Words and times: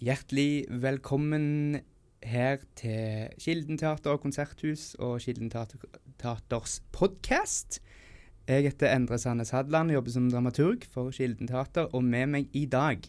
Hjertelig 0.00 0.64
velkommen 0.80 1.74
her 2.24 2.62
til 2.80 3.34
Kilden 3.36 3.76
teater 3.76 4.14
og 4.14 4.22
konserthus 4.22 4.94
og 4.96 5.18
Kilden 5.20 5.50
teaters 5.52 6.78
podkast. 6.88 7.82
Jeg 8.48 8.64
heter 8.64 8.94
Endre 8.94 9.18
Sandnes 9.20 9.52
Hadland 9.52 9.92
og 9.92 9.98
jobber 9.98 10.14
som 10.14 10.30
dramaturg 10.32 10.86
for 10.88 11.12
Kilden 11.12 11.50
teater. 11.50 11.90
Og 11.92 12.00
med 12.00 12.32
meg 12.32 12.56
i 12.56 12.62
dag 12.64 13.04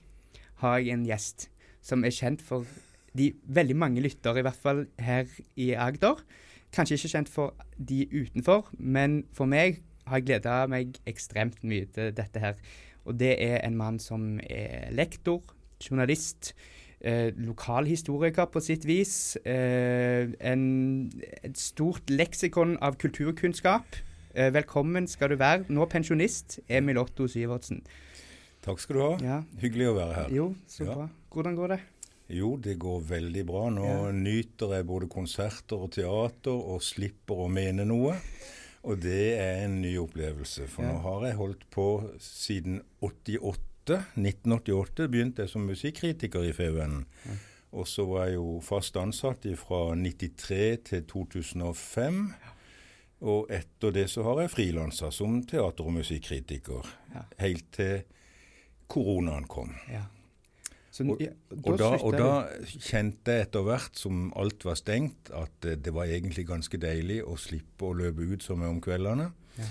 har 0.59 0.81
jeg 0.81 0.91
en 0.91 1.05
gjest 1.07 1.47
som 1.79 2.03
er 2.03 2.11
kjent 2.11 2.43
for 2.43 2.67
de 3.15 3.29
veldig 3.47 3.79
mange 3.79 4.03
lyttere, 4.03 4.43
i 4.43 4.45
hvert 4.49 4.59
fall 4.59 4.83
her 4.99 5.31
i 5.55 5.71
Agder. 5.71 6.19
Kanskje 6.75 6.99
ikke 6.99 7.13
kjent 7.15 7.31
for 7.31 7.55
de 7.79 8.01
utenfor, 8.11 8.67
men 8.75 9.21
for 9.31 9.47
meg 9.47 9.79
har 10.11 10.19
jeg 10.19 10.27
gleda 10.27 10.59
meg 10.67 10.99
ekstremt 11.07 11.63
mye 11.63 11.87
til 11.87 12.11
dette 12.19 12.43
her. 12.43 12.59
Og 13.07 13.15
det 13.15 13.37
er 13.39 13.61
en 13.63 13.79
mann 13.79 14.03
som 14.03 14.41
er 14.43 14.91
lektor, 14.91 15.55
journalist, 15.81 16.53
eh, 17.01 17.31
lokalhistoriker 17.37 18.45
på 18.53 18.61
sitt 18.61 18.85
vis. 18.85 19.35
Eh, 19.45 20.29
en, 20.39 21.11
et 21.43 21.57
stort 21.57 22.09
leksikon 22.09 22.77
av 22.81 22.97
kulturkunnskap. 23.01 23.97
Eh, 24.33 24.51
velkommen 24.55 25.07
skal 25.11 25.29
du 25.33 25.35
være, 25.41 25.65
nå 25.69 25.85
pensjonist, 25.91 26.59
Emil 26.69 26.97
Otto 27.01 27.27
Syvertsen. 27.27 27.81
Takk 28.61 28.79
skal 28.79 28.95
du 28.95 29.01
ha. 29.01 29.17
Ja. 29.25 29.39
Hyggelig 29.59 29.87
å 29.89 29.95
være 29.97 30.13
her. 30.19 30.29
Jo, 30.29 30.55
så 30.69 30.85
Ja. 30.85 30.93
bra. 30.93 31.09
Hvordan 31.31 31.55
går 31.57 31.67
det? 31.75 31.79
Jo, 32.29 32.55
det 32.57 32.77
går 32.79 33.01
veldig 33.09 33.45
bra. 33.45 33.69
Nå 33.69 33.83
Ja. 33.85 34.11
nyter 34.11 34.75
jeg 34.77 34.85
både 34.87 35.09
konserter 35.09 35.75
og 35.81 35.91
teater 35.91 36.51
og 36.53 36.79
slipper 36.81 37.35
å 37.35 37.49
mene 37.51 37.83
noe. 37.85 38.15
Og 38.83 38.99
det 39.01 39.37
er 39.39 39.65
en 39.65 39.81
ny 39.81 39.95
opplevelse. 39.97 40.67
For 40.67 40.81
nå 40.83 41.01
har 41.01 41.25
jeg 41.27 41.35
holdt 41.37 41.69
på 41.69 41.87
siden 42.19 42.81
88. 43.01 43.57
1988 43.89 45.07
begynte 45.11 45.41
jeg 45.45 45.49
som 45.49 45.65
musikkritiker 45.65 46.43
i 46.45 46.53
Fevennen. 46.53 47.05
Og 47.71 47.87
så 47.87 48.03
var 48.05 48.25
jeg 48.27 48.35
jo 48.35 48.59
fast 48.63 48.97
ansatt 48.99 49.45
fra 49.57 49.95
93 49.95 50.77
til 50.89 51.03
2005. 51.07 52.33
Og 53.21 53.47
etter 53.53 53.91
det 53.95 54.07
så 54.09 54.23
har 54.23 54.41
jeg 54.41 54.51
frilansa 54.51 55.11
som 55.11 55.41
teater- 55.45 55.85
og 55.85 55.93
musikkritiker. 55.93 56.87
Ja. 57.13 57.21
Helt 57.39 57.65
til 57.71 58.01
koronaen 58.91 59.45
kom. 59.47 59.75
Ja. 59.89 60.03
Så, 60.91 61.05
Og- 61.07 61.21
ja, 61.21 61.29
Og 61.63 61.77
da, 61.79 61.87
og 62.03 62.11
da 62.17 62.47
kjente 62.65 63.31
jeg 63.31 63.41
etter 63.47 63.61
hvert 63.63 63.95
som 63.95 64.33
alt 64.35 64.65
var 64.65 64.75
stengt, 64.75 65.29
at 65.31 65.63
eh, 65.65 65.75
det 65.75 65.93
var 65.93 66.03
egentlig 66.03 66.45
ganske 66.47 66.77
deilig 66.77 67.21
å 67.23 67.37
slippe 67.37 67.85
å 67.85 67.93
løpe 67.95 68.19
ut 68.33 68.43
som 68.43 68.61
om 68.61 68.81
kveldene. 68.81 69.31
Ja. 69.57 69.63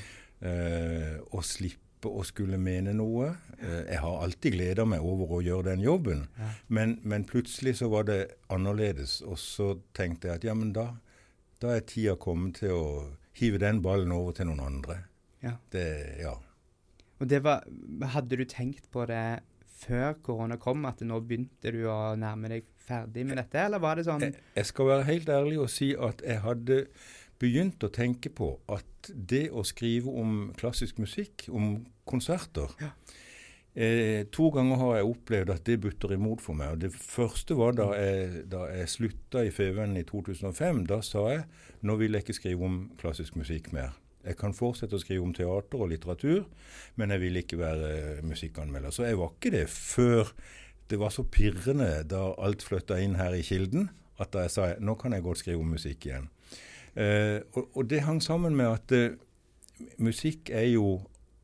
Eh, 0.49 1.19
og 1.33 1.45
slippe 1.45 1.77
å 2.09 2.23
skulle 2.25 2.57
mene 2.59 2.95
noe. 2.97 3.35
Eh, 3.61 3.83
jeg 3.93 3.99
har 4.01 4.23
alltid 4.25 4.55
gleda 4.57 4.87
meg 4.89 5.05
over 5.05 5.35
å 5.37 5.43
gjøre 5.45 5.65
den 5.75 5.81
jobben, 5.85 6.23
Ja. 6.39 6.49
men, 6.69 6.99
men 7.03 7.25
plutselig 7.29 7.77
så 7.83 7.91
var 7.93 8.05
det 8.09 8.31
annerledes. 8.49 9.21
Og 9.23 9.37
så 9.39 9.75
tenkte 9.93 10.29
jeg 10.29 10.35
at 10.41 10.45
ja, 10.45 10.55
men 10.55 10.73
da, 10.73 10.95
da 11.61 11.75
er 11.77 11.81
tida 11.85 12.17
kommet 12.17 12.57
til 12.63 12.73
å 12.73 12.85
hive 13.37 13.59
den 13.59 13.83
ballen 13.83 14.13
over 14.13 14.33
til 14.33 14.47
noen 14.49 14.61
andre. 14.65 15.03
Ja. 15.43 15.57
Det, 15.73 15.87
ja. 16.21 16.35
Og 17.21 17.29
det 17.29 17.43
var 17.45 17.65
Hadde 18.15 18.37
du 18.37 18.45
tenkt 18.49 18.91
på 18.93 19.05
det 19.09 19.41
før 19.81 20.15
korona 20.23 20.57
kom, 20.61 20.85
at 20.89 21.01
nå 21.01 21.21
begynte 21.25 21.71
du 21.73 21.87
å 21.89 22.15
nærme 22.21 22.49
deg 22.53 22.67
ferdig 22.85 23.23
med 23.25 23.39
dette, 23.41 23.57
eller 23.65 23.81
var 23.81 23.97
det 23.97 24.05
sånn 24.05 24.21
Jeg, 24.21 24.35
jeg 24.57 24.67
skal 24.69 24.89
være 24.91 25.07
helt 25.09 25.29
ærlig 25.33 25.59
og 25.63 25.71
si 25.73 25.93
at 25.97 26.21
jeg 26.27 26.41
hadde 26.45 26.79
begynt 27.41 27.83
å 27.87 27.91
tenke 27.93 28.31
på 28.37 28.53
at 28.69 29.11
det 29.11 29.47
å 29.57 29.63
skrive 29.65 30.13
om 30.13 30.53
klassisk 30.61 30.99
musikk, 31.01 31.47
om 31.49 31.87
konserter 32.07 32.69
Ja. 32.81 32.91
eh, 33.75 34.25
To 34.31 34.51
ganger 34.51 34.77
har 34.77 34.97
jeg 34.99 35.07
opplevd 35.15 35.51
at 35.55 35.65
det 35.65 35.81
butter 35.81 36.13
imot 36.13 36.41
for 36.41 36.55
meg. 36.55 36.73
og 36.73 36.79
Det 36.81 36.93
første 36.93 37.57
var 37.57 37.73
da 37.73 37.93
jeg, 37.97 38.49
da 38.51 38.67
jeg 38.69 38.89
slutta 38.89 39.45
i 39.47 39.51
Fevennen 39.51 39.97
i 39.97 40.05
2005. 40.05 40.87
Da 40.87 41.01
sa 41.01 41.29
jeg 41.31 41.45
nå 41.83 41.97
vil 41.99 42.13
jeg 42.13 42.25
ikke 42.25 42.35
skrive 42.41 42.65
om 42.65 42.91
klassisk 43.01 43.37
musikk 43.37 43.73
mer. 43.73 43.93
Jeg 44.23 44.37
kan 44.37 44.53
fortsette 44.53 44.93
å 44.93 45.01
skrive 45.01 45.23
om 45.25 45.33
teater 45.33 45.81
og 45.81 45.89
litteratur, 45.89 46.45
men 46.97 47.09
jeg 47.11 47.21
vil 47.21 47.37
ikke 47.41 47.57
være 47.57 48.23
musikkanmelder. 48.23 48.91
Så 48.93 49.07
jeg 49.07 49.17
var 49.17 49.31
ikke 49.33 49.51
det 49.55 49.67
før 49.71 50.29
det 50.91 50.99
var 50.99 51.09
så 51.15 51.23
pirrende 51.25 52.03
da 52.07 52.35
alt 52.37 52.61
flytta 52.67 52.99
inn 53.01 53.15
her 53.15 53.33
i 53.33 53.41
Kilden, 53.47 53.89
at 54.19 54.33
da 54.33 54.43
jeg 54.45 54.51
sa 54.51 54.75
nå 54.79 54.95
kan 55.01 55.13
jeg 55.13 55.23
godt 55.23 55.39
skrive 55.39 55.61
om 55.63 55.71
musikk 55.73 56.05
igjen. 56.11 56.29
Eh, 56.97 57.41
og, 57.53 57.71
og 57.77 57.91
det 57.91 58.05
hang 58.07 58.23
sammen 58.23 58.57
med 58.59 58.67
at 58.67 58.95
eh, 58.97 59.19
musikk 59.99 60.51
er 60.51 60.71
jo 60.73 61.01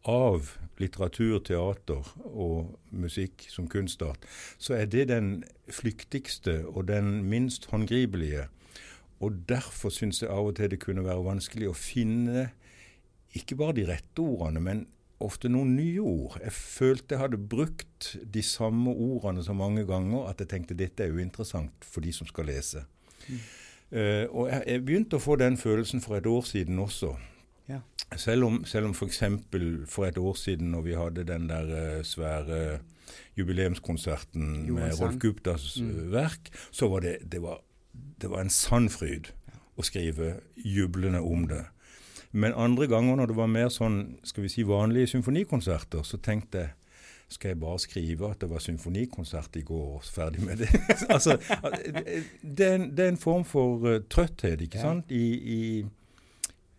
av 0.07 0.53
litteratur, 0.79 1.39
teater 1.43 2.05
og 2.27 2.77
musikk 2.95 3.47
som 3.51 3.69
kunstart, 3.71 4.27
så 4.59 4.77
er 4.77 4.91
det 4.91 5.09
den 5.11 5.41
flyktigste 5.73 6.61
og 6.69 6.87
den 6.91 7.25
minst 7.31 7.71
håndgripelige. 7.73 8.47
Og 9.25 9.41
derfor 9.49 9.91
syns 9.95 10.21
jeg 10.23 10.31
av 10.31 10.51
og 10.51 10.59
til 10.59 10.71
det 10.75 10.83
kunne 10.83 11.07
være 11.07 11.25
vanskelig 11.25 11.71
å 11.71 11.78
finne 11.78 12.51
ikke 13.37 13.57
bare 13.59 13.78
de 13.78 13.87
rette 13.89 14.23
ordene, 14.23 14.61
men 14.63 14.84
ofte 15.25 15.49
noen 15.49 15.73
nye 15.78 16.03
ord. 16.05 16.37
Jeg 16.45 16.53
følte 16.53 17.17
jeg 17.17 17.23
hadde 17.23 17.41
brukt 17.41 18.11
de 18.21 18.43
samme 18.45 18.93
ordene 18.93 19.45
så 19.45 19.57
mange 19.57 19.87
ganger 19.89 20.28
at 20.31 20.43
jeg 20.45 20.53
tenkte 20.53 20.77
dette 20.77 21.07
er 21.07 21.15
uinteressant 21.17 21.87
for 21.89 22.05
de 22.05 22.13
som 22.13 22.28
skal 22.28 22.51
lese. 22.53 22.84
Eh, 23.93 24.27
og 24.31 24.49
jeg, 24.51 24.63
jeg 24.67 24.85
begynte 24.85 25.17
å 25.19 25.23
få 25.23 25.37
den 25.39 25.57
følelsen 25.61 26.01
for 26.03 26.17
et 26.19 26.27
år 26.27 26.43
siden 26.49 26.79
også. 26.83 27.13
Ja. 27.69 27.81
Selv 28.17 28.47
om, 28.49 28.65
selv 28.65 28.87
om 28.91 28.95
f.eks. 28.95 29.19
For, 29.51 29.67
for 29.91 30.07
et 30.07 30.19
år 30.19 30.35
siden 30.39 30.71
når 30.75 30.83
vi 30.87 30.95
hadde 30.99 31.25
den 31.27 31.49
der 31.51 31.71
uh, 31.99 32.03
svære 32.07 32.79
jubileumskonserten 33.39 34.67
jo, 34.69 34.75
med. 34.75 34.95
Rolf 35.01 35.19
Guptas 35.23 35.77
Mm. 35.81 35.91
eh, 35.91 36.13
verk, 36.13 36.51
så 36.71 36.89
var 36.89 37.01
det, 37.01 37.19
det, 37.33 37.43
var, 37.43 37.61
det 38.23 38.31
var 38.31 38.41
en 38.41 38.51
sann 38.51 38.89
fryd 38.89 39.33
å 39.77 39.83
skrive 39.85 40.41
jublende 40.57 41.21
om 41.21 41.47
det. 41.49 41.65
Men 42.33 42.53
andre 42.57 42.87
ganger 42.87 43.17
når 43.17 43.27
det 43.27 43.37
var 43.37 43.47
mer 43.47 43.69
sånn, 43.69 44.19
skal 44.25 44.43
vi 44.43 44.49
si 44.53 44.63
vanlige 44.67 45.07
symfonikonserter, 45.15 46.03
så 46.03 46.19
tenkte 46.19 46.59
jeg 46.59 46.75
skal 47.29 47.49
jeg 47.49 47.61
bare 47.61 47.79
skrive 47.83 48.31
at 48.31 48.41
det 48.41 48.49
var 48.51 48.63
symfonikonsert 48.63 49.57
i 49.59 49.65
går, 49.67 49.87
og 49.99 50.05
ferdig 50.05 50.45
med 50.47 50.63
det? 50.63 50.71
altså, 51.15 51.37
det, 52.43 52.67
er 52.67 52.75
en, 52.75 52.91
det 52.97 53.05
er 53.05 53.15
en 53.15 53.21
form 53.21 53.45
for 53.45 53.87
eh, 53.91 54.03
trøtthet, 54.11 54.61
ikke 54.61 54.83
sant? 54.83 55.11
I, 55.11 55.25
i, 55.57 55.61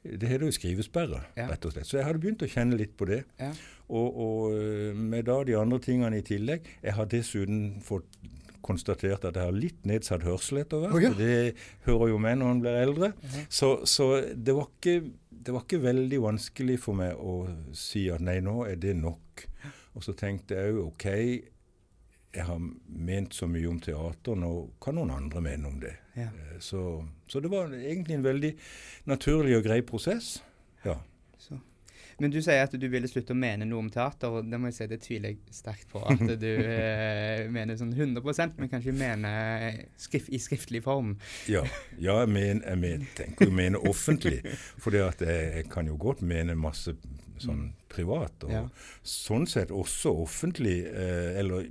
det 0.07 0.29
heter 0.29 0.47
jo 0.47 0.55
skrivesperre, 0.55 1.21
rett 1.35 1.67
og 1.67 1.75
slett. 1.75 1.89
Så 1.89 1.99
jeg 1.99 2.07
hadde 2.07 2.23
begynt 2.23 2.45
å 2.45 2.51
kjenne 2.51 2.79
litt 2.79 2.95
på 2.97 3.09
det. 3.09 3.23
Ja. 3.41 3.51
Og, 3.87 4.07
og 4.23 4.55
eh, 4.55 4.95
med 4.95 5.27
da 5.27 5.41
de 5.47 5.55
andre 5.59 5.79
tingene 5.79 6.17
i 6.19 6.23
tillegg 6.27 6.65
Jeg 6.83 6.91
har 6.97 7.07
dessuten 7.07 7.77
fått 7.79 8.17
konstatert 8.67 9.23
at 9.23 9.37
jeg 9.37 9.47
har 9.47 9.55
litt 9.55 9.85
nedsatt 9.87 10.25
hørsel 10.27 10.61
etter 10.63 10.81
hvert. 10.81 10.95
Oh, 10.95 11.03
ja. 11.03 11.13
Det 11.15 11.55
hører 11.87 12.11
jo 12.11 12.17
med 12.19 12.41
når 12.41 12.53
en 12.53 12.61
blir 12.63 12.79
eldre. 12.81 13.11
Ja. 13.23 13.43
Så, 13.47 13.69
så 13.87 14.09
det, 14.33 14.55
var 14.57 14.67
ikke, 14.67 14.97
det 15.31 15.55
var 15.55 15.63
ikke 15.63 15.83
veldig 15.85 16.21
vanskelig 16.25 16.79
for 16.83 16.99
meg 16.99 17.15
å 17.15 17.37
si 17.77 18.07
at 18.11 18.23
nei, 18.23 18.39
nå 18.43 18.65
er 18.67 18.79
det 18.81 18.97
nok. 18.99 19.45
Og 19.97 20.03
så 20.05 20.13
tenkte 20.13 20.57
jeg 20.57 20.75
òg 20.75 20.83
OK, 20.91 21.05
jeg 22.37 22.45
har 22.45 22.59
ment 22.85 23.33
så 23.33 23.47
mye 23.49 23.69
om 23.69 23.79
teater, 23.81 24.37
nå 24.37 24.51
kan 24.83 24.97
noen 24.97 25.13
andre 25.15 25.41
mene 25.41 25.71
om 25.71 25.79
det. 25.81 25.95
Ja. 26.17 26.29
Eh, 26.29 26.59
Så, 26.59 26.81
så 27.27 27.39
det 27.41 27.49
var 27.49 27.73
egentlig 27.73 28.17
en 28.17 28.25
veldig 28.25 28.51
naturlig 29.09 29.57
og 29.57 29.63
grei 29.65 29.81
prosess. 29.81 30.43
Ja. 30.85 30.99
Så. 31.37 31.57
Men 32.17 32.33
du 32.33 32.39
sier 32.41 32.65
at 32.65 32.73
du 32.73 32.85
ville 32.89 33.09
slutte 33.09 33.33
å 33.33 33.37
mene 33.37 33.65
noe 33.65 33.83
om 33.85 33.89
teater, 33.93 34.33
og 34.33 34.49
det 34.49 34.59
må 34.61 34.69
jeg 34.71 34.77
si 34.77 34.87
det 34.89 34.99
tviler 35.05 35.33
jeg 35.33 35.57
sterkt 35.57 35.89
på 35.91 36.01
at 36.01 36.23
du 36.41 36.49
eh, 36.77 37.45
mener 37.53 37.77
sånn 37.77 37.93
100% 37.93 38.57
men 38.57 38.71
kanskje 38.71 38.93
mener 38.97 39.81
skrift, 40.01 40.29
i 40.33 40.41
skriftlig 40.41 40.83
form. 40.85 41.15
Ja, 41.49 41.65
ja 41.97 42.19
jeg, 42.21 42.33
men, 42.33 42.61
jeg 42.65 42.81
men, 42.81 43.09
tenker 43.17 43.49
jo 43.49 43.57
mene 43.57 43.81
offentlig. 43.81 44.41
For 44.83 44.93
jeg, 44.93 45.17
jeg 45.25 45.69
kan 45.73 45.89
jo 45.89 45.97
godt 46.01 46.25
mene 46.25 46.57
masse 46.57 46.97
sånn 47.41 47.69
privat. 47.89 48.43
Og 48.43 48.51
Ja. 48.51 48.63
sånn 49.03 49.47
sett 49.47 49.69
også 49.71 50.13
offentlig, 50.23 50.85
eh, 50.87 51.39
eller 51.39 51.67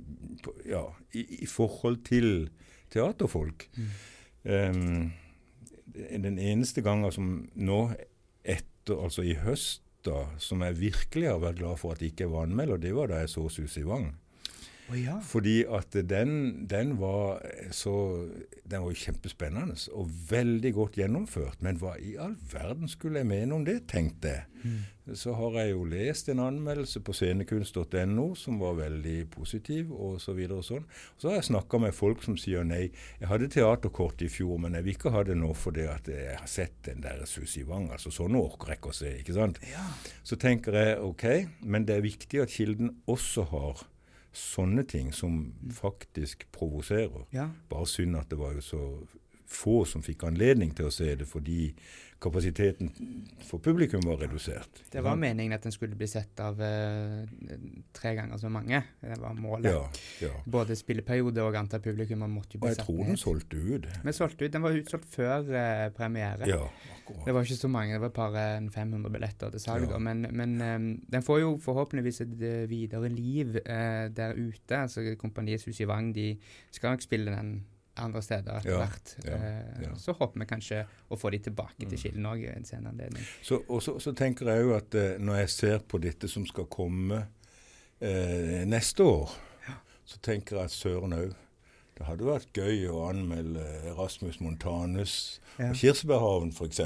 ja, 0.65 0.85
i, 1.13 1.43
i 1.43 1.45
forhold 1.45 2.03
til 2.05 2.49
teaterfolk. 2.93 3.67
Em, 4.45 5.11
den 5.93 6.37
eneste 6.39 6.81
gangen 6.85 7.11
som 7.11 7.49
nå 7.55 7.81
etter, 8.43 8.95
altså 9.03 9.23
i 9.25 9.33
høst, 9.35 9.81
da, 10.07 10.25
som 10.39 10.61
jeg 10.63 10.77
virkelig 10.79 11.27
har 11.27 11.39
vært 11.43 11.57
glad 11.59 11.79
for 11.81 11.91
at 11.91 11.99
jeg 11.99 12.13
ikke 12.13 12.29
var 12.31 12.45
anmelder, 12.47 12.77
det 12.79 12.93
var 12.95 13.07
da 13.11 13.19
jeg 13.23 13.29
så 13.33 13.49
Susi 13.51 13.83
Wang. 13.83 14.13
Å 14.87 14.95
ja. 14.95 15.15
Fordi 15.23 15.57
at 15.67 15.95
den, 16.07 16.67
den 16.69 16.93
var 17.01 17.41
så 17.75 17.93
Den 18.63 18.83
var 18.83 18.93
jo 18.93 19.01
kjempespennende 19.01 19.75
og 19.95 20.11
veldig 20.29 20.71
godt 20.75 20.99
gjennomført. 20.99 21.61
Men 21.63 21.79
hva 21.81 21.97
i 21.99 22.15
all 22.19 22.35
verden 22.51 22.87
skulle 22.91 23.23
jeg 23.23 23.29
mene 23.29 23.55
om 23.55 23.65
det, 23.67 23.81
tenkte 23.91 24.33
jeg. 24.33 24.45
Så 25.15 25.31
har 25.37 25.53
jeg 25.61 25.71
jo 25.71 25.85
lest 25.87 26.27
en 26.31 26.41
anmeldelse 26.43 26.99
på 27.05 27.13
scenekunst.no 27.15 28.25
som 28.35 28.57
var 28.59 28.75
veldig 28.79 29.29
positiv, 29.31 29.93
og 29.93 30.17
så 30.21 30.35
videre 30.35 30.59
og 30.59 30.67
sånn. 30.67 30.87
Så 31.15 31.29
har 31.29 31.37
jeg 31.37 31.47
snakka 31.51 31.79
med 31.79 31.95
folk 31.95 32.25
som 32.25 32.35
sier 32.39 32.67
nei. 32.67 32.89
Jeg 33.21 33.31
hadde 33.31 33.49
teaterkort 33.53 34.23
i 34.25 34.31
fjor, 34.31 34.57
men 34.63 34.75
jeg 34.75 34.87
vil 34.87 34.97
ikke 34.97 35.13
ha 35.15 35.23
det 35.27 35.37
nå 35.39 35.53
fordi 35.55 35.87
at 35.87 36.11
jeg 36.11 36.35
har 36.35 36.51
sett 36.51 36.81
den 36.89 37.03
der 37.05 37.23
Susi 37.29 37.63
Wang. 37.67 37.87
Altså 37.95 38.11
sånne 38.13 38.41
orker 38.41 38.73
jeg 38.73 38.81
ikke 38.81 38.91
å 38.91 38.97
se, 38.99 39.13
ikke 39.21 39.37
sant. 39.37 39.61
Ja. 39.71 39.85
Så 40.27 40.39
tenker 40.41 40.75
jeg 40.75 40.97
OK, 41.05 41.27
men 41.63 41.87
det 41.87 41.97
er 41.97 42.07
viktig 42.07 42.43
at 42.43 42.51
Kilden 42.51 42.97
også 43.07 43.47
har 43.53 43.87
sånne 44.37 44.83
ting 44.87 45.11
som 45.15 45.39
faktisk 45.73 46.45
provoserer. 46.55 47.25
Ja. 47.33 47.49
Bare 47.69 47.87
synd 47.89 48.17
at 48.19 48.29
det 48.31 48.39
var 48.39 48.53
jo 48.57 48.63
så 48.63 48.81
få 49.47 49.85
som 49.87 50.03
fikk 50.03 50.27
anledning 50.27 50.73
til 50.75 50.89
å 50.89 50.93
se 50.93 51.13
det 51.15 51.27
fordi 51.27 51.71
kapasiteten 52.19 52.89
for 53.45 53.61
publikum 53.61 54.01
var 54.01 54.17
redusert. 54.17 54.81
Det 54.91 55.01
var 55.05 55.15
meningen 55.15 55.53
at 55.53 55.63
den 55.67 55.73
skulle 55.73 55.95
bli 55.97 56.07
sett 56.09 56.39
av 56.41 56.57
uh, 56.57 57.21
tre 57.93 58.13
ganger 58.17 58.41
så 58.41 58.49
mange. 58.49 58.79
Det 59.01 59.19
var 59.21 59.37
målet. 59.37 59.69
Ja, 59.69 59.83
ja. 60.25 60.31
Både 60.49 60.75
spilleperiode 60.77 61.45
og 61.45 61.59
antall 61.59 61.83
publikum 61.85 62.25
måtte 62.25 62.57
jo 62.57 62.63
Og 62.63 62.71
jeg 62.71 62.79
satt 62.79 62.87
tror 62.87 63.03
den 63.05 63.21
solgte 63.21 63.61
ut. 63.61 63.85
Vi 64.03 64.15
solgte 64.17 64.45
ut, 64.45 64.53
Den 64.53 64.65
var 64.65 64.79
utsolgt 64.79 65.07
før 65.13 65.45
uh, 65.45 65.85
premiere. 65.93 66.49
Ja, 66.49 66.63
Det 67.25 67.33
var 67.33 67.45
ikke 67.45 67.59
så 67.61 67.69
mange, 67.71 67.93
det 67.93 68.01
var 68.01 68.15
bare 68.17 68.49
en 68.57 68.71
500 68.73 69.13
billetter 69.13 69.53
til 69.53 69.61
salg. 69.61 69.93
Men, 70.01 70.25
men 70.31 70.57
um, 70.61 70.91
den 71.05 71.23
får 71.23 71.43
jo 71.43 71.55
forhåpentligvis 71.61 72.21
et 72.25 72.41
eh, 72.41 72.69
videre 72.69 73.09
liv 73.13 73.59
uh, 73.61 74.09
der 74.09 74.33
ute. 74.33 74.75
altså 74.75 75.15
Kompaniets 75.19 75.69
Hus 75.69 75.79
i 75.79 75.87
Vang 75.87 76.15
de 76.15 76.31
skal 76.71 76.97
nok 76.97 77.05
spille 77.05 77.31
den 77.31 77.59
andre 78.03 78.21
steder 78.21 78.57
etter 78.59 78.77
hvert. 78.77 79.15
ja, 79.25 79.37
Eh, 79.37 79.81
ja. 79.83 79.95
Så 79.97 80.13
håper 80.17 80.39
vi 80.39 80.45
kanskje 80.45 80.83
å 81.09 81.17
få 81.17 81.31
de 81.31 81.39
tilbake 81.39 81.79
til 81.85 81.97
Mm. 81.97 82.01
Kilden 82.03 82.25
òg 82.25 82.45
en 82.55 82.65
senere 82.65 82.89
anledning. 82.93 83.25
Så, 83.43 83.61
og 83.69 83.81
så, 83.83 83.97
så 83.99 84.13
tenker 84.13 84.45
jeg 84.53 84.63
jo 84.63 84.75
at 84.77 84.95
eh, 84.95 85.17
når 85.19 85.35
jeg 85.41 85.49
ser 85.49 85.79
på 85.79 85.97
dette 86.01 86.27
som 86.27 86.45
skal 86.45 86.65
komme 86.65 87.27
eh, 88.01 88.63
neste 88.65 89.03
år, 89.03 89.29
så 90.07 90.19
tenker 90.23 90.55
jeg 90.57 90.65
at 90.65 90.71
søren 90.71 91.13
òg. 91.13 91.33
Det 91.97 92.05
hadde 92.05 92.27
vært 92.27 92.51
gøy 92.53 92.83
å 92.93 92.99
anmelde 93.09 93.63
Erasmus 93.89 94.37
Montanus 94.39 95.13
Ja. 95.57 95.71
og 95.71 95.75
Kirsebærhaven 95.79 96.51
f.eks. 96.53 96.79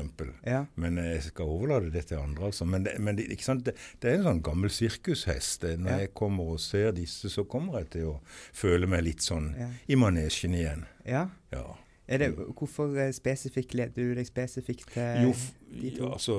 Ja. 0.47 0.61
Men 0.79 0.95
jeg 1.01 1.23
skal 1.25 1.45
overlate 1.51 1.91
det 1.91 2.05
til 2.07 2.21
andre, 2.21 2.45
altså. 2.47 2.65
Men, 2.65 2.85
det, 2.87 2.93
men 3.03 3.17
det? 3.19 3.25
Det, 3.35 3.73
det 3.99 4.09
er 4.11 4.15
en 4.21 4.23
sånn 4.29 4.41
gammel 4.45 4.71
sirkushest. 4.71 5.63
Når 5.77 5.91
Ja. 5.91 5.97
jeg 6.05 6.13
kommer 6.15 6.53
og 6.55 6.59
ser 6.63 6.91
disse, 6.95 7.29
så 7.29 7.43
kommer 7.43 7.79
jeg 7.81 7.89
til 7.97 8.05
å 8.13 8.19
føle 8.55 8.87
meg 8.87 9.03
litt 9.03 9.21
sånn 9.21 9.51
Ja. 9.59 9.67
i 9.87 9.95
manesjen 9.95 10.55
igjen. 10.55 10.85
ja. 11.05 11.27
Ja. 11.51 11.65
Er 12.11 12.17
det, 12.17 12.33
hvorfor 12.35 12.91
eh, 12.99 13.11
spesifikt 13.15 13.73
leder 13.73 13.93
du 14.09 14.15
deg 14.17 14.25
spesifikt 14.27 14.89
til 14.91 15.21
Jo, 15.29 15.33
de 15.79 15.91
to? 15.95 16.09
altså, 16.11 16.33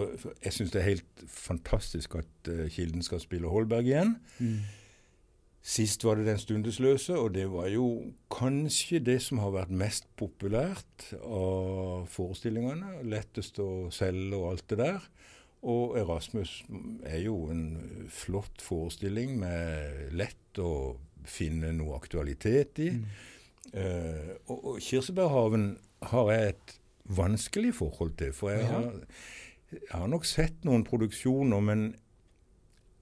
jeg 0.44 0.52
syns 0.52 0.70
det 0.74 0.80
er 0.82 0.88
helt 0.90 1.22
fantastisk 1.28 2.16
at 2.18 2.48
uh, 2.50 2.66
Kilden 2.68 3.02
skal 3.02 3.20
spille 3.22 3.48
Holberg 3.48 3.86
igjen. 3.88 4.16
Mm. 4.38 4.58
Sist 5.62 6.02
var 6.04 6.18
det 6.18 6.26
Den 6.26 6.40
stundesløse, 6.42 7.14
og 7.14 7.34
det 7.34 7.46
var 7.52 7.68
jo 7.70 8.12
kanskje 8.34 8.98
det 8.98 9.20
som 9.22 9.38
har 9.38 9.52
vært 9.54 9.70
mest 9.70 10.08
populært 10.18 11.12
av 11.22 12.08
forestillingene. 12.10 12.98
Lettest 13.06 13.60
å 13.62 13.86
selge 13.94 14.40
og 14.40 14.48
alt 14.50 14.66
det 14.72 14.80
der. 14.82 15.06
Og 15.62 15.94
Erasmus 16.00 16.64
er 17.06 17.20
jo 17.22 17.36
en 17.54 18.08
flott 18.10 18.58
forestilling 18.62 19.36
med 19.38 20.10
lett 20.18 20.58
å 20.58 20.96
finne 21.22 21.70
noe 21.76 21.94
aktualitet 21.94 22.82
i. 22.82 22.90
Mm. 22.98 23.06
Eh, 23.72 24.32
og, 24.50 24.58
og 24.58 24.80
Kirsebærhaven 24.82 25.76
har 26.10 26.32
jeg 26.34 26.54
et 26.56 26.78
vanskelig 27.06 27.76
forhold 27.78 28.16
til. 28.18 28.34
For 28.34 28.50
jeg 28.50 28.66
har, 28.66 28.90
jeg 29.70 29.94
har 29.94 30.10
nok 30.10 30.26
sett 30.26 30.66
noen 30.66 30.82
produksjoner, 30.86 31.62
men 31.62 31.92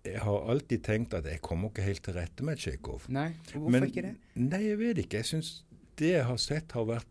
jeg 0.04 0.20
har 0.24 0.46
alltid 0.50 0.82
tenkt 0.86 1.14
at 1.14 1.24
jeg 1.28 1.40
kommer 1.44 1.68
ikke 1.70 1.82
helt 1.84 2.02
til 2.06 2.14
rette 2.16 2.42
med 2.46 2.56
Tsjekhov. 2.58 3.08
Nei, 3.12 3.28
hvorfor 3.52 3.70
Men- 3.70 3.84
ikke 3.90 4.02
det? 4.02 4.14
Nei, 4.34 4.62
jeg 4.68 4.78
vet 4.78 4.98
ikke. 5.04 5.16
Jeg 5.20 5.24
syns 5.24 5.64
det 5.96 6.12
jeg 6.14 6.24
har 6.24 6.36
sett, 6.40 6.72
har 6.72 6.84
vært 6.84 7.06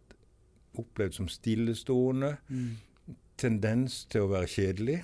opplevd 0.79 1.13
som 1.13 1.27
stillestående. 1.27 2.37
Mm. 2.49 2.77
Tendens 3.37 4.05
til 4.09 4.21
å 4.21 4.31
være 4.33 4.47
kjedelig. 4.47 4.99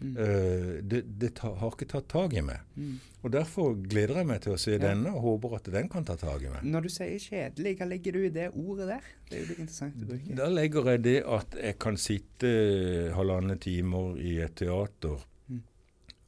Mm. 0.00 0.12
Uh, 0.14 0.80
det 0.86 1.00
det 1.18 1.32
ta, 1.34 1.48
har 1.58 1.72
ikke 1.74 1.88
tatt 1.90 2.06
tak 2.08 2.34
i 2.38 2.40
meg. 2.40 2.60
Mm. 2.76 2.98
Og 3.24 3.32
Derfor 3.34 3.72
gleder 3.82 4.20
jeg 4.20 4.26
meg 4.26 4.40
til 4.44 4.52
å 4.52 4.58
se 4.58 4.70
Ja. 4.76 4.78
denne, 4.78 5.10
og 5.12 5.22
håper 5.22 5.56
at 5.56 5.64
den 5.74 5.88
kan 5.88 6.04
ta 6.04 6.14
tak 6.16 6.42
i 6.42 6.48
meg. 6.52 6.62
Når 6.62 6.82
du 6.82 6.88
sier 6.88 7.18
kjedelig, 7.18 7.78
hva 7.78 7.88
legger 7.88 8.12
du 8.12 8.20
i 8.24 8.28
det 8.28 8.52
ordet 8.54 8.86
der? 8.86 9.00
Det 9.28 9.38
er 9.38 9.42
jo 9.42 9.48
litt 9.48 9.58
interessant 9.58 9.96
å 9.96 10.06
bruke. 10.06 10.36
Da 10.36 10.46
legger 10.48 10.84
jeg 10.92 11.02
det 11.02 11.24
at 11.26 11.50
jeg 11.60 11.78
kan 11.80 11.96
sitte 11.96 12.52
halvannen 13.14 13.58
timer 13.58 14.16
i 14.22 14.38
et 14.38 14.54
teater 14.54 15.18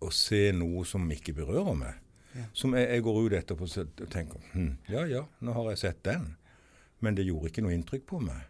Og 0.00 0.12
se 0.16 0.48
noe 0.56 0.84
som 0.88 1.04
ikke 1.12 1.34
berører 1.36 1.76
meg. 1.76 1.98
Ja. 2.34 2.44
Som 2.54 2.76
jeg, 2.78 2.86
jeg 2.88 3.04
går 3.04 3.18
ut 3.24 3.34
etterpå 3.40 3.66
og 3.66 4.04
tenker 4.12 4.52
hm, 4.52 4.76
ja 4.92 5.02
ja, 5.10 5.24
nå 5.42 5.54
har 5.56 5.72
jeg 5.72 5.82
sett 5.82 6.04
den. 6.06 6.28
Men 7.02 7.16
det 7.16 7.26
gjorde 7.26 7.50
ikke 7.50 7.64
noe 7.64 7.74
inntrykk 7.74 8.06
på 8.06 8.20
meg. 8.22 8.44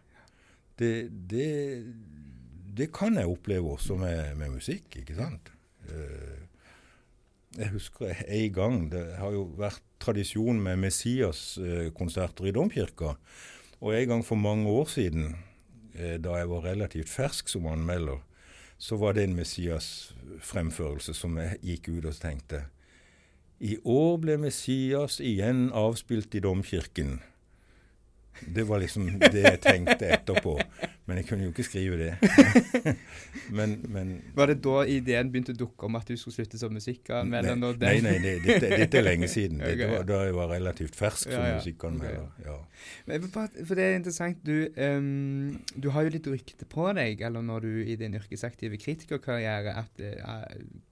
Det, 0.77 1.09
det, 1.29 1.49
det 2.77 2.91
kan 2.93 3.17
jeg 3.17 3.29
oppleve 3.29 3.75
også 3.75 3.97
med, 3.99 4.35
med 4.39 4.55
musikk, 4.57 4.99
ikke 5.01 5.17
sant. 5.17 5.51
Eh, 5.89 6.41
jeg 7.57 7.73
husker 7.73 8.13
en 8.15 8.53
gang 8.55 8.75
Det 8.91 9.01
har 9.19 9.33
jo 9.35 9.41
vært 9.59 9.83
tradisjon 10.01 10.61
med 10.63 10.79
Messias-konserter 10.81 12.47
i 12.47 12.53
Domkirka. 12.55 13.15
Og 13.81 13.95
en 13.97 14.07
gang 14.13 14.23
for 14.25 14.39
mange 14.39 14.69
år 14.69 14.87
siden, 14.89 15.35
eh, 15.93 16.17
da 16.21 16.37
jeg 16.39 16.49
var 16.49 16.65
relativt 16.65 17.09
fersk 17.09 17.49
som 17.49 17.67
anmelder, 17.69 18.21
så 18.81 18.97
var 18.97 19.13
det 19.13 19.27
en 19.27 19.35
Messias-fremførelse 19.37 21.13
som 21.13 21.35
jeg 21.37 21.59
gikk 21.61 21.89
ut 21.91 22.07
og 22.09 22.15
tenkte 22.17 22.63
I 23.61 23.75
år 23.85 24.15
ble 24.23 24.39
Messias 24.41 25.19
igjen 25.21 25.67
avspilt 25.77 26.33
i 26.33 26.41
domkirken. 26.41 27.19
Det 28.41 28.65
var 28.65 28.81
liksom 28.81 29.19
det 29.21 29.43
jeg 29.43 29.59
tenkte 29.61 30.09
etterpå. 30.15 30.55
Men 31.09 31.17
jeg 31.17 31.25
kunne 31.27 31.47
jo 31.47 31.51
ikke 31.51 31.63
skrive 31.65 31.97
det. 31.97 32.11
men, 33.57 33.73
men 33.89 34.11
Var 34.37 34.51
det 34.51 34.57
da 34.63 34.83
ideen 34.85 35.31
begynte 35.33 35.55
å 35.55 35.57
dukke 35.57 35.87
om 35.87 35.97
at 35.97 36.07
du 36.07 36.13
skulle 36.19 36.35
slutte 36.35 36.59
som 36.61 36.71
musikkanmelder? 36.77 37.57
Nei, 37.57 37.73
nei, 37.81 37.97
nei 38.05 38.19
det, 38.21 38.35
dette, 38.45 38.69
dette 38.83 38.99
er 38.99 39.07
lenge 39.07 39.29
siden. 39.31 39.59
okay, 39.65 39.81
ja. 39.81 39.89
var 39.95 40.05
da 40.11 40.21
jeg 40.27 40.37
var 40.37 40.53
relativt 40.53 40.99
fersk 40.99 41.25
som 41.25 41.35
Ja, 41.39 41.57
musikkanmelder. 41.57 42.29
Okay, 42.29 42.47
Ja. 42.51 42.59
Men 43.07 43.17
jeg 43.17 43.65
For 43.65 43.75
det 43.79 43.87
er 43.87 43.97
interessant, 43.97 44.45
du, 44.45 44.69
um, 44.77 45.57
du 45.73 45.89
har 45.95 46.05
jo 46.05 46.13
litt 46.13 46.31
rykte 46.31 46.69
på 46.69 46.87
deg, 46.97 47.25
eller 47.25 47.43
når 47.49 47.65
du 47.65 47.73
i 47.81 47.97
din 47.99 48.15
yrkesaktive 48.21 48.79
kritikerkarriere, 48.81 49.73
at 49.81 50.05
uh, 50.05 50.45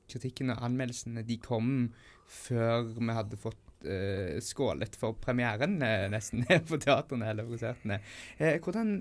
kritikken 0.09 0.55
og 0.55 0.65
anmeldelsene 0.65 1.23
de 1.27 1.37
kom 1.43 1.91
før 2.29 2.89
vi 2.97 3.13
hadde 3.13 3.37
fått 3.41 3.68
eh, 3.85 4.37
skålet 4.43 4.95
for 4.99 5.15
premieren, 5.21 5.77
eh, 5.85 6.07
nesten, 6.11 6.45
på 6.69 6.79
teatrene 6.81 7.29
eller 7.31 7.47
konsertene. 7.49 7.99
Eh, 8.37 8.57
hvordan 8.63 8.95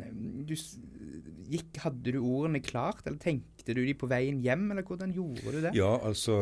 du, 0.48 0.54
gikk, 1.48 1.78
Hadde 1.84 2.12
du 2.14 2.20
ordene 2.20 2.60
klart, 2.64 3.04
eller 3.06 3.19
tenkte 3.22 3.75
du 3.76 3.82
de 3.84 3.94
på 3.98 4.08
veien 4.10 4.38
hjem, 4.44 4.70
eller 4.72 4.84
hvordan 4.86 5.12
gjorde 5.14 5.52
du 5.54 5.60
det? 5.66 5.72
ja, 5.76 5.90
altså 6.08 6.38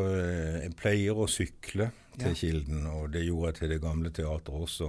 Jeg 0.62 0.74
pleier 0.78 1.18
å 1.18 1.26
sykle 1.30 1.90
til 2.16 2.30
Ja. 2.32 2.36
Kilden, 2.38 2.86
og 2.88 3.10
det 3.12 3.26
gjorde 3.26 3.50
jeg 3.50 3.56
til 3.58 3.72
det 3.74 3.80
gamle 3.82 4.08
teatret 4.14 4.54
også. 4.56 4.86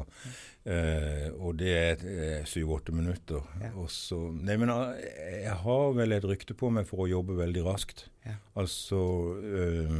Eh, 0.68 1.26
og 1.36 1.58
det 1.60 1.74
er 1.76 2.46
syv-åtte 2.48 2.94
minutter. 2.96 3.44
Ja. 3.60 3.74
Og 3.80 3.90
så, 3.92 4.20
nei, 4.32 4.56
men 4.60 4.72
eh, 4.72 5.42
jeg 5.44 5.58
har 5.66 5.92
vel 5.98 6.16
et 6.16 6.28
rykte 6.28 6.56
på 6.56 6.70
meg 6.72 6.88
for 6.88 7.04
å 7.04 7.10
jobbe 7.12 7.36
veldig 7.40 7.66
raskt. 7.68 8.06
Ja. 8.28 8.38
Altså 8.60 9.02
eh, 9.44 9.98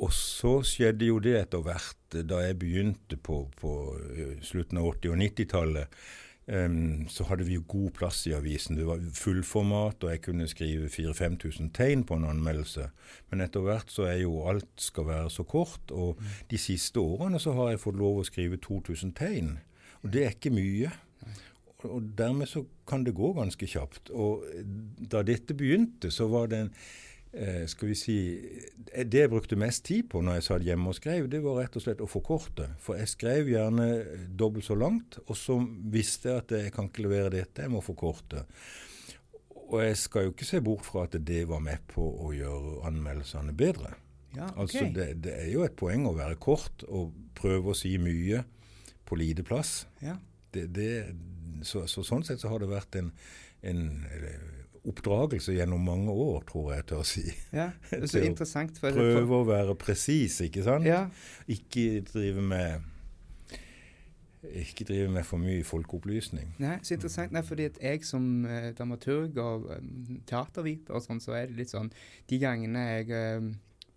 Og 0.00 0.12
så 0.16 0.60
skjedde 0.64 1.10
jo 1.10 1.18
det 1.20 1.36
etter 1.42 1.62
hvert, 1.64 2.16
da 2.26 2.40
jeg 2.40 2.58
begynte 2.60 3.18
på, 3.20 3.44
på 3.60 3.72
eh, 4.16 4.38
slutten 4.44 4.80
av 4.80 4.94
80- 4.94 5.12
og 5.12 5.20
90-tallet. 5.20 6.02
Um, 6.50 7.04
så 7.06 7.22
hadde 7.28 7.44
vi 7.46 7.54
jo 7.54 7.62
god 7.68 7.92
plass 7.94 8.24
i 8.26 8.32
avisen. 8.34 8.74
Det 8.74 8.86
var 8.88 9.02
fullformat, 9.14 10.02
og 10.02 10.10
jeg 10.10 10.22
kunne 10.24 10.48
skrive 10.50 10.88
4000-5000 10.90 11.68
tegn 11.76 12.02
på 12.08 12.16
en 12.18 12.26
anmeldelse. 12.26 12.88
Men 13.30 13.44
etter 13.44 13.62
hvert 13.62 13.92
så 13.92 14.08
er 14.10 14.22
jo 14.24 14.40
alt 14.50 14.82
skal 14.82 15.06
være 15.06 15.30
så 15.30 15.44
kort, 15.46 15.92
og 15.94 16.18
de 16.50 16.58
siste 16.58 16.98
årene 16.98 17.38
så 17.38 17.54
har 17.54 17.70
jeg 17.70 17.82
fått 17.84 18.00
lov 18.00 18.18
å 18.22 18.26
skrive 18.26 18.58
2000 18.58 19.14
tegn. 19.20 19.52
Og 20.02 20.10
det 20.16 20.24
er 20.24 20.34
ikke 20.34 20.54
mye. 20.56 20.90
Og- 21.84 22.02
dermed 22.16 22.48
så 22.48 22.64
kan 22.86 23.04
det 23.04 23.14
gå 23.14 23.32
ganske 23.32 23.66
kjapt. 23.66 24.10
Og 24.10 24.42
da 25.12 25.22
dette 25.22 25.54
begynte, 25.54 26.10
så 26.10 26.26
var 26.28 26.46
det 26.46 26.58
en 26.58 26.74
eh, 26.74 27.09
skal 27.70 27.92
vi 27.92 27.94
si 27.94 28.16
eh, 28.90 29.04
Det 29.06 29.20
jeg 29.20 29.30
brukte 29.30 29.58
mest 29.58 29.84
tid 29.86 30.08
på 30.10 30.18
når 30.24 30.40
jeg 30.40 30.46
satt 30.48 30.66
hjemme 30.66 30.90
og 30.90 30.96
skrev, 30.98 31.28
det 31.30 31.42
var 31.44 31.60
rett 31.60 31.76
og 31.78 31.84
slett 31.84 32.02
å 32.02 32.10
forkorte. 32.10 32.72
For 32.82 32.98
jeg 32.98 33.12
skrev 33.12 33.50
gjerne 33.52 33.88
dobbelt 34.38 34.66
så 34.66 34.74
langt, 34.78 35.20
og 35.26 35.38
så 35.38 35.60
visste 35.94 36.32
jeg 36.32 36.44
at 36.44 36.54
jeg 36.58 36.74
kan 36.74 36.90
ikke 36.90 37.06
levere 37.06 37.34
dette, 37.36 37.62
jeg 37.62 37.72
må 37.72 37.82
forkorte. 37.84 38.44
Og 39.70 39.78
jeg 39.84 39.98
skal 40.00 40.26
jo 40.26 40.34
ikke 40.34 40.48
se 40.48 40.62
bort 40.66 40.86
fra 40.86 41.04
at 41.06 41.14
det 41.22 41.44
var 41.46 41.62
med 41.62 41.84
på 41.92 42.02
å 42.02 42.32
gjøre 42.34 42.80
anmeldelsene 42.90 43.54
bedre. 43.54 43.94
Ja, 44.34 44.48
okay. 44.50 44.62
Altså 44.62 44.86
det, 44.94 45.08
det 45.26 45.36
er 45.38 45.50
jo 45.52 45.62
et 45.66 45.78
poeng 45.78 46.06
å 46.06 46.14
være 46.14 46.38
kort 46.42 46.82
og 46.86 47.14
prøve 47.38 47.72
å 47.72 47.78
si 47.78 47.96
mye 48.02 48.42
på 49.06 49.18
lite 49.18 49.46
plass. 49.46 49.84
ja. 50.02 50.18
Det, 50.50 50.64
det, 50.74 51.14
så, 51.62 51.84
så 51.86 52.02
sånn 52.02 52.24
sett 52.26 52.40
så 52.42 52.48
har 52.50 52.58
det 52.58 52.66
vært 52.72 52.96
en, 52.98 53.12
en 53.62 53.82
eh, 54.10 54.59
oppdragelse 54.88 55.52
gjennom 55.52 55.82
mange 55.84 56.12
år, 56.12 56.44
tror 56.48 56.70
jeg 56.72 56.80
jeg 56.80 56.86
tør 56.92 57.02
si. 57.08 57.24
ja. 57.52 57.70
Det 57.90 58.02
er 58.02 58.06
så 58.06 58.16
Til 58.18 58.22
å 58.22 58.30
interessant. 58.30 58.80
For, 58.80 58.96
Prøve 58.96 59.42
å 59.42 59.48
være 59.48 59.76
presis, 59.80 60.40
ikke 60.46 60.64
sant? 60.66 60.88
Ja, 60.88 61.06
Ikke 61.50 62.00
drive 62.06 62.44
med 62.44 62.88
ikke 64.40 64.86
drive 64.88 65.10
med 65.12 65.26
for 65.28 65.36
mye 65.36 65.64
folkeopplysning. 65.68 66.54
Nei, 66.62 66.78
så 66.80 66.94
interessant. 66.96 67.32
Nei, 67.32 67.42
fordi 67.44 67.66
at 67.68 67.76
jeg 67.82 68.06
som 68.08 68.46
eh, 68.48 68.70
dramaturg 68.76 69.36
og 69.36 69.66
um, 69.68 70.20
teaterviter 70.28 70.96
og 70.96 71.04
sånn, 71.04 71.20
så 71.20 71.36
er 71.36 71.50
det 71.50 71.58
litt 71.58 71.72
sånn 71.74 71.90
De 72.30 72.38
gangene 72.40 72.86
jeg 72.86 73.10
eh, 73.12 73.50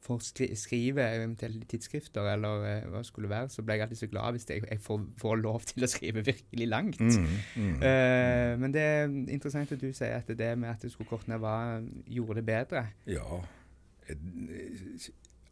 for 0.04 0.20
å 0.20 0.24
skri 0.24 0.50
skrive 0.60 1.06
eventuelt 1.16 1.64
tidsskrifter, 1.72 2.28
eller 2.34 2.66
uh, 2.66 2.90
hva 2.92 3.02
det 3.02 3.08
skulle 3.08 3.32
være, 3.32 3.50
så 3.54 3.64
ble 3.64 3.78
jeg 3.78 3.86
alltid 3.86 4.02
så 4.02 4.10
glad 4.12 4.38
hvis 4.38 4.48
jeg, 4.50 4.64
jeg 4.70 4.82
får, 4.84 5.02
får, 5.22 5.36
lov 5.44 5.66
til 5.72 5.88
å 5.88 5.92
skrive 5.92 6.26
virkelig 6.28 6.70
langt. 6.70 7.02
Mm, 7.02 7.34
mm, 7.56 7.74
uh, 7.80 8.52
men 8.62 8.76
det 8.76 8.86
er 8.86 9.04
interessant 9.08 9.72
at 9.76 9.82
du 9.82 9.90
sier 9.92 10.20
at 10.20 10.32
det 10.44 10.54
med 10.60 10.74
at 10.74 10.84
du 10.84 10.92
skulle 10.92 11.10
korte 11.10 11.32
ned, 11.32 11.42
var, 11.44 11.84
gjorde 12.08 12.42
det 12.42 12.46
bedre. 12.52 12.86
Ja, 13.08 13.42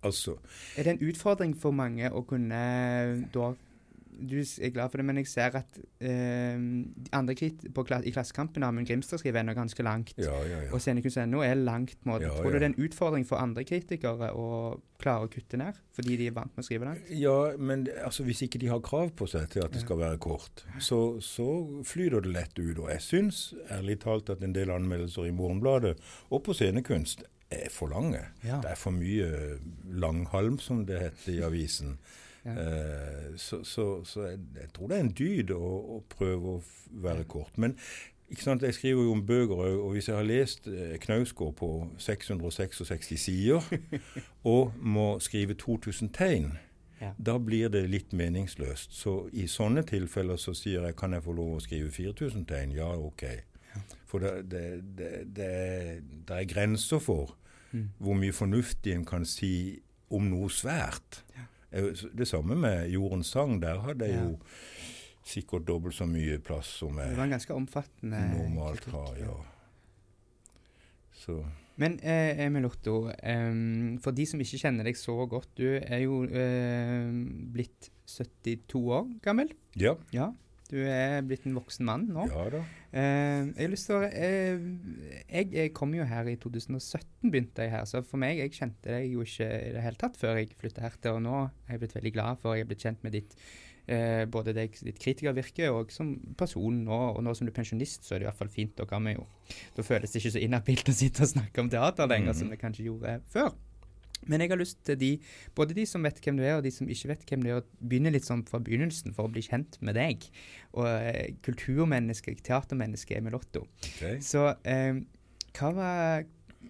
altså 0.03 0.35
Er 0.77 0.83
det 0.83 0.97
en 0.97 1.03
utfordring 1.07 1.53
for 1.57 1.71
mange 1.71 2.09
å 2.11 2.25
kunne 2.27 2.61
da 3.31 3.53
du 4.21 4.37
er 4.39 4.73
glad 4.73 4.91
for 4.91 5.01
det, 5.01 5.05
men 5.07 5.19
jeg 5.21 5.27
ser 5.31 5.55
at 5.57 5.79
eh, 6.03 6.61
andre 7.17 7.35
krit 7.37 7.63
på, 7.73 7.85
i 8.05 8.13
Klassekampen 8.13 8.63
Amund 8.63 8.87
Grimstad 8.87 9.21
skriver 9.21 9.41
ennå 9.41 9.55
ganske 9.57 9.83
langt. 9.83 10.13
Ja, 10.21 10.35
ja, 10.45 10.61
ja. 10.65 10.69
Og 10.71 10.81
scenekunst.no 10.83 11.41
er 11.45 11.57
langt. 11.59 11.97
Måte. 12.05 12.27
Ja, 12.27 12.35
Tror 12.37 12.53
du 12.53 12.59
det 12.59 12.67
er 12.67 12.71
en 12.73 12.79
utfordring 12.85 13.25
for 13.27 13.41
andre 13.41 13.65
kritikere 13.67 14.31
å 14.37 14.47
klare 15.01 15.25
å 15.25 15.31
kutte 15.33 15.57
ned, 15.57 15.77
fordi 15.97 16.17
de 16.19 16.29
er 16.29 16.35
vant 16.37 16.53
med 16.55 16.63
å 16.63 16.67
skrive 16.67 16.87
langt? 16.87 17.11
Ja, 17.17 17.35
men 17.57 17.87
altså, 18.05 18.25
hvis 18.27 18.43
ikke 18.45 18.61
de 18.61 18.69
har 18.71 18.83
krav 18.85 19.11
på 19.17 19.27
seg 19.29 19.49
til 19.53 19.65
at 19.65 19.73
det 19.73 19.83
skal 19.83 19.99
være 20.01 20.21
kort, 20.21 20.65
så, 20.79 21.17
så 21.25 21.49
flyter 21.87 22.25
det 22.25 22.35
lett 22.37 22.57
ut. 22.61 22.77
Og 22.77 22.89
jeg 22.93 23.05
syns 23.05 23.43
ærlig 23.73 23.99
talt 24.05 24.29
at 24.33 24.43
en 24.45 24.55
del 24.55 24.73
anmeldelser 24.73 25.29
i 25.29 25.35
Morgenbladet 25.35 25.97
og 26.29 26.43
på 26.45 26.55
scenekunst 26.57 27.25
er 27.51 27.69
for 27.73 27.91
lange. 27.91 28.23
Det 28.43 28.69
er 28.69 28.79
for 28.79 28.95
mye 28.95 29.57
langhalm, 30.01 30.59
som 30.59 30.85
det 30.87 31.01
heter 31.01 31.33
i 31.33 31.41
avisen. 31.45 31.97
Uh, 32.41 33.37
så, 33.37 33.59
så, 33.63 34.03
så 34.03 34.23
jeg, 34.25 34.39
jeg, 34.57 34.69
tror 34.73 34.87
det 34.89 34.97
er 34.97 35.03
en 35.05 35.13
dyd 35.13 35.51
å, 35.53 35.67
å 35.97 35.99
prøve 36.09 36.55
å 36.55 36.61
være 37.03 37.27
kort. 37.29 37.59
Men 37.61 37.75
jeg 38.31 38.73
skriver 38.73 39.03
jo 39.03 39.11
om 39.11 39.25
bøker 39.27 39.59
òg, 39.59 39.77
og 39.79 39.91
hvis 39.91 40.07
jeg 40.07 40.15
har 40.15 40.23
lest 40.23 40.67
eh, 40.67 40.97
Knausgård 41.03 41.55
på 41.59 41.69
666 41.99 43.19
sider, 43.19 43.61
og 44.53 44.71
må 44.79 45.19
skrive 45.19 45.53
2000 45.53 46.09
tegn, 46.15 46.53
ja. 47.01 47.11
da 47.17 47.37
blir 47.37 47.69
det 47.69 47.83
litt 47.89 48.13
meningsløst. 48.13 48.95
Så 48.95 49.27
i 49.33 49.47
sånne 49.51 49.83
tilfeller 49.83 50.39
så 50.39 50.55
sier 50.57 50.87
jeg 50.87 50.97
kan 50.99 51.13
jeg 51.13 51.25
få 51.25 51.35
lov 51.35 51.57
å 51.57 51.63
skrive 51.63 51.91
4000 51.91 52.47
tegn. 52.47 52.75
Ja, 52.77 52.93
OK. 52.95 53.25
Ja. 53.73 53.83
For 54.07 54.23
det, 54.23 54.33
det, 54.51 54.65
det, 54.97 55.51
det, 56.27 56.35
er 56.35 56.47
grenser 56.49 56.99
for 57.03 57.35
mm. 57.71 57.87
hvor 57.99 58.19
mye 58.19 58.35
fornuftig 58.35 58.95
en 58.95 59.07
kan 59.07 59.27
si 59.27 59.81
om 60.11 60.27
noe 60.31 60.49
svært. 60.51 61.23
Ja. 61.35 61.47
Det 61.71 62.27
samme 62.27 62.57
med 62.59 62.89
Jordens 62.91 63.31
sang. 63.31 63.61
Der 63.61 63.79
hadde 63.79 64.09
jeg 64.09 64.19
jo 64.19 64.37
sikkert 65.23 65.67
dobbelt 65.67 65.95
så 65.95 66.07
mye 66.09 66.39
plass 66.43 66.67
som 66.81 66.97
jeg 66.99 67.13
Det 67.13 67.17
var 67.17 67.29
en 67.29 67.37
ganske 67.37 67.55
omfattende 67.55 68.21
normalt 68.33 68.85
har. 68.91 69.15
ja. 69.19 69.39
Så. 71.21 71.37
Men 71.81 71.99
eh, 72.03 72.45
Emil 72.45 72.65
Otto, 72.65 73.09
eh, 73.09 73.51
for 74.03 74.11
de 74.17 74.25
som 74.27 74.41
ikke 74.41 74.59
kjenner 74.61 74.87
deg 74.87 74.97
så 74.99 75.15
godt, 75.29 75.51
du 75.57 75.67
er 75.77 76.03
jo 76.03 76.23
eh, 76.25 77.09
blitt 77.53 77.91
72 78.09 78.81
år 78.81 79.07
gammel. 79.23 79.53
Ja. 79.79 79.95
ja. 80.13 80.31
Du 80.71 80.77
er 80.79 81.19
blitt 81.27 81.43
en 81.47 81.57
voksen 81.57 81.87
mann 81.87 82.05
nå. 82.15 82.27
Ja 82.31 82.45
da. 82.53 82.61
Eh, 82.91 83.49
jeg 83.55 83.65
har 83.65 83.71
lyst 83.71 83.87
til 83.89 83.97
å 83.97 84.03
eh, 84.07 84.61
jeg, 85.27 85.49
jeg, 85.51 85.71
kom 85.75 85.91
jo 85.95 86.05
her 86.07 86.27
i 86.31 86.37
2017, 86.39 87.27
begynte 87.27 87.65
jeg 87.65 87.73
her. 87.73 87.87
Så 87.89 88.03
for 88.07 88.21
meg, 88.21 88.39
jeg 88.39 88.55
kjente 88.55 88.91
deg 88.93 89.09
jo 89.11 89.25
ikke 89.25 89.47
i 89.47 89.73
det 89.75 89.83
hele 89.83 89.99
tatt 89.99 90.19
før 90.19 90.39
jeg 90.39 90.53
flytta 90.59 90.85
her 90.85 90.95
til. 90.99 91.19
Og 91.19 91.25
nå 91.27 91.35
er 91.43 91.75
jeg 91.75 91.83
blitt 91.83 91.97
veldig 91.99 92.13
glad 92.15 92.41
for 92.43 92.55
jeg 92.55 92.65
er 92.65 92.71
blitt 92.71 92.85
kjent 92.87 93.03
med 93.03 93.15
ditt 93.17 93.35
eh, 93.91 94.23
både 94.31 94.55
deg, 94.55 94.77
ditt 94.87 95.01
kritikervirke 95.03 95.71
og 95.75 95.91
som 95.91 96.13
person 96.39 96.83
nå. 96.87 97.01
Og 97.17 97.19
nå 97.25 97.35
som 97.35 97.47
du 97.47 97.51
er 97.51 97.57
pensjonist, 97.59 98.07
så 98.07 98.15
er 98.15 98.21
det 98.21 98.27
i 98.27 98.31
hvert 98.31 98.43
fall 98.43 98.53
fint. 98.53 98.77
Da, 98.79 98.87
kan 98.87 99.03
vi 99.07 99.17
jo, 99.17 99.27
da 99.75 99.87
føles 99.87 100.13
det 100.15 100.23
ikke 100.23 100.35
så 100.37 100.45
inhabilt 100.45 100.93
å 100.93 100.95
sitte 100.95 101.27
og 101.27 101.33
snakke 101.35 101.63
om 101.65 101.71
teater 101.73 102.07
lenger, 102.07 102.31
mm 102.31 102.35
-hmm. 102.35 102.39
som 102.39 102.55
det 102.55 102.63
kanskje 102.63 102.87
gjorde 102.87 103.19
før. 103.27 103.51
Men 104.29 104.43
jeg 104.43 104.51
har 104.51 104.59
lyst 104.59 104.81
til 104.85 104.99
de, 105.01 105.11
både 105.57 105.75
de 105.77 105.85
som 105.89 106.03
vet 106.05 106.19
hvem 106.21 106.37
du 106.37 106.45
er, 106.45 106.57
og 106.59 106.65
de 106.65 106.73
som 106.73 106.89
ikke 106.89 107.11
vet 107.13 107.25
hvem 107.29 107.45
du 107.45 107.49
er, 107.49 107.61
å 107.61 107.87
begynne 107.89 108.13
litt 108.13 108.27
sånn 108.27 108.43
fra 108.47 108.61
begynnelsen 108.61 109.15
for 109.17 109.27
å 109.27 109.33
bli 109.33 109.43
kjent 109.45 109.79
med 109.81 109.97
deg. 109.97 110.27
Og 110.75 110.85
eh, 110.87 111.33
kulturmenneske, 111.45 112.35
teatermenneske 112.45 113.17
Emil 113.17 113.39
Otto. 113.39 113.65
Okay. 113.95 114.19
Så 114.25 114.47
eh, 114.67 115.01
hva, 115.57 115.71
var, 115.77 116.25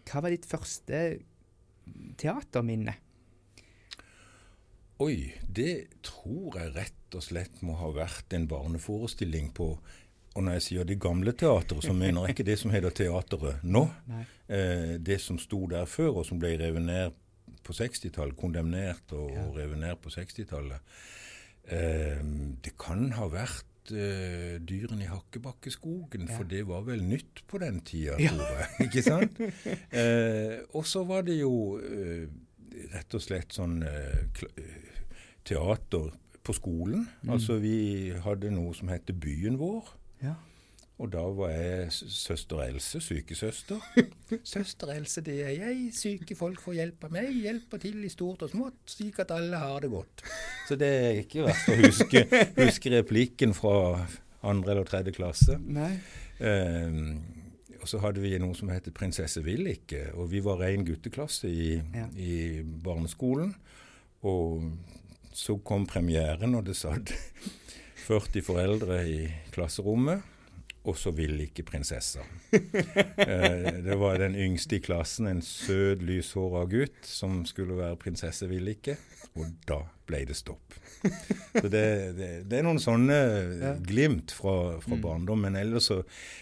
hva, 0.06 0.24
var, 0.24 0.30
ditt 0.32 0.48
første 0.50 1.04
teaterminne? 2.22 2.96
Oi, 5.02 5.34
det 5.50 6.04
tror 6.06 6.60
jeg 6.60 6.76
rett 6.76 7.18
og 7.18 7.26
slett 7.26 7.64
må 7.66 7.74
ha 7.80 7.90
vært 7.96 8.36
en 8.38 8.46
barneforestilling 8.48 9.50
på 9.58 9.74
og 10.32 10.46
når 10.46 10.54
jeg 10.58 10.64
sier 10.64 10.88
det 10.88 10.96
gamle 11.04 11.34
Teatret, 11.36 11.84
så 11.84 11.92
mener 11.92 12.24
jeg 12.24 12.38
ikke 12.38 12.46
det 12.48 12.56
som 12.62 12.72
heter 12.72 12.94
Teateret 12.96 13.66
nå. 13.68 13.88
Eh, 14.52 14.98
det 15.00 15.16
som 15.24 15.38
sto 15.40 15.62
der 15.72 15.86
før, 15.88 16.18
og 16.20 16.26
som 16.28 16.36
ble 16.36 16.50
revet 16.60 16.84
ned 16.84 17.14
på 17.66 17.76
60-tallet, 17.78 18.38
kondemnert 18.40 19.14
og, 19.18 19.34
ja. 19.36 19.48
revet 19.56 19.82
ned 19.82 20.00
på 20.04 20.14
60-tallet. 20.14 20.96
Eh, 21.72 22.24
det 22.66 22.74
kan 22.82 23.12
ha 23.18 23.28
vært 23.32 23.92
eh, 23.94 24.56
dyrene 24.66 25.06
i 25.06 25.10
Hakkebakkeskogen, 25.12 26.28
ja. 26.28 26.38
for 26.38 26.50
det 26.50 26.64
var 26.70 26.86
vel 26.88 27.04
nytt 27.06 27.44
på 27.48 27.62
den 27.62 27.82
tida, 27.88 28.18
ja. 28.22 28.34
tror 28.34 28.62
jeg. 28.62 28.72
ikke 28.88 29.06
sant? 29.06 29.44
Eh, 29.90 30.58
og 30.78 30.88
så 30.90 31.06
var 31.08 31.28
det 31.28 31.40
jo 31.42 31.54
eh, 31.82 32.26
rett 32.96 33.18
og 33.18 33.24
slett 33.24 33.56
sånn 33.56 33.82
eh, 33.88 34.44
eh, 34.56 35.02
teater 35.48 36.12
på 36.42 36.56
skolen. 36.58 37.06
Mm. 37.22 37.34
Altså 37.36 37.60
vi 37.62 38.14
hadde 38.24 38.54
noe 38.54 38.74
som 38.78 38.90
heter 38.92 39.18
Byen 39.18 39.60
vår. 39.62 39.94
Ja. 40.24 40.38
Og 41.02 41.10
da 41.10 41.22
var 41.34 41.50
jeg 41.50 41.88
søster 41.92 42.62
Else, 42.62 43.00
sykesøster. 43.02 43.82
søster 44.54 44.92
Else, 44.94 45.24
det 45.26 45.40
er 45.48 45.56
jeg. 45.56 45.88
Syke 45.98 46.38
folk 46.38 46.62
får 46.62 46.78
hjelp 46.78 47.08
av 47.08 47.16
meg. 47.16 47.32
Hjelper 47.42 47.82
til 47.82 48.04
i 48.06 48.12
stort 48.14 48.46
og 48.46 48.52
smått, 48.54 48.84
slik 48.94 49.18
at 49.24 49.34
alle 49.34 49.58
har 49.58 49.82
det 49.82 49.90
godt. 49.94 50.22
Så 50.68 50.78
det 50.78 50.92
er 51.00 51.22
ikke 51.24 51.48
verst 51.48 51.72
å 51.74 51.78
huske, 51.82 52.26
huske 52.60 52.94
replikken 52.94 53.56
fra 53.58 53.76
andre 54.46 54.76
eller 54.76 54.90
tredje 54.90 55.14
klasse. 55.18 55.58
Nei. 55.62 55.96
Um, 56.42 57.18
og 57.82 57.90
så 57.90 57.98
hadde 58.04 58.22
vi 58.22 58.36
noe 58.42 58.54
som 58.58 58.70
heter 58.70 58.94
Prinsesse 58.94 59.42
vil 59.46 59.66
ikke. 59.72 60.12
Og 60.22 60.30
vi 60.32 60.42
var 60.46 60.62
ren 60.62 60.86
gutteklasse 60.86 61.50
i, 61.50 61.72
ja. 61.82 62.06
i 62.14 62.62
barneskolen. 62.62 63.56
Og 64.30 64.68
så 65.34 65.58
kom 65.66 65.88
premieren, 65.90 66.54
og 66.58 66.68
det 66.70 66.78
satt 66.78 67.10
40 68.08 68.46
foreldre 68.46 69.02
i 69.10 69.24
klasserommet. 69.54 70.31
Og 70.90 70.98
så 70.98 71.12
ville 71.14 71.46
ikke 71.46 71.66
prinsessa. 71.68 72.24
eh, 72.56 73.68
det 73.86 73.98
var 74.02 74.18
den 74.18 74.34
yngste 74.34 74.80
i 74.80 74.82
klassen, 74.82 75.28
en 75.30 75.44
søt, 75.46 76.02
lyshåra 76.02 76.64
gutt 76.70 77.06
som 77.06 77.44
skulle 77.46 77.78
være 77.78 78.00
prinsesse, 78.02 78.50
ville 78.50 78.74
ikke. 78.74 78.98
Og 79.38 79.52
da 79.70 79.84
ble 80.10 80.24
det 80.28 80.36
stopp. 80.36 80.74
Så 81.54 81.68
det, 81.72 81.84
det, 82.18 82.30
det 82.50 82.58
er 82.58 82.66
noen 82.66 82.82
sånne 82.82 83.20
glimt 83.86 84.34
fra, 84.36 84.56
fra 84.84 84.98
barndom. 85.00 85.46
Men 85.46 85.56
Ellers 85.60 85.88
så, 85.92 86.02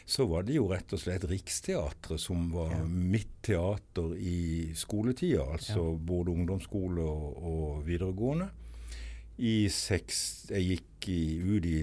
så, 0.09 0.25
var 0.31 0.47
det 0.47 0.57
jo 0.57 0.69
rett 0.71 0.95
og 0.95 1.03
slett 1.03 1.27
Riksteatret 1.29 2.23
som 2.23 2.47
var 2.55 2.73
ja. 2.73 2.81
mitt 2.87 3.35
teater 3.45 4.15
i 4.17 4.71
skoletida. 4.77 5.45
Altså 5.59 5.91
både 5.93 6.33
ungdomsskole 6.33 7.05
og, 7.05 7.43
og 7.51 7.85
videregående. 7.87 8.49
I 9.39 9.69
seks, 9.71 10.19
jeg 10.51 10.65
gikk 10.67 11.07
i, 11.13 11.21
ut 11.39 11.65
i, 11.65 11.77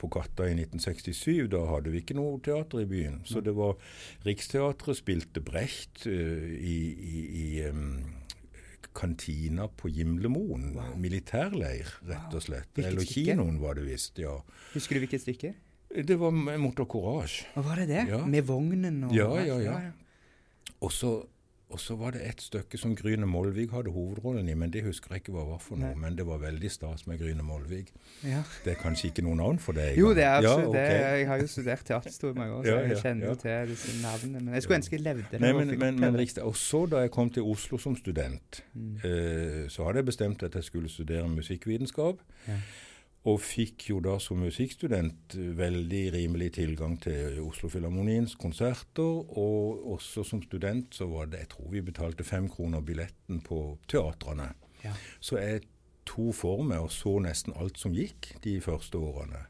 på 0.00 0.08
Katta 0.10 0.48
i 0.50 0.56
1967. 0.56 1.46
Da 1.52 1.62
hadde 1.70 1.92
vi 1.92 2.02
ikke 2.02 2.16
noe 2.18 2.40
teater 2.42 2.82
i 2.82 2.88
byen. 2.90 3.20
Så 3.28 3.42
det 3.44 3.54
var 3.54 3.76
Riksteatret 4.26 4.98
spilte 4.98 5.42
Brecht 5.46 6.08
uh, 6.10 6.46
i, 6.56 6.78
i, 6.90 7.22
i 7.42 7.46
um, 7.70 8.00
kantina 8.96 9.68
på 9.68 9.92
Gimlemoen. 9.94 10.72
Wow. 10.74 10.96
Militærleir, 10.98 11.92
rett 12.08 12.34
og 12.34 12.42
slett. 12.48 12.72
Wow. 12.74 12.88
Eller 12.90 13.06
kinoen, 13.14 13.60
var 13.62 13.78
det 13.78 13.86
visst. 13.86 14.18
ja. 14.18 14.34
Husker 14.74 14.98
du 14.98 15.04
hvilket 15.04 15.22
stykke? 15.22 15.54
Det 15.96 16.18
var 16.18 16.34
Motor 16.34 16.88
Courage. 16.90 17.46
Og 17.54 17.64
var 17.68 17.78
det 17.80 17.86
det? 17.92 18.02
Ja. 18.10 18.24
Med 18.26 18.42
vognen 18.48 19.04
og 19.06 19.14
Ja, 19.14 19.30
ja, 19.46 19.60
ja. 19.62 19.78
Og 20.82 20.90
så 20.92 21.12
og 21.66 21.80
så 21.82 21.96
var 21.98 22.14
det 22.14 22.20
et 22.22 22.42
stykke 22.42 22.78
som 22.78 22.92
Gryne 22.96 23.26
Molvig 23.26 23.66
hadde 23.72 23.90
hovedrollen 23.90 24.46
i, 24.48 24.54
men 24.54 24.70
det 24.70 24.84
husker 24.86 25.16
jeg 25.16 25.24
ikke 25.24 25.32
hva 25.34 25.42
var 25.48 25.58
for 25.62 25.80
noe. 25.80 25.90
Nei. 25.96 25.98
Men 26.04 26.18
det 26.18 26.26
var 26.28 26.38
veldig 26.38 26.70
stas 26.70 27.08
med 27.10 27.18
Gryne 27.18 27.42
Molvig. 27.42 27.88
Ja. 28.22 28.44
Det 28.62 28.76
er 28.76 28.78
kanskje 28.78 29.10
ikke 29.10 29.24
noe 29.26 29.34
navn 29.40 29.58
for 29.62 29.74
deg? 29.74 29.98
Jo, 29.98 30.12
det 30.14 30.22
er 30.22 30.36
absolutt 30.38 30.62
ja, 30.62 30.70
okay. 30.70 30.94
det. 30.94 31.10
Jeg 31.18 31.28
har 31.32 31.42
jo 31.42 31.48
studert 31.50 31.84
teaterhistorie 31.90 32.38
mange 32.38 32.54
år, 32.54 32.68
så 32.68 32.76
jeg 32.86 33.00
kjenner 33.02 33.26
jo 33.32 33.34
til 33.42 33.72
disse 33.72 33.96
navnene. 33.98 34.44
Men 34.44 34.54
jeg 34.54 34.66
skulle 34.66 34.80
ønske 34.82 34.96
jeg 34.96 35.04
levde 35.08 35.42
Nei, 35.42 35.52
men, 35.58 35.74
men, 35.82 36.00
men 36.06 36.18
riktig. 36.22 36.44
Og 36.46 36.54
så 36.56 36.84
da 36.92 37.02
jeg 37.02 37.14
kom 37.18 37.34
til 37.34 37.50
Oslo 37.50 37.82
som 37.82 37.98
student, 37.98 38.62
mm. 38.72 38.96
eh, 39.02 39.62
så 39.72 39.88
hadde 39.88 40.04
jeg 40.04 40.10
bestemt 40.12 40.46
at 40.46 40.54
jeg 40.54 40.70
skulle 40.70 40.92
studere 40.92 41.26
musikkvitenskap. 41.34 42.22
Ja. 42.46 42.60
Og 43.26 43.40
fikk 43.42 43.88
jo 43.90 43.98
da 44.04 44.16
som 44.22 44.38
musikkstudent 44.38 45.34
veldig 45.58 46.02
rimelig 46.14 46.52
tilgang 46.60 46.94
til 47.02 47.40
Oslo 47.42 47.68
Filharmoniens 47.72 48.36
konserter. 48.38 49.24
Og 49.38 49.82
også 49.96 50.22
som 50.26 50.42
student 50.44 50.94
så 50.94 51.08
var 51.10 51.26
det 51.32 51.42
Jeg 51.42 51.48
tror 51.56 51.72
vi 51.72 51.82
betalte 51.82 52.24
fem 52.24 52.46
kroner 52.48 52.80
billetten 52.80 53.40
på 53.42 53.78
teatrene. 53.90 54.52
Ja. 54.84 54.94
Så 55.20 55.40
jeg 55.42 55.66
tok 56.06 56.34
for 56.38 56.62
meg 56.62 56.86
og 56.86 56.92
så 56.94 57.16
nesten 57.18 57.56
alt 57.58 57.78
som 57.82 57.94
gikk 57.96 58.36
de 58.44 58.60
første 58.62 58.98
årene. 58.98 59.42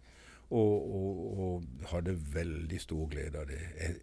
Og, 0.50 0.74
og, 0.96 1.38
og 1.38 1.88
hadde 1.90 2.16
veldig 2.32 2.80
stor 2.80 3.08
glede 3.12 3.42
av 3.42 3.50
det. 3.50 3.60
Jeg, 3.76 3.98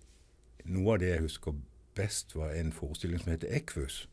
noe 0.70 0.94
av 0.94 1.02
det 1.02 1.14
jeg 1.16 1.26
husker 1.26 1.56
best, 1.98 2.36
var 2.36 2.54
en 2.54 2.74
forestilling 2.76 3.22
som 3.24 3.34
heter 3.34 3.54
Ekvus. 3.58 4.04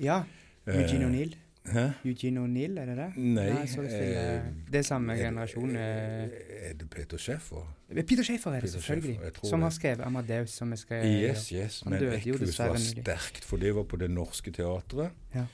Ja. 0.00 0.22
Eugene 0.66 1.08
Eh, 1.08 1.10
O'Neill. 1.10 1.34
Hæ? 1.70 1.88
Eugene 2.04 2.40
O'Neill, 2.42 2.78
er 2.80 2.86
det 2.86 2.96
det? 2.96 3.06
Nei. 3.16 3.44
Det, 3.46 3.92
eh, 3.94 4.46
det 4.72 4.78
er 4.80 4.82
samme 4.82 5.12
er 5.14 5.20
generasjon. 5.24 5.76
eh, 5.76 6.28
Er 6.70 6.72
det 6.74 6.88
Peter 6.90 7.16
Schäfer? 7.16 7.66
Peter 7.94 8.22
Schäfer 8.26 8.50
er 8.56 8.60
det, 8.60 8.70
selvfølgelig. 8.70 9.18
Jeg 9.22 9.32
Som 9.44 9.62
har 9.62 9.70
skrevet 9.70 10.00
Amadeus, 10.04 10.50
som 10.50 10.70
vi 10.70 10.76
skal 10.76 11.06
Yes, 11.06 11.48
yes. 11.48 11.80
Han 11.84 11.92
Men 11.92 12.00
dessverre 12.40 12.68
var 12.68 12.76
sterkt, 12.76 13.44
for 13.44 13.56
det 13.56 13.74
var 13.74 13.82
på 13.84 13.96
Det 13.96 14.10
Norske 14.10 14.50
Teatret. 14.50 15.10
Ja. 15.34 15.44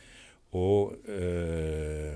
Og 0.52 0.94
eh, 1.08 2.14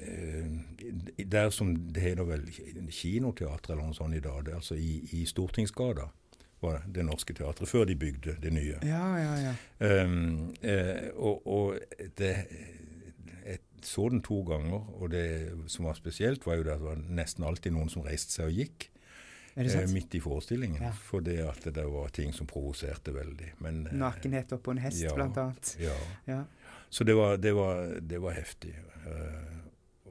eh, 0.00 1.24
der 1.32 1.50
som 1.50 1.74
det 1.76 2.02
heter 2.02 2.24
vel 2.28 2.44
Kinoteatret 2.90 3.70
eller 3.70 3.84
noe 3.88 3.96
sånt 3.96 4.14
i 4.16 4.20
dag, 4.20 4.44
det 4.44 4.52
er 4.52 4.60
altså 4.60 4.74
i, 4.74 5.00
i 5.12 5.24
Stortingsgata 5.28 6.08
var 6.62 6.82
det, 6.86 7.04
Norske 7.06 7.34
Teatret, 7.34 7.68
før 7.68 7.84
de 7.88 7.96
bygde 7.96 8.36
det 8.42 8.52
nye. 8.52 8.78
Ja, 8.86 9.04
ja, 9.20 9.32
ja. 9.46 9.54
Um, 10.04 10.54
eh, 10.62 11.08
og, 11.14 11.46
og 11.46 11.78
det 12.18 12.32
Jeg 13.44 13.58
så 13.82 14.08
den 14.10 14.22
to 14.22 14.42
ganger, 14.42 14.88
og 14.98 15.10
det 15.10 15.52
som 15.70 15.84
var 15.84 15.94
spesielt, 15.94 16.46
var 16.46 16.58
jo 16.58 16.62
det 16.66 16.72
at 16.72 16.80
det 16.82 16.88
var 16.88 17.02
nesten 17.20 17.44
alltid 17.44 17.72
noen 17.72 17.88
som 17.92 18.02
reiste 18.02 18.34
seg 18.34 18.50
og 18.50 18.58
gikk 18.58 18.88
eh, 19.56 19.84
midt 19.92 20.14
i 20.14 20.20
forestillingen. 20.20 20.82
Ja. 20.82 21.20
det 21.20 21.38
at 21.46 21.74
det 21.74 21.84
var 21.86 22.08
ting 22.08 22.32
som 22.34 22.46
provoserte 22.46 23.14
veldig. 23.14 23.52
Men, 23.58 23.86
eh, 23.86 23.94
Nakenhet 23.94 24.52
oppå 24.52 24.70
en 24.74 24.82
hest, 24.82 25.02
ja. 25.02 25.14
blant 25.14 25.36
annet. 25.38 25.76
Ja. 25.80 25.94
Ja. 26.26 26.44
Så 26.90 27.04
det 27.04 27.14
var, 27.14 27.36
det 27.36 27.52
var, 27.54 28.00
det 28.00 28.18
var 28.18 28.32
heftig. 28.32 28.74
Eh, 29.06 29.54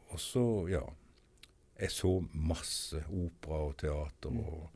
og 0.08 0.20
så, 0.20 0.68
ja 0.72 0.84
Jeg 1.80 1.92
så 1.92 2.10
masse 2.34 3.04
opera 3.14 3.58
og 3.68 3.76
teater 3.78 4.30
Mm. 4.32 4.40
og 4.40 4.70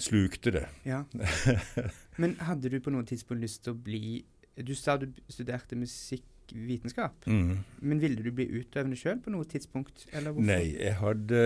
slukte 0.00 0.54
det. 0.54 0.66
ja. 0.88 1.04
Men 2.20 2.36
hadde 2.44 2.68
du 2.68 2.80
på 2.84 2.92
noe 2.92 3.06
tidspunkt 3.08 3.40
lyst 3.40 3.64
til 3.64 3.72
å 3.72 3.80
bli 3.80 4.20
Du 4.60 4.74
sa 4.76 4.98
du 5.00 5.06
studerte 5.30 5.76
musikkvitenskap. 5.78 7.24
Mm. 7.26 7.62
Men 7.80 8.00
ville 8.02 8.20
du 8.20 8.28
bli 8.34 8.44
utøvende 8.50 8.98
sjøl 8.98 9.22
på 9.24 9.32
noe 9.32 9.46
tidspunkt? 9.48 10.04
Eller? 10.12 10.36
Nei, 10.36 10.74
jeg 10.74 10.98
hadde 11.00 11.44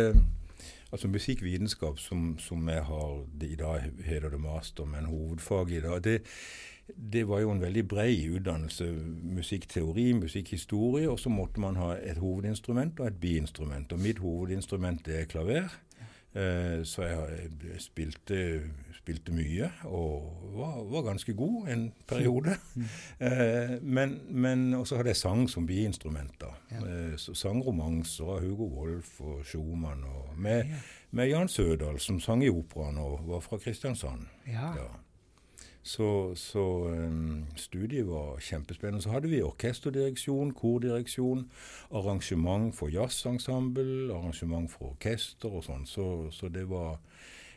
Altså 0.95 1.09
musikkvitenskap, 1.11 1.99
som, 1.99 2.37
som 2.39 2.69
jeg 2.71 2.83
har 2.87 3.25
det, 3.41 3.49
I 3.51 3.57
dag 3.59 3.89
heter 4.07 4.31
det 4.31 4.39
master, 4.41 4.87
men 4.87 5.09
hovedfag 5.11 5.73
i 5.75 5.81
dag, 5.83 6.05
det, 6.05 6.21
det 6.87 7.25
var 7.29 7.41
jo 7.43 7.51
en 7.51 7.61
veldig 7.61 7.83
brei 7.89 8.29
utdannelse. 8.31 8.87
Musikkteori, 9.35 10.13
musikkhistorie, 10.13 11.11
og 11.11 11.19
så 11.19 11.33
måtte 11.35 11.61
man 11.61 11.81
ha 11.83 11.97
et 11.99 12.21
hovedinstrument 12.23 13.01
og 13.01 13.11
et 13.11 13.19
biinstrument. 13.21 13.93
Og 13.93 14.05
mitt 14.07 14.23
hovedinstrument 14.23 15.09
er 15.09 15.27
klaver. 15.27 15.67
Eh, 16.35 16.81
så 16.83 17.07
jeg, 17.07 17.51
spilte, 17.79 18.39
spilte 18.97 19.35
mye 19.35 19.69
og 19.87 20.49
var, 20.57 20.81
var 20.91 21.05
ganske 21.11 21.35
god 21.39 21.69
en 21.75 21.93
periode. 22.11 22.57
Mm. 22.75 22.87
Eh, 23.27 23.83
men, 23.83 24.21
men 24.31 24.75
også 24.75 24.97
hadde 24.97 25.13
jeg 25.13 25.17
sang 25.17 25.45
som 25.51 25.67
biinstrument. 25.67 26.33
da. 26.41 26.51
Ja. 26.73 26.81
Eh, 26.83 27.15
så 27.17 27.53
av 28.35 28.41
Hugo 28.43 28.67
Wolf 28.67 29.21
og 29.21 29.45
Schumann. 29.47 30.03
Og 30.05 30.35
med, 30.39 30.73
med 31.11 31.29
Jan 31.31 31.49
Sødal, 31.49 32.01
som 32.03 32.19
sang 32.21 32.43
i 32.45 32.51
operaen 32.51 32.99
og 32.99 33.23
var 33.29 33.45
fra 33.47 33.61
Kristiansand. 33.63 34.27
Ja. 34.51 34.73
Ja. 34.75 34.89
Så, 35.85 36.33
så 36.41 36.63
um, 36.89 37.45
studiet 37.61 38.07
var 38.09 38.39
kjempespennende. 38.41 39.03
Så 39.05 39.13
hadde 39.13 39.29
vi 39.29 39.43
orkesterdireksjon, 39.45 40.55
kordireksjon, 40.57 41.45
arrangement 41.93 42.73
for 42.75 42.89
jazzensemble, 42.89 44.09
arrangement 44.15 44.73
for 44.73 44.95
orkester 44.95 45.53
og 45.53 45.67
sånn. 45.67 45.85
Så, 45.85 46.07
så 46.33 46.49
det 46.49 46.65
var 46.71 46.97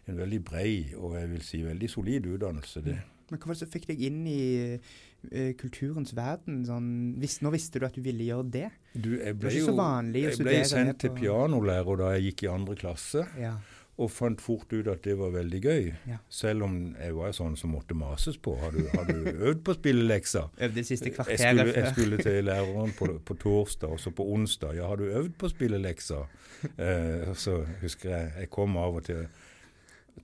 en 0.08 0.20
veldig 0.20 0.42
brei 0.44 0.74
og 0.96 1.16
jeg 1.16 1.32
vil 1.32 1.46
si 1.46 1.62
veldig 1.64 1.90
solid 1.92 2.28
utdannelse, 2.34 2.84
det. 2.84 2.98
Men 3.28 3.42
hva 3.42 3.50
var 3.50 3.58
det 3.58 3.64
som 3.66 3.72
fikk 3.72 3.90
deg 3.90 4.04
inn 4.08 4.20
i 4.32 4.42
uh, 4.76 5.50
kulturens 5.60 6.14
verden? 6.16 6.62
Sånn, 6.68 6.92
hvis, 7.20 7.40
nå 7.44 7.52
visste 7.56 7.82
du 7.82 7.88
at 7.88 7.96
du 7.96 8.04
ville 8.06 8.28
gjøre 8.28 8.48
det? 8.54 8.68
Du, 8.94 9.18
jeg 9.18 9.24
Det 9.24 9.34
ble 9.40 9.50
var 9.50 9.56
ikke 9.56 9.64
jo 9.64 9.72
så 9.72 9.80
vanlig 9.80 10.22
å 10.22 10.30
jeg 10.30 10.44
ble 10.46 10.62
sendt 10.68 11.02
til 11.04 11.16
pianolærer 11.18 12.00
da 12.04 12.14
jeg 12.16 12.30
gikk 12.30 12.46
i 12.48 12.54
andre 12.54 12.78
klasse, 12.80 13.28
Ja. 13.40 13.58
Og 13.98 14.12
fant 14.14 14.42
fort 14.42 14.74
ut 14.74 14.88
at 14.92 15.02
det 15.04 15.16
var 15.18 15.32
veldig 15.34 15.60
gøy. 15.64 15.88
Ja. 16.06 16.18
Selv 16.30 16.68
om 16.68 16.76
jeg 17.00 17.16
var 17.18 17.32
sånn 17.34 17.56
som 17.58 17.72
måtte 17.74 17.98
mases 17.98 18.38
på. 18.38 18.54
Har 18.62 18.76
du, 18.76 18.84
har 18.94 19.08
du 19.10 19.30
øvd 19.50 19.64
på 19.66 19.74
spillelekser? 19.74 20.52
Øvde 20.68 20.84
siste 20.86 21.10
Jeg 21.10 21.16
kvarteret 21.16 21.42
skulle, 21.42 21.74
jeg 21.74 21.94
skulle 21.96 22.20
til 22.22 22.46
læreren 22.46 22.94
på, 22.98 23.10
på 23.26 23.38
torsdag, 23.42 23.90
og 23.98 24.00
så 24.00 24.14
på 24.14 24.28
onsdag. 24.36 24.78
Ja, 24.78 24.88
har 24.92 25.02
du 25.02 25.08
øvd 25.10 25.34
på 25.40 25.50
spillelekser? 25.54 26.28
Eh, 26.58 27.36
så 27.38 27.60
husker 27.84 28.10
jeg 28.10 28.32
jeg 28.40 28.48
kom 28.50 28.78
av 28.82 28.96
og 28.98 29.04
til 29.06 29.28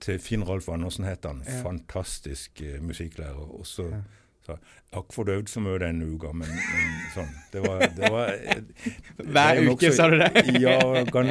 til 0.02 0.18
Finn 0.20 0.42
Rolf 0.44 0.66
Andersen, 0.74 1.06
het 1.06 1.26
han. 1.30 1.44
Ja. 1.46 1.60
Fantastisk 1.62 2.62
eh, 2.66 2.80
musikklærer. 2.82 3.52
Og 3.54 3.68
så 3.70 3.86
Ja. 3.92 4.00
Sa 4.46 4.56
jeg 4.58 4.98
har 4.98 5.04
ikke 5.04 5.16
fått 5.16 5.32
øvd 5.34 5.50
så 5.50 5.62
mye 5.66 5.82
denne 5.82 6.08
uka, 6.14 6.32
men, 6.38 6.50
men 6.54 6.96
sånn. 7.16 7.30
Det 7.54 7.62
var, 7.64 7.84
det 7.98 8.10
var 8.14 8.34
Hver 9.36 9.62
er 9.62 9.70
uke, 9.72 9.92
sa 9.96 10.08
du 10.12 10.18
det? 10.22 10.44
ja, 10.62 10.78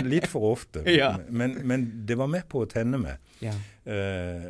litt 0.02 0.28
for 0.30 0.52
ofte. 0.52 0.84
Ja. 1.02 1.14
Men, 1.28 1.60
men 1.68 1.88
det 2.08 2.16
var 2.20 2.30
med 2.32 2.48
på 2.50 2.64
å 2.64 2.70
tenne 2.70 2.98
meg. 3.00 3.20
Ja. 3.44 3.54
Eh, 3.84 4.48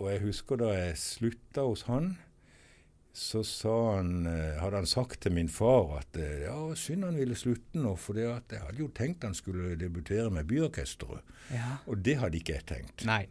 og 0.00 0.08
jeg 0.10 0.22
husker 0.24 0.58
da 0.60 0.72
jeg 0.74 0.96
slutta 0.98 1.66
hos 1.68 1.84
han, 1.90 2.14
så 3.14 3.44
sa 3.46 3.74
han, 3.94 4.24
eh, 4.26 4.56
hadde 4.58 4.80
han 4.80 4.88
sagt 4.90 5.20
til 5.22 5.36
min 5.36 5.48
far 5.52 6.00
at 6.00 6.16
eh, 6.18 6.48
ja, 6.48 6.56
synd 6.74 7.06
han 7.06 7.20
ville 7.20 7.36
slutte 7.38 7.78
nå, 7.78 7.92
for 8.00 8.18
jeg 8.18 8.32
hadde 8.50 8.80
jo 8.80 8.88
tenkt 8.96 9.22
han 9.22 9.36
skulle 9.38 9.76
debutere 9.78 10.32
med 10.34 10.48
Byorkesteret. 10.50 11.22
ja. 11.54 11.76
Og 11.86 12.02
det 12.02 12.16
hadde 12.18 12.40
ikke 12.40 12.56
jeg 12.56 12.66
tenkt. 12.72 13.06
Nei. 13.06 13.22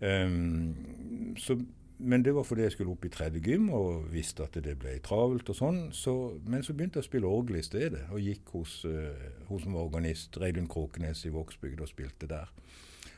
Ehm, 0.00 1.36
så, 1.40 1.58
men 1.98 2.22
det 2.22 2.34
var 2.36 2.44
fordi 2.44 2.62
jeg 2.66 2.72
skulle 2.74 2.92
opp 2.92 3.04
i 3.04 3.10
tredje 3.12 3.40
gym 3.40 3.70
og 3.72 4.06
visste 4.12 4.44
at 4.44 4.56
det 4.64 4.74
ble 4.78 4.98
travelt 5.04 5.48
og 5.48 5.56
sånn. 5.56 5.78
Så, 5.96 6.12
men 6.44 6.62
så 6.66 6.74
begynte 6.76 7.00
jeg 7.00 7.06
å 7.06 7.08
spille 7.08 7.30
orgel 7.30 7.56
i 7.60 7.64
stedet, 7.64 8.02
og 8.12 8.20
gikk 8.20 8.52
hos 8.56 8.78
uh, 8.84 9.10
hun 9.48 9.60
som 9.62 9.76
var 9.78 9.88
organist, 9.88 10.36
Reidun 10.42 10.68
Kråkenes 10.68 11.24
i 11.24 11.32
Vågsbygd, 11.34 11.80
og 11.80 11.88
spilte 11.88 12.28
der. 12.30 12.52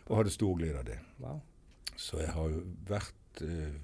Og 0.09 0.21
hadde 0.21 0.31
stor 0.35 0.55
glede 0.61 0.79
av 0.79 0.87
det. 0.89 0.99
Wow. 1.19 1.41
Så 1.99 2.21
jeg 2.23 2.31
har 2.37 2.53
jo 2.55 2.63
vært 2.89 3.43
uh, 3.43 3.79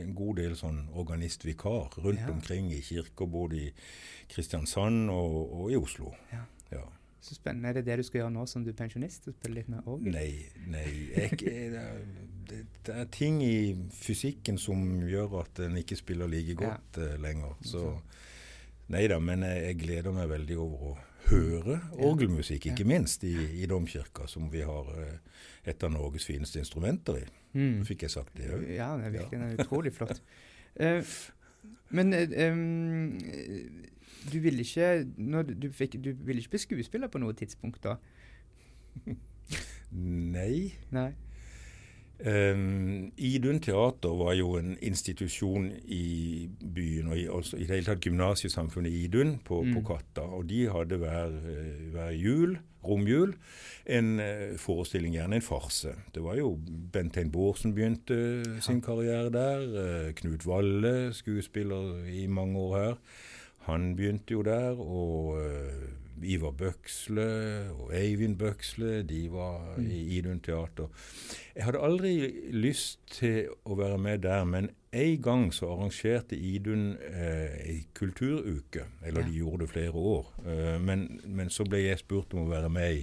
en 0.00 0.14
god 0.16 0.38
del 0.40 0.54
sånn 0.56 0.84
organistvikar 0.96 1.98
rundt 2.04 2.22
Ja. 2.22 2.30
omkring 2.32 2.70
i 2.72 2.80
kirker, 2.86 3.26
både 3.26 3.56
i 3.56 3.72
Kristiansand 4.32 5.10
og, 5.10 5.36
og 5.60 5.72
i 5.74 5.76
Oslo. 5.76 6.14
Ja. 6.32 6.44
Ja. 6.72 6.86
Så 7.20 7.34
spennende. 7.34 7.68
Er 7.68 7.78
det 7.78 7.86
det 7.86 7.98
du 7.98 8.06
skal 8.06 8.20
gjøre 8.20 8.34
nå 8.34 8.44
som 8.50 8.64
du 8.64 8.70
er 8.70 8.78
pensjonist? 8.78 9.28
Spille 9.32 9.60
litt 9.60 9.70
med 9.72 9.86
orgel? 9.88 10.14
Nei, 10.14 10.30
nei 10.70 10.86
jeg, 11.16 11.38
det, 11.40 12.60
det, 12.86 12.94
er 12.94 13.08
ting 13.10 13.40
i 13.42 13.74
fysikken 13.96 14.60
som 14.60 14.84
gjør 15.08 15.40
at 15.42 15.62
en 15.66 15.76
ikke 15.80 15.98
spiller 15.98 16.30
like 16.30 16.54
Ja. 16.54 16.76
godt 16.76 17.00
eh, 17.02 17.16
lenger. 17.22 17.56
Så 17.66 17.82
nei 18.94 19.06
da, 19.10 19.18
men 19.18 19.42
jeg, 19.42 19.62
jeg 19.70 19.78
gleder 19.82 20.14
meg 20.14 20.30
veldig 20.30 20.58
over 20.62 20.90
å 20.92 20.96
høre 21.26 21.80
orgelmusikk, 22.06 22.68
ikke 22.70 22.86
minst 22.86 23.24
i, 23.26 23.34
i 23.62 23.66
domkirka, 23.66 24.28
som 24.30 24.50
vi 24.52 24.62
har 24.66 24.92
eh, 25.02 25.16
et 25.66 25.82
av 25.82 25.90
Norges 25.90 26.26
fineste 26.28 26.60
instrumenter 26.62 27.18
i. 27.18 27.24
Mm. 27.56 27.80
Fikk 27.88 28.06
jeg 28.06 28.14
sagt 28.14 28.36
det 28.38 28.52
òg? 28.52 28.68
Ja, 28.76 28.92
det 29.00 29.08
er 29.08 29.16
virkelig 29.16 29.40
det 29.40 29.48
er 29.48 29.64
utrolig 29.66 29.96
flott. 29.96 30.22
Eh, 30.76 31.00
men 31.90 32.14
um, 32.14 33.18
du 34.32 34.38
ville 34.42 34.64
ikke 34.64 35.06
når 35.16 35.42
du, 35.54 35.68
fikk, 35.72 35.98
du 36.04 36.12
ville 36.12 36.42
ikke 36.42 36.56
bli 36.56 36.62
skuespiller 36.64 37.12
på 37.12 37.20
noe 37.22 37.36
tidspunkt 37.36 37.84
da? 37.84 37.96
Nei. 39.92 40.72
Nei? 40.90 41.10
Um, 42.24 43.12
Idun 43.20 43.58
teater 43.60 44.14
var 44.16 44.32
jo 44.38 44.54
en 44.56 44.76
institusjon 44.82 45.66
i 45.84 46.48
byen, 46.74 47.08
og 47.12 47.18
i, 47.18 47.26
altså, 47.28 47.56
i 47.56 47.66
det 47.66 47.74
hele 47.74 47.84
tatt 47.90 48.00
gymnasiesamfunnet 48.06 48.90
Idun 48.92 49.34
på, 49.44 49.58
Mm. 49.62 49.74
på 49.74 49.82
Katta. 49.90 50.22
Og 50.24 50.48
de 50.48 50.62
hadde 50.72 50.96
hver, 50.96 51.26
eh, 51.26 51.90
hver 51.92 52.10
jul, 52.16 52.56
romjul, 52.86 53.34
en 53.86 54.20
eh, 54.20 54.56
forestilling, 54.56 55.12
gjerne 55.14 55.36
en 55.36 55.42
farse. 55.42 55.92
Det 56.14 56.22
var 56.24 56.36
jo 56.36 56.58
Bentein 56.92 57.30
Bårdsen 57.30 57.74
begynte 57.74 58.62
sin 58.62 58.80
karriere 58.80 59.30
der. 59.30 60.06
eh, 60.06 60.12
Knut 60.14 60.46
Valle, 60.46 61.12
skuespiller 61.12 62.06
i 62.08 62.26
mange 62.26 62.58
år 62.58 62.78
her. 62.78 62.94
Han 63.68 63.96
begynte 63.96 64.32
jo 64.32 64.42
der, 64.42 64.72
og 64.80 65.36
Ivar 66.22 66.54
Bøksle 66.56 67.26
og 67.74 67.92
Eivind 67.96 68.38
Bøksle, 68.38 69.02
de 69.02 69.26
var 69.32 69.76
i 69.80 70.18
Idun 70.18 70.40
teater. 70.40 70.88
Jeg 71.56 71.64
hadde 71.64 71.82
aldri 71.84 72.12
lyst 72.52 73.00
til 73.12 73.52
å 73.64 73.76
være 73.78 73.98
med 73.98 74.24
der, 74.24 74.44
men 74.44 74.70
en 74.96 75.22
gang 75.22 75.46
så 75.52 75.68
arrangerte 75.74 76.36
Idun 76.36 76.96
eh, 77.10 77.56
ei 77.68 77.78
kulturuke. 77.94 78.86
Eller 79.04 79.26
de 79.26 79.36
gjorde 79.36 79.64
det 79.64 79.70
flere 79.70 79.92
år. 79.92 80.30
Eh, 80.46 80.76
men, 80.80 81.06
men 81.24 81.50
så 81.52 81.66
ble 81.68 81.82
jeg 81.84 82.00
spurt 82.00 82.32
om 82.34 82.46
å 82.46 82.52
være 82.52 82.70
med 82.72 83.02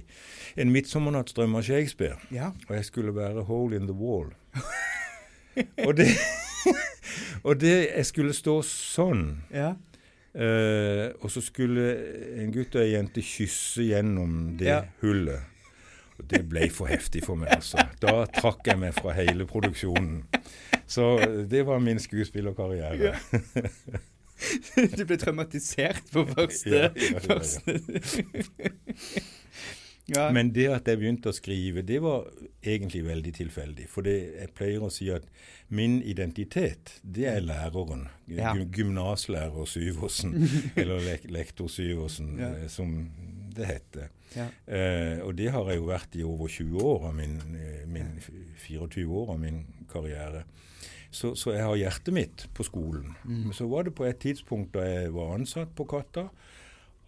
En 0.60 0.72
midtsommernattsdrøm 0.74 1.54
av 1.54 1.66
Shakespeare. 1.66 2.18
Ja. 2.34 2.50
Og 2.68 2.74
jeg 2.76 2.88
skulle 2.90 3.14
være 3.14 3.46
hole 3.46 3.76
in 3.76 3.86
the 3.90 3.94
wall. 3.94 4.32
og 5.86 5.96
det 5.96 6.10
Og 7.44 7.60
det 7.60 7.74
Jeg 7.96 8.06
skulle 8.06 8.34
stå 8.34 8.60
sånn. 8.66 9.26
Ja. 9.52 9.74
Eh, 10.34 11.12
og 11.22 11.30
så 11.30 11.40
skulle 11.44 11.84
en 12.42 12.50
gutt 12.54 12.74
og 12.74 12.82
ei 12.82 12.92
jente 12.96 13.22
kysse 13.22 13.84
gjennom 13.86 14.56
det 14.58 14.66
Ja. 14.72 14.80
hullet. 15.02 15.40
Og 16.18 16.26
det 16.30 16.40
ble 16.48 16.68
for 16.70 16.86
heftig 16.90 17.24
for 17.26 17.34
meg, 17.38 17.48
altså. 17.56 17.78
Da 18.02 18.24
trakk 18.26 18.66
jeg 18.66 18.78
meg 18.78 18.94
fra 18.94 19.12
hele 19.14 19.46
produksjonen. 19.50 20.24
Så 20.86 21.18
det 21.50 21.64
var 21.66 21.78
min 21.82 21.98
skuespillerkarriere. 21.98 23.14
du 24.98 25.04
ble 25.06 25.16
traumatisert 25.18 26.02
på 26.12 26.26
første, 26.34 26.70
Ja, 26.70 26.90
ja, 26.90 26.90
ja, 26.94 27.18
ja. 27.18 27.18
første. 27.34 27.80
ja. 30.08 30.30
Men 30.32 30.50
det 30.52 30.66
at 30.68 30.88
jeg 30.90 30.98
begynte 31.00 31.30
å 31.30 31.36
skrive, 31.36 31.82
det 31.82 32.00
var 32.04 32.26
egentlig 32.62 33.04
veldig 33.06 33.32
tilfeldig. 33.38 33.86
For 33.88 34.02
det, 34.04 34.16
jeg 34.40 34.50
pleier 34.56 34.82
å 34.84 34.90
si 34.92 35.08
at 35.14 35.24
min 35.72 36.02
identitet, 36.02 36.98
det 37.02 37.24
er 37.30 37.40
læreren. 37.40 38.08
Ja. 38.28 38.52
Gy- 38.54 38.66
Gymnaslærer 38.76 39.64
Syversen, 39.66 40.34
eller 40.76 41.00
le 41.00 41.18
lektor 41.32 41.68
Syversen, 41.72 42.34
Ja. 42.38 42.50
eh, 42.64 42.68
som 42.68 43.10
det 43.54 43.66
heter. 43.70 44.08
ja. 44.36 44.48
Eh, 44.66 45.20
og 45.24 45.36
det 45.38 45.48
har 45.54 45.68
jeg 45.70 45.78
jo 45.78 45.86
vært 45.88 46.16
i 46.18 46.22
over 46.26 46.48
20 46.48 46.82
år 46.82 47.08
av 47.08 47.14
min, 47.14 47.36
eh, 47.56 47.84
min 47.86 48.20
24 48.66 49.06
år 49.08 49.30
av 49.36 49.40
min 49.40 49.64
karriere. 49.88 50.44
Så, 51.14 51.36
så 51.38 51.52
jeg 51.54 51.62
har 51.62 51.76
hjertet 51.78 52.12
mitt 52.12 52.46
på 52.54 52.64
skolen. 52.66 53.12
Mm. 53.24 53.44
Men 53.44 53.52
så 53.54 53.68
var 53.70 53.84
det 53.86 53.94
på 53.94 54.04
et 54.08 54.18
tidspunkt 54.18 54.72
da 54.74 54.82
jeg 54.82 55.12
var 55.14 55.36
ansatt 55.36 55.70
på 55.78 55.86
Katta, 55.86 56.24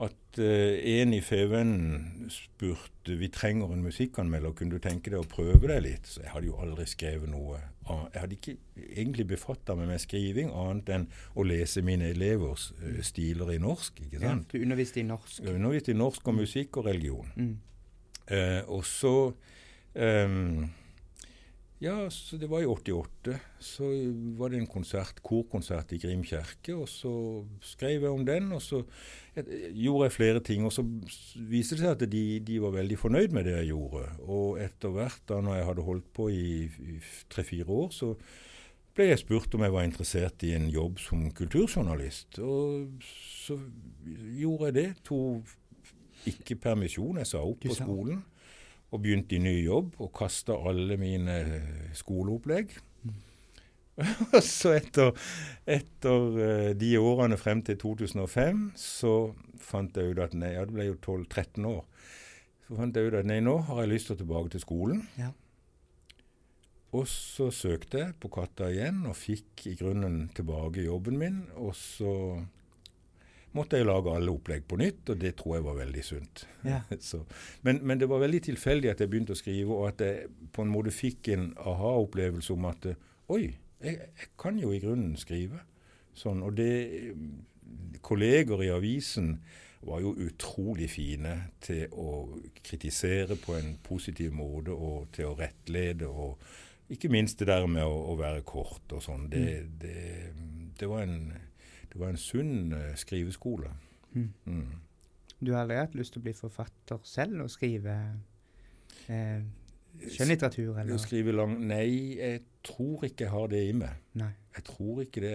at 0.04 0.38
eh, 0.42 1.00
en 1.00 1.14
i 1.16 1.22
Fevennen 1.24 2.28
spurte 2.32 3.16
vi 3.16 3.30
trenger 3.32 3.70
en 3.72 3.84
musikkanmelder, 3.84 4.52
kunne 4.52 4.76
du 4.76 4.82
tenke 4.82 5.12
deg 5.12 5.22
å 5.22 5.28
prøve 5.30 5.70
deg 5.70 5.80
litt? 5.86 6.10
Så 6.10 6.20
jeg 6.20 6.32
hadde 6.34 6.50
jo 6.50 6.58
aldri 6.60 6.84
skrevet 6.90 7.30
noe. 7.32 7.62
Jeg 7.86 8.20
hadde 8.20 8.36
ikke 8.36 8.56
egentlig 8.84 9.28
befatta 9.30 9.76
meg 9.78 9.88
med 9.88 10.02
skriving 10.02 10.50
annet 10.52 10.92
enn 10.92 11.06
å 11.38 11.46
lese 11.46 11.84
mine 11.86 12.10
elevers 12.12 12.68
eh, 12.82 13.00
stiler 13.06 13.54
i 13.54 13.60
norsk. 13.62 14.02
ikke 14.04 14.20
ja. 14.20 14.26
sant? 14.28 14.52
Du 14.52 14.60
underviste 14.60 15.00
i 15.00 15.06
norsk. 15.08 15.38
Jeg 15.40 15.56
underviste 15.56 15.94
i 15.94 15.98
norsk 15.98 16.28
og 16.28 16.40
musikk 16.42 16.80
og 16.82 16.90
religion. 16.90 17.32
Mm. 17.36 17.54
Eh, 18.36 18.62
og 18.68 18.84
så 18.84 19.14
ehm, 19.94 20.66
Ja, 21.78 22.10
så 22.10 22.38
det 22.40 22.48
var 22.48 22.62
i 22.64 22.68
88. 22.68 23.34
Så 23.60 23.88
var 24.38 24.48
det 24.48 24.62
en 24.62 24.70
konsert, 24.70 25.18
korkonsert 25.20 25.92
i 25.92 25.98
Grim 26.00 26.22
kirke, 26.24 26.72
og 26.72 26.88
så 26.88 27.12
skrev 27.60 28.06
jeg 28.06 28.12
om 28.12 28.24
den. 28.24 28.48
Og 28.56 28.62
så 28.64 28.80
eh, 29.36 29.50
gjorde 29.76 30.06
jeg 30.08 30.14
flere 30.14 30.40
ting, 30.40 30.64
og 30.64 30.72
så 30.72 30.84
viste 31.36 31.76
det 31.76 31.84
seg 31.84 31.92
at 31.92 32.04
de, 32.12 32.24
de 32.40 32.60
var 32.64 32.72
veldig 32.78 32.96
fornøyd 33.00 33.36
med 33.36 33.44
det 33.44 33.58
jeg 33.58 33.74
gjorde. 33.74 34.06
Og 34.24 34.60
etter 34.64 34.94
hvert, 34.94 35.20
da 35.28 35.42
når 35.44 35.58
jeg 35.58 35.68
hadde 35.68 35.88
holdt 35.90 36.08
på 36.16 36.30
i 36.32 36.46
tre-fire 37.32 37.68
år, 37.68 37.92
så 37.92 38.14
ble 38.96 39.10
jeg 39.10 39.20
spurt 39.20 39.52
om 39.58 39.66
jeg 39.66 39.74
var 39.76 39.84
interessert 39.84 40.46
i 40.48 40.54
en 40.56 40.70
jobb 40.72 41.02
som 41.04 41.26
kulturjournalist. 41.36 42.40
Og 42.40 43.04
så 43.04 43.58
gjorde 44.40 44.70
jeg 44.70 44.78
det. 44.78 44.88
To 45.10 45.20
ikke 46.26 46.56
permisjon, 46.56 47.20
jeg 47.20 47.28
sa 47.28 47.44
opp 47.44 47.60
på 47.68 47.76
skolen. 47.76 48.24
Og 48.94 49.02
begynte 49.02 49.36
i 49.36 49.42
ny 49.42 49.56
jobb 49.64 49.96
og 49.98 50.12
kasta 50.14 50.54
alle 50.70 50.98
mine 51.00 51.40
skoleopplegg. 51.96 52.76
Og 54.36 54.42
så 54.44 54.74
etter, 54.76 55.14
etter 55.64 56.38
eh, 56.44 56.70
de 56.76 56.92
årene 57.00 57.38
frem 57.40 57.62
til 57.64 57.78
2005, 57.80 58.60
så 58.76 59.14
fant 59.62 59.96
jeg 59.96 60.12
ut 60.12 60.20
at 60.22 60.36
nei, 60.36 60.52
ja, 60.52 60.66
det 60.68 60.76
ble 60.76 60.90
jo 60.90 60.98
12-13 61.00 61.66
år. 61.70 61.82
Så 62.66 62.76
fant 62.76 62.98
jeg 62.98 63.08
ut 63.08 63.18
at 63.22 63.28
nei, 63.28 63.40
nå 63.44 63.56
har 63.70 63.82
jeg 63.82 63.92
lyst 63.94 64.10
til 64.10 64.18
å 64.18 64.20
tilbake 64.20 64.52
til 64.52 64.64
skolen. 64.64 65.02
Ja. 65.16 65.32
Og 66.96 67.08
så 67.10 67.48
søkte 67.52 68.02
jeg 68.02 68.16
på 68.22 68.30
Katta 68.32 68.68
igjen, 68.72 69.02
og 69.08 69.16
fikk 69.18 69.66
i 69.70 69.74
grunnen 69.78 70.26
tilbake 70.36 70.84
jobben 70.86 71.18
min. 71.20 71.40
Og 71.56 71.74
så 71.76 72.12
måtte 73.56 73.80
jeg 73.80 73.88
lage 73.88 74.12
alle 74.12 74.32
opplegg 74.32 74.66
på 74.68 74.78
nytt, 74.80 75.02
og 75.12 75.20
det 75.20 75.34
tror 75.40 75.56
jeg 75.56 75.66
var 75.66 75.78
veldig 75.80 76.04
sunt. 76.04 76.46
Ja. 76.66 76.80
Så, 77.08 77.22
men, 77.66 77.80
men 77.82 78.00
det 78.00 78.08
var 78.10 78.22
veldig 78.22 78.42
tilfeldig 78.50 78.92
at 78.92 79.02
jeg 79.02 79.12
begynte 79.12 79.36
å 79.36 79.40
skrive, 79.40 79.76
og 79.76 79.90
at 79.90 80.04
jeg 80.04 80.30
på 80.54 80.64
en 80.64 80.72
måte 80.72 80.94
fikk 80.94 81.32
en 81.34 81.50
aha-opplevelse 81.58 82.54
om 82.54 82.68
at 82.70 82.90
eh, 82.92 83.00
oi, 83.32 83.44
jeg, 83.82 83.98
jeg 84.06 84.32
kan 84.40 84.58
jo 84.60 84.72
i 84.72 84.80
grunnen 84.82 85.16
skrive. 85.20 85.62
Sånn, 86.16 86.42
og 86.46 86.56
det 86.56 86.72
Kolleger 88.06 88.60
i 88.62 88.70
avisen 88.70 89.34
var 89.86 90.00
jo 90.02 90.14
utrolig 90.22 90.88
fine 90.90 91.32
til 91.62 91.90
å 91.98 92.38
kritisere 92.64 93.36
på 93.38 93.56
en 93.58 93.74
positiv 93.84 94.34
måte, 94.34 94.74
og 94.74 95.10
til 95.14 95.30
å 95.30 95.36
rettlede, 95.38 96.08
og 96.08 96.38
ikke 96.92 97.10
minst 97.10 97.40
det 97.40 97.48
der 97.50 97.66
med 97.70 97.84
å, 97.86 97.94
å 98.12 98.16
være 98.18 98.44
kort 98.46 98.94
og 98.94 99.02
sånn. 99.02 99.26
Det, 99.30 99.44
det, 99.82 100.02
det, 100.78 100.88
var 100.90 101.02
en, 101.06 101.32
det 101.96 102.02
var 102.04 102.12
en 102.12 102.20
sunn 102.20 102.72
eh, 102.76 102.90
skriveskole. 103.00 103.70
Mm. 104.12 104.32
Mm. 104.44 104.66
Du 105.40 105.52
har 105.52 105.62
aldri 105.64 105.76
hatt 105.80 105.94
lyst 105.96 106.12
til 106.14 106.20
å 106.20 106.24
bli 106.26 106.32
forfatter 106.36 106.98
selv 107.08 107.40
og 107.44 107.50
skrive 107.52 107.94
eh, 109.08 109.42
skjønnlitteratur, 110.12 110.76
eller? 110.80 110.98
skrive 111.00 111.32
lang 111.36 111.54
Nei, 111.68 112.16
jeg 112.18 112.42
tror 112.66 113.04
ikke 113.08 113.24
jeg 113.26 113.32
har 113.32 113.46
det 113.52 113.62
i 113.68 113.72
meg. 113.76 114.02
Nei. 114.20 114.30
Jeg 114.56 114.64
tror 114.68 115.00
ikke 115.04 115.20
det. 115.24 115.32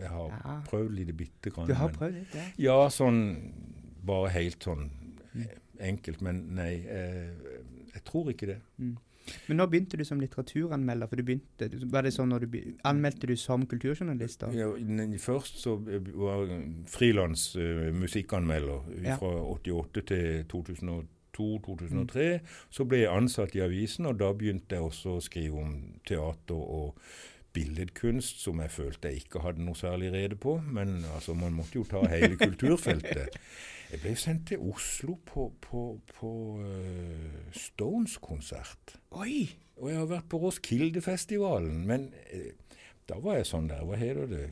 Jeg, 0.00 0.08
har 0.10 0.30
Ja. 0.44 0.56
prøvd 0.68 0.94
litt 0.94 1.16
bitte 1.16 1.50
grann. 1.50 1.68
Du 1.70 1.74
har 1.74 1.88
men- 1.88 1.96
prøvd 1.98 2.12
litt, 2.20 2.34
ja? 2.34 2.46
Ja, 2.58 2.88
sånn 2.88 3.52
bare 4.06 4.30
helt 4.30 4.62
sånn 4.62 4.90
Mm. 5.34 5.42
eh, 5.42 5.88
enkelt. 5.88 6.20
Men 6.22 6.46
nei, 6.54 6.82
jeg, 6.86 7.36
jeg 7.94 8.04
tror 8.04 8.30
ikke 8.30 8.46
det. 8.46 8.60
Mm. 8.78 8.96
Men 9.48 9.58
nå 9.60 9.66
begynte 9.70 9.98
du 9.98 10.04
som 10.06 10.20
litteraturanmelder, 10.22 11.08
for 11.10 11.16
du 11.20 11.24
begynte, 11.26 11.68
var 11.92 12.06
det 12.06 12.12
sånn 12.14 12.30
når 12.30 12.46
du 12.46 12.56
anmeldte 12.86 13.26
du 13.30 13.34
som 13.40 13.64
kulturjournalist 13.68 14.44
da? 14.44 14.50
Ja, 14.54 14.68
først 15.22 15.58
så 15.62 15.76
var 15.82 16.44
jeg 16.46 16.60
frilans 16.92 17.48
uh, 17.58 17.88
musikkanmelder 17.96 19.02
Ja. 19.04 19.16
fra 19.20 19.32
88 19.56 20.02
til 20.12 20.44
2002-2003. 20.52 22.26
Så 22.70 22.84
ble 22.88 23.02
jeg 23.04 23.12
ansatt 23.12 23.56
i 23.56 23.64
avisen, 23.64 24.06
og 24.10 24.18
da 24.20 24.32
begynte 24.32 24.76
jeg 24.78 24.84
også 24.86 25.16
å 25.16 25.24
skrive 25.24 25.62
om 25.62 25.74
teater 26.08 26.56
og 26.56 26.98
billedkunst, 27.56 28.42
som 28.44 28.60
jeg 28.60 28.70
følte 28.74 29.08
jeg 29.08 29.24
ikke 29.24 29.40
hadde 29.44 29.64
noe 29.64 29.78
særlig 29.78 30.10
rede 30.12 30.36
på. 30.40 30.58
Men 30.60 30.98
altså, 31.14 31.34
man 31.38 31.54
måtte 31.56 31.78
jo 31.80 31.86
ta 31.88 32.02
hele 32.10 32.36
kulturfeltet. 32.46 33.36
Jeg 33.92 34.00
ble 34.02 34.12
sendt 34.18 34.48
til 34.50 34.58
Oslo 34.66 35.14
på, 35.26 35.52
på, 35.62 35.82
på 36.18 36.30
uh, 36.58 37.50
Stones-konsert. 37.54 38.96
Oi! 39.14 39.44
Og 39.76 39.90
jeg 39.92 39.98
har 40.00 40.08
vært 40.10 40.28
på 40.32 40.40
Roskilde-festivalen, 40.42 41.84
men 41.86 42.08
uh, 42.34 42.78
da 43.06 43.18
var 43.22 43.38
jeg 43.38 43.46
sånn 43.46 43.68
der, 43.70 43.84
hva 43.86 43.98
heter 44.00 44.26
det, 44.30 44.46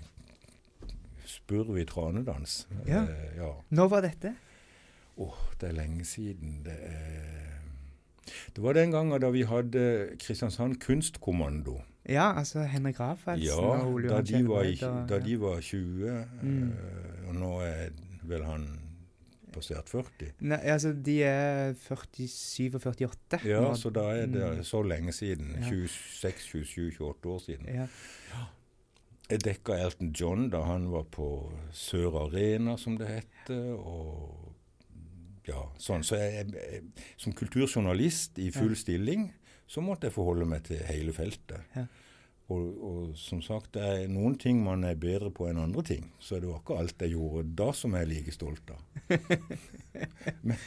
spurv 1.27 1.79
i 1.81 1.87
tranedans. 1.89 2.61
Ja. 2.87 3.03
Uh, 3.09 3.25
ja. 3.41 3.51
Når 3.75 3.91
var 3.97 4.05
dette? 4.07 4.35
Åh, 5.25 5.41
det 5.61 5.71
er 5.73 5.77
lenge 5.81 6.05
siden. 6.07 6.61
Det, 6.67 6.77
er... 6.91 7.59
det 8.55 8.63
var 8.65 8.79
den 8.79 8.95
gangen 8.95 9.19
da 9.23 9.31
vi 9.35 9.43
hadde 9.51 9.85
Kristiansand 10.23 10.79
Kunstkommando. 10.83 11.81
Ja, 12.07 12.35
altså 12.37 12.67
Henrik 12.69 12.99
Rafaelsen 13.01 13.47
Ja, 13.49 13.57
og 13.81 13.95
Ole 13.95 14.11
da 14.11 14.19
Johan 14.21 14.27
de, 14.29 14.49
var 14.49 14.67
og- 14.93 15.05
da 15.09 15.19
de 15.25 15.37
var 15.41 15.61
20, 15.61 16.25
Mm. 16.43 16.73
og 17.31 17.35
nå 17.41 17.53
er 17.65 17.95
vel 18.29 18.43
han 18.45 18.67
passert 19.55 19.89
40. 19.93 20.33
Nei, 20.51 20.59
altså, 20.75 20.91
de 21.07 21.15
er 21.27 21.73
47 21.79 22.75
og 22.75 22.83
48. 22.91 23.41
Ja, 23.49 23.61
nå. 23.65 23.73
så 23.79 23.93
da 23.95 24.09
er 24.17 24.27
det 24.27 24.43
Mm. 24.59 24.65
så 24.67 24.83
lenge 24.83 25.13
siden. 25.17 25.55
Ja. 25.61 25.69
26, 25.71 26.43
27, 26.65 26.91
28 26.99 27.31
år 27.35 27.39
siden. 27.47 27.71
Ja. 27.75 27.87
Jeg 29.31 29.41
dekka 29.47 29.79
Elton 29.81 30.11
John 30.13 30.51
da 30.53 30.61
han 30.69 30.91
var 30.93 31.05
på 31.15 31.29
Sør 31.73 32.19
Arena, 32.27 32.77
som 32.77 32.99
det 33.01 33.09
heter. 33.09 33.73
og 33.79 34.51
ja, 35.49 35.63
sånn. 35.79 36.03
Så 36.05 36.17
jeg, 36.21 36.53
jeg, 36.53 36.83
som 37.21 37.33
kulturjournalist 37.37 38.39
i 38.39 38.51
full 38.53 38.75
stilling, 38.77 39.31
så 39.67 39.81
måtte 39.85 40.09
jeg 40.09 40.13
forholde 40.17 40.47
meg 40.49 40.63
til 40.65 40.81
hele 40.89 41.13
feltet. 41.13 41.61
Ja. 41.77 41.87
Og, 42.53 42.65
og 42.85 43.13
som 43.17 43.41
sagt, 43.41 43.71
det 43.73 43.85
er 43.85 44.11
noen 44.13 44.35
ting 44.41 44.59
man 44.61 44.85
er 44.85 44.99
bedre 45.01 45.31
på 45.33 45.47
enn 45.49 45.63
andre 45.63 45.85
ting. 45.87 46.11
Så 46.21 46.37
det 46.43 46.51
var 46.51 46.61
ikke 46.61 46.77
alt 46.83 47.05
jeg 47.07 47.15
gjorde 47.15 47.45
da 47.57 47.71
som 47.73 47.97
jeg 47.97 48.05
er 48.05 48.11
like 48.11 48.35
stolt 48.37 48.75
av. 48.75 48.83
men, 50.49 50.59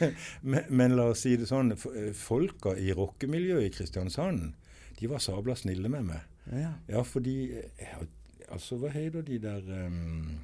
men, 0.42 0.66
men 0.68 0.96
la 0.98 1.06
oss 1.12 1.22
si 1.22 1.36
det 1.38 1.46
sånn, 1.50 1.76
folka 2.18 2.74
i 2.74 2.90
rockemiljøet 2.98 3.68
i 3.68 3.74
Kristiansand, 3.76 4.50
de 4.98 5.10
var 5.10 5.22
sabla 5.22 5.54
snille 5.58 5.90
med 5.92 6.10
meg. 6.10 6.26
Ja. 6.50 6.72
Ja, 6.88 7.04
fordi 7.06 7.38
ja, 7.54 8.02
Altså, 8.48 8.78
hva 8.80 8.88
heter 8.88 9.24
de 9.26 9.36
der 9.42 9.64
um, 9.84 10.38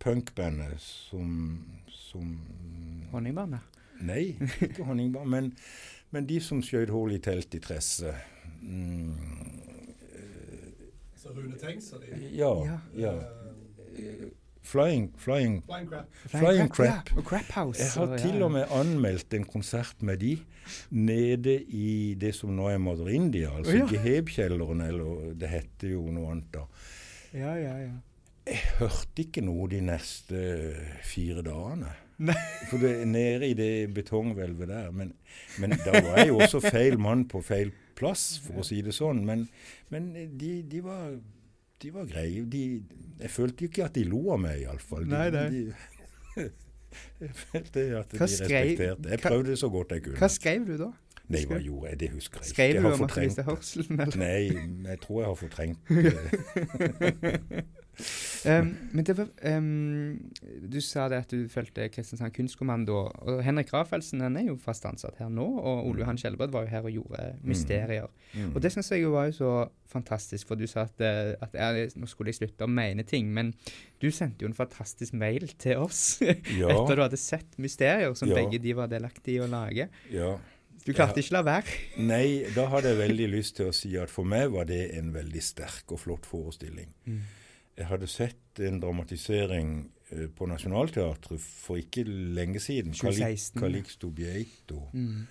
punkbandet 0.00 0.80
som, 0.80 1.58
som 1.92 2.30
Honningbarna. 3.12 3.60
Nei, 4.00 4.38
ikke 4.64 4.86
Honningbarn, 4.88 5.28
men, 5.30 5.50
men 6.10 6.28
de 6.28 6.38
som 6.40 6.62
skjøt 6.64 6.92
hull 6.92 7.12
i 7.12 7.20
telt 7.22 7.52
i 7.54 7.60
tresset. 7.62 8.16
Mm, 8.62 9.51
Så 11.22 11.30
Rune 11.36 11.58
Tengs 11.60 11.92
og 11.94 12.02
de 12.02 12.18
ja, 12.36 12.52
Ja. 12.98 13.12
eh, 13.96 14.28
Flying, 14.62 15.08
flying 15.18 15.56
Flying 15.66 15.88
Crap. 15.90 16.06
Flying 16.30 16.68
Crap. 16.70 17.10
Ja, 17.10 17.16
og 17.18 17.24
Crap 17.26 17.48
House. 17.56 17.80
Jeg 17.82 17.90
har 18.08 18.16
til 18.18 18.42
og 18.46 18.52
med 18.54 18.64
anmeldt 18.70 19.34
en 19.34 19.44
konsert 19.44 20.02
med 20.02 20.20
de 20.22 20.36
nede 20.90 21.56
i 21.66 22.14
det 22.14 22.30
som 22.38 22.52
nå 22.54 22.68
er 22.70 22.78
Mother 22.78 23.08
India, 23.10 23.50
altså 23.56 23.74
ja. 23.80 23.86
Gehebkjelleren, 23.90 24.80
eller 24.86 25.32
det 25.34 25.50
heter 25.50 25.90
jo 25.96 26.04
noe 26.14 26.30
annet 26.30 26.52
da. 26.54 26.62
Ja, 27.34 27.56
ja, 27.58 27.74
ja. 27.88 27.90
Jeg 28.46 28.62
hørte 28.78 29.22
ikke 29.26 29.42
noe 29.46 29.66
de 29.70 29.80
neste 29.86 30.38
fire 31.06 31.42
dagene. 31.46 31.90
Nei. 32.22 32.38
For 32.70 32.80
det 32.82 32.92
er 33.02 33.08
nede 33.08 33.48
i 33.48 33.54
det 33.58 33.94
betonghvelvet 33.94 34.68
der. 34.70 34.90
Men, 34.94 35.12
men 35.60 35.74
da 35.84 35.98
var 35.98 36.22
jeg 36.22 36.30
jo 36.30 36.38
også 36.38 36.62
feil 36.64 36.98
mann 37.02 37.26
på 37.28 37.42
feil 37.44 37.72
plass, 37.98 38.40
for 38.46 38.62
å 38.62 38.66
si 38.66 38.80
det 38.84 38.94
sånn. 38.96 39.24
Men, 39.28 39.46
men 39.92 40.10
de, 40.14 40.52
de, 40.70 40.80
var, 40.84 41.12
de 41.82 41.92
var 41.94 42.08
greie. 42.08 42.44
De, 42.48 42.64
jeg 43.20 43.32
følte 43.34 43.68
ikke 43.68 43.86
at 43.90 43.98
de 43.98 44.06
lo 44.08 44.24
av 44.34 44.40
meg, 44.42 44.62
iallfall. 44.64 45.04
Nei, 45.10 45.28
nei. 45.34 45.46
De, 45.52 46.46
jeg 47.26 47.36
følte 47.44 47.86
at 48.00 48.16
Hva 48.16 48.26
de 48.26 48.32
respekterte. 48.32 49.12
Jeg 49.12 49.24
prøvde 49.26 49.58
så 49.60 49.72
godt 49.72 49.96
jeg 49.96 50.06
kunne. 50.08 50.20
Hva 50.22 50.32
skrev 50.32 50.66
du 50.70 50.76
da? 50.80 50.92
Nei, 51.32 51.44
hva 51.48 51.60
gjorde 51.62 51.92
jeg? 51.92 52.00
Det 52.00 52.10
husker 52.12 52.40
jeg 52.40 52.48
ikke. 52.48 52.54
Skrev 52.54 52.72
du 52.74 52.88
om 52.88 53.04
at 53.06 53.14
du 53.14 53.20
mistet 53.22 53.46
hørselen, 53.46 54.00
eller? 54.00 54.18
Nei, 54.20 54.90
jeg 54.90 55.04
tror 55.04 55.22
jeg 55.22 55.30
har 55.30 55.38
fortrengt 55.44 55.80
det. 55.88 57.64
Um, 58.48 58.70
men 58.96 59.04
det 59.04 59.14
var 59.18 59.28
um, 59.46 60.16
Du 60.66 60.78
sa 60.82 61.04
det 61.12 61.18
at 61.22 61.30
du 61.30 61.44
fulgte 61.52 61.84
Kristiansand 61.92 62.32
Kunstkommando. 62.34 62.96
Og 63.28 63.42
Henrik 63.44 63.72
Rafelsen 63.74 64.22
han 64.24 64.38
er 64.40 64.48
jo 64.48 64.56
fast 64.60 64.86
ansatt 64.88 65.18
her 65.20 65.28
nå, 65.30 65.44
og 65.60 65.86
Ole 65.90 66.02
Johan 66.02 66.18
Skjelbred 66.18 66.50
var 66.54 66.64
jo 66.66 66.72
her 66.72 66.88
og 66.88 66.94
gjorde 66.96 67.26
mysterier. 67.46 68.08
Mm. 68.32 68.54
Og 68.54 68.62
det 68.64 68.72
syns 68.74 68.90
jeg 68.94 69.10
var 69.12 69.28
jo 69.28 69.36
så 69.36 69.52
fantastisk, 69.92 70.48
for 70.48 70.56
du 70.58 70.64
sa 70.70 70.86
at, 70.88 71.04
eh, 71.04 71.34
at 71.44 71.54
jeg, 71.58 71.90
nå 72.00 72.08
skulle 72.08 72.32
jeg 72.32 72.40
slutte 72.40 72.64
å 72.64 72.70
mene 72.72 73.04
ting, 73.04 73.28
men 73.36 73.52
du 74.00 74.08
sendte 74.10 74.46
jo 74.46 74.48
en 74.50 74.56
fantastisk 74.56 75.12
mail 75.12 75.44
til 75.60 75.82
oss 75.84 76.00
Ja, 76.60 76.72
etter 76.72 76.96
du 76.96 77.04
hadde 77.04 77.20
sett 77.20 77.58
mysterier 77.60 78.16
som 78.18 78.32
Ja. 78.32 78.40
begge 78.40 78.58
de 78.64 78.72
var 78.78 78.88
delaktige 78.90 79.36
i 79.42 79.44
å 79.44 79.50
lage. 79.52 79.90
ja. 80.10 80.32
Du 80.82 80.90
klarte 80.90 81.20
ikke 81.22 81.36
la 81.36 81.42
være. 81.46 81.74
Nei, 82.02 82.42
da 82.56 82.64
hadde 82.72 82.90
jeg 82.90 82.98
veldig 83.04 83.26
lyst 83.36 83.54
til 83.60 83.68
å 83.70 83.74
si 83.76 83.92
at 84.02 84.10
for 84.10 84.26
meg 84.26 84.48
var 84.50 84.66
det 84.66 84.80
en 84.98 85.12
veldig 85.14 85.42
sterk 85.46 85.92
og 85.94 86.00
flott 86.02 86.26
forestilling. 86.26 86.88
Jeg 87.82 87.90
hadde 87.90 88.06
sett 88.06 88.60
en 88.62 88.78
dramatisering 88.78 89.70
eh, 90.12 90.28
på 90.30 90.46
Nationaltheatret 90.46 91.42
for 91.42 91.80
ikke 91.80 92.04
lenge 92.06 92.60
siden. 92.62 92.94
2016, 92.94 93.58
ja. 93.58 93.64
Calixto 93.64 94.10
Bieito. 94.14 94.84
Mm. 94.92 95.24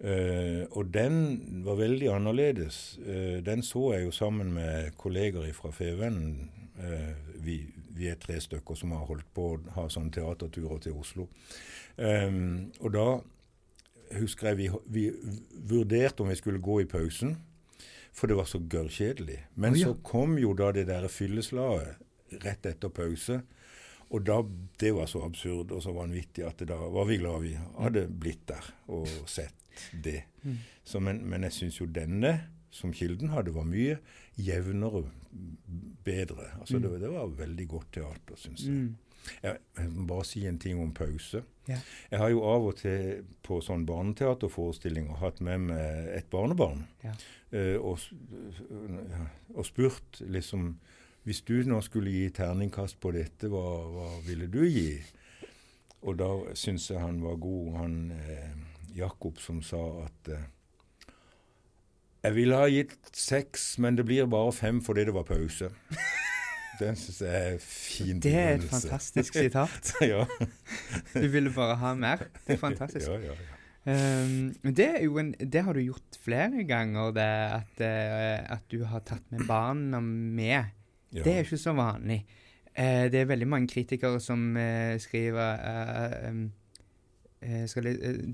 Uh, 0.00 0.64
og 0.70 0.94
den 0.94 1.64
var 1.64 1.74
veldig 1.76 2.06
annerledes. 2.14 2.98
Uh, 3.02 3.42
den 3.44 3.62
så 3.62 3.92
jeg 3.92 4.06
jo 4.06 4.10
sammen 4.10 4.52
med 4.52 4.94
kolleger 4.96 5.52
fra 5.52 5.70
Fevennen. 5.70 6.50
Uh, 6.78 7.44
vi, 7.44 7.58
vi 7.96 8.08
er 8.08 8.16
tre 8.22 8.38
stykker 8.40 8.78
som 8.78 8.94
har 8.96 9.04
holdt 9.10 9.28
på 9.34 9.48
å 9.50 9.58
ha 9.74 9.88
sånne 9.92 10.14
teaterturer 10.14 10.80
til 10.80 10.96
Oslo. 10.96 11.26
Og 12.00 12.92
da 12.94 13.08
husker 14.16 14.48
jeg 14.48 14.56
vi, 14.56 14.68
vi 14.86 15.02
vurderte 15.68 16.22
om 16.22 16.30
vi 16.30 16.38
skulle 16.38 16.62
gå 16.62 16.78
i 16.80 16.88
pausen, 16.88 17.34
for 18.12 18.26
det 18.30 18.36
var 18.38 18.44
så 18.50 18.58
gørrkjedelig. 18.58 19.38
Men 19.54 19.72
oh, 19.72 19.80
ja. 19.80 19.86
så 19.90 19.94
kom 20.02 20.38
jo 20.38 20.52
da 20.58 20.72
det 20.72 20.86
der 20.88 21.06
fylleslaget 21.08 22.40
rett 22.44 22.66
etter 22.66 22.88
pause. 22.94 23.40
Og 24.10 24.24
da, 24.26 24.40
Det 24.78 24.90
var 24.94 25.06
så 25.06 25.22
absurd 25.22 25.70
og 25.72 25.82
så 25.84 25.92
vanvittig 25.94 26.42
at 26.46 26.62
da 26.66 26.76
var 26.90 27.06
vi 27.06 27.16
glad 27.20 27.42
vi 27.44 27.52
hadde 27.78 28.08
blitt 28.10 28.42
der 28.50 28.64
og 28.90 29.06
sett 29.30 29.54
det. 30.02 30.24
Mm. 30.42 30.56
Så, 30.84 30.98
men, 31.00 31.20
men 31.30 31.42
jeg 31.46 31.52
syns 31.54 31.78
jo 31.80 31.86
denne, 31.86 32.32
som 32.70 32.92
Kilden 32.92 33.30
hadde, 33.30 33.54
var 33.54 33.64
mye 33.70 33.98
jevnere, 34.38 35.04
bedre. 36.04 36.48
Altså 36.60 36.78
Mm. 36.78 36.82
det, 36.82 37.00
det 37.00 37.10
var 37.12 37.26
veldig 37.38 37.68
godt 37.68 37.92
teater, 37.92 38.36
syns 38.36 38.64
jeg. 38.66 38.90
Jeg 39.42 39.58
jeg 39.78 39.90
må 39.94 40.06
bare 40.10 40.24
si 40.28 40.44
en 40.46 40.58
ting 40.58 40.80
om 40.82 40.92
pause. 40.94 41.42
Ja. 41.68 41.78
Jeg 42.10 42.18
har 42.18 42.30
jo 42.32 42.42
av 42.44 42.66
og 42.70 42.76
til 42.80 43.24
på 43.46 43.60
sånn 43.64 43.86
barneteaterforestillinger 43.88 45.20
hatt 45.22 45.40
med 45.40 45.68
meg 45.70 46.10
et 46.16 46.30
barnebarn. 46.32 46.86
Ja. 47.04 47.14
eh, 47.52 47.76
og, 47.78 48.00
og 49.54 49.66
spurt 49.66 50.20
liksom 50.20 50.78
Hvis 51.22 51.42
du 51.44 51.58
nå 51.68 51.82
skulle 51.84 52.10
gi 52.10 52.30
terningkast 52.32 52.96
på 53.00 53.10
dette, 53.12 53.50
hva, 53.52 53.64
hva 53.92 54.06
ville 54.24 54.46
du 54.48 54.62
gi? 54.64 55.02
Og 56.00 56.16
da 56.16 56.30
syns 56.56 56.86
jeg 56.90 56.98
han 57.02 57.18
var 57.20 57.36
god, 57.36 57.74
han 57.76 57.96
eh, 58.16 58.54
Jakob, 58.96 59.36
som 59.38 59.60
sa 59.62 59.82
at 60.06 60.30
eh, 60.32 60.46
jeg 62.22 62.34
ville 62.36 62.56
ha 62.56 62.68
gitt 62.68 63.12
seks, 63.16 63.78
men 63.80 63.96
det 63.96 64.04
blir 64.08 64.26
bare 64.28 64.52
fem 64.52 64.80
fordi 64.84 65.06
det 65.08 65.14
var 65.16 65.28
pause. 65.28 65.70
Den 66.80 66.96
syns 66.96 67.20
jeg 67.22 67.54
er 67.54 67.62
fin 67.62 68.20
Det 68.22 68.34
er 68.34 68.54
et 68.56 68.66
fantastisk 68.70 69.36
sitat. 69.36 69.92
ja. 70.12 70.24
Du 71.14 71.26
ville 71.28 71.52
bare 71.54 71.76
ha 71.80 71.94
mer. 71.94 72.24
Det 72.46 72.56
er 72.56 72.60
fantastisk. 72.60 73.08
Ja, 73.08 73.18
ja, 73.30 73.36
ja. 73.36 73.56
Um, 73.80 74.52
det 74.76 74.86
er 74.86 75.04
jo 75.06 75.16
en 75.16 75.30
Det 75.40 75.62
har 75.64 75.72
du 75.72 75.80
gjort 75.80 76.18
flere 76.20 76.64
ganger, 76.68 77.14
det 77.16 77.24
at, 77.24 77.80
uh, 77.80 78.56
at 78.56 78.64
du 78.72 78.84
har 78.84 79.00
tatt 79.00 79.24
med 79.32 79.46
barna 79.48 80.00
med. 80.00 80.64
ja. 81.12 81.22
Det 81.24 81.32
er 81.32 81.44
ikke 81.44 81.60
så 81.60 81.72
vanlig. 81.72 82.24
Uh, 82.78 83.08
det 83.12 83.22
er 83.22 83.30
veldig 83.30 83.48
mange 83.48 83.68
kritikere 83.68 84.20
som 84.20 84.56
uh, 84.56 84.96
skriver 85.00 86.28
um, 86.28 86.50
skal 87.66 87.86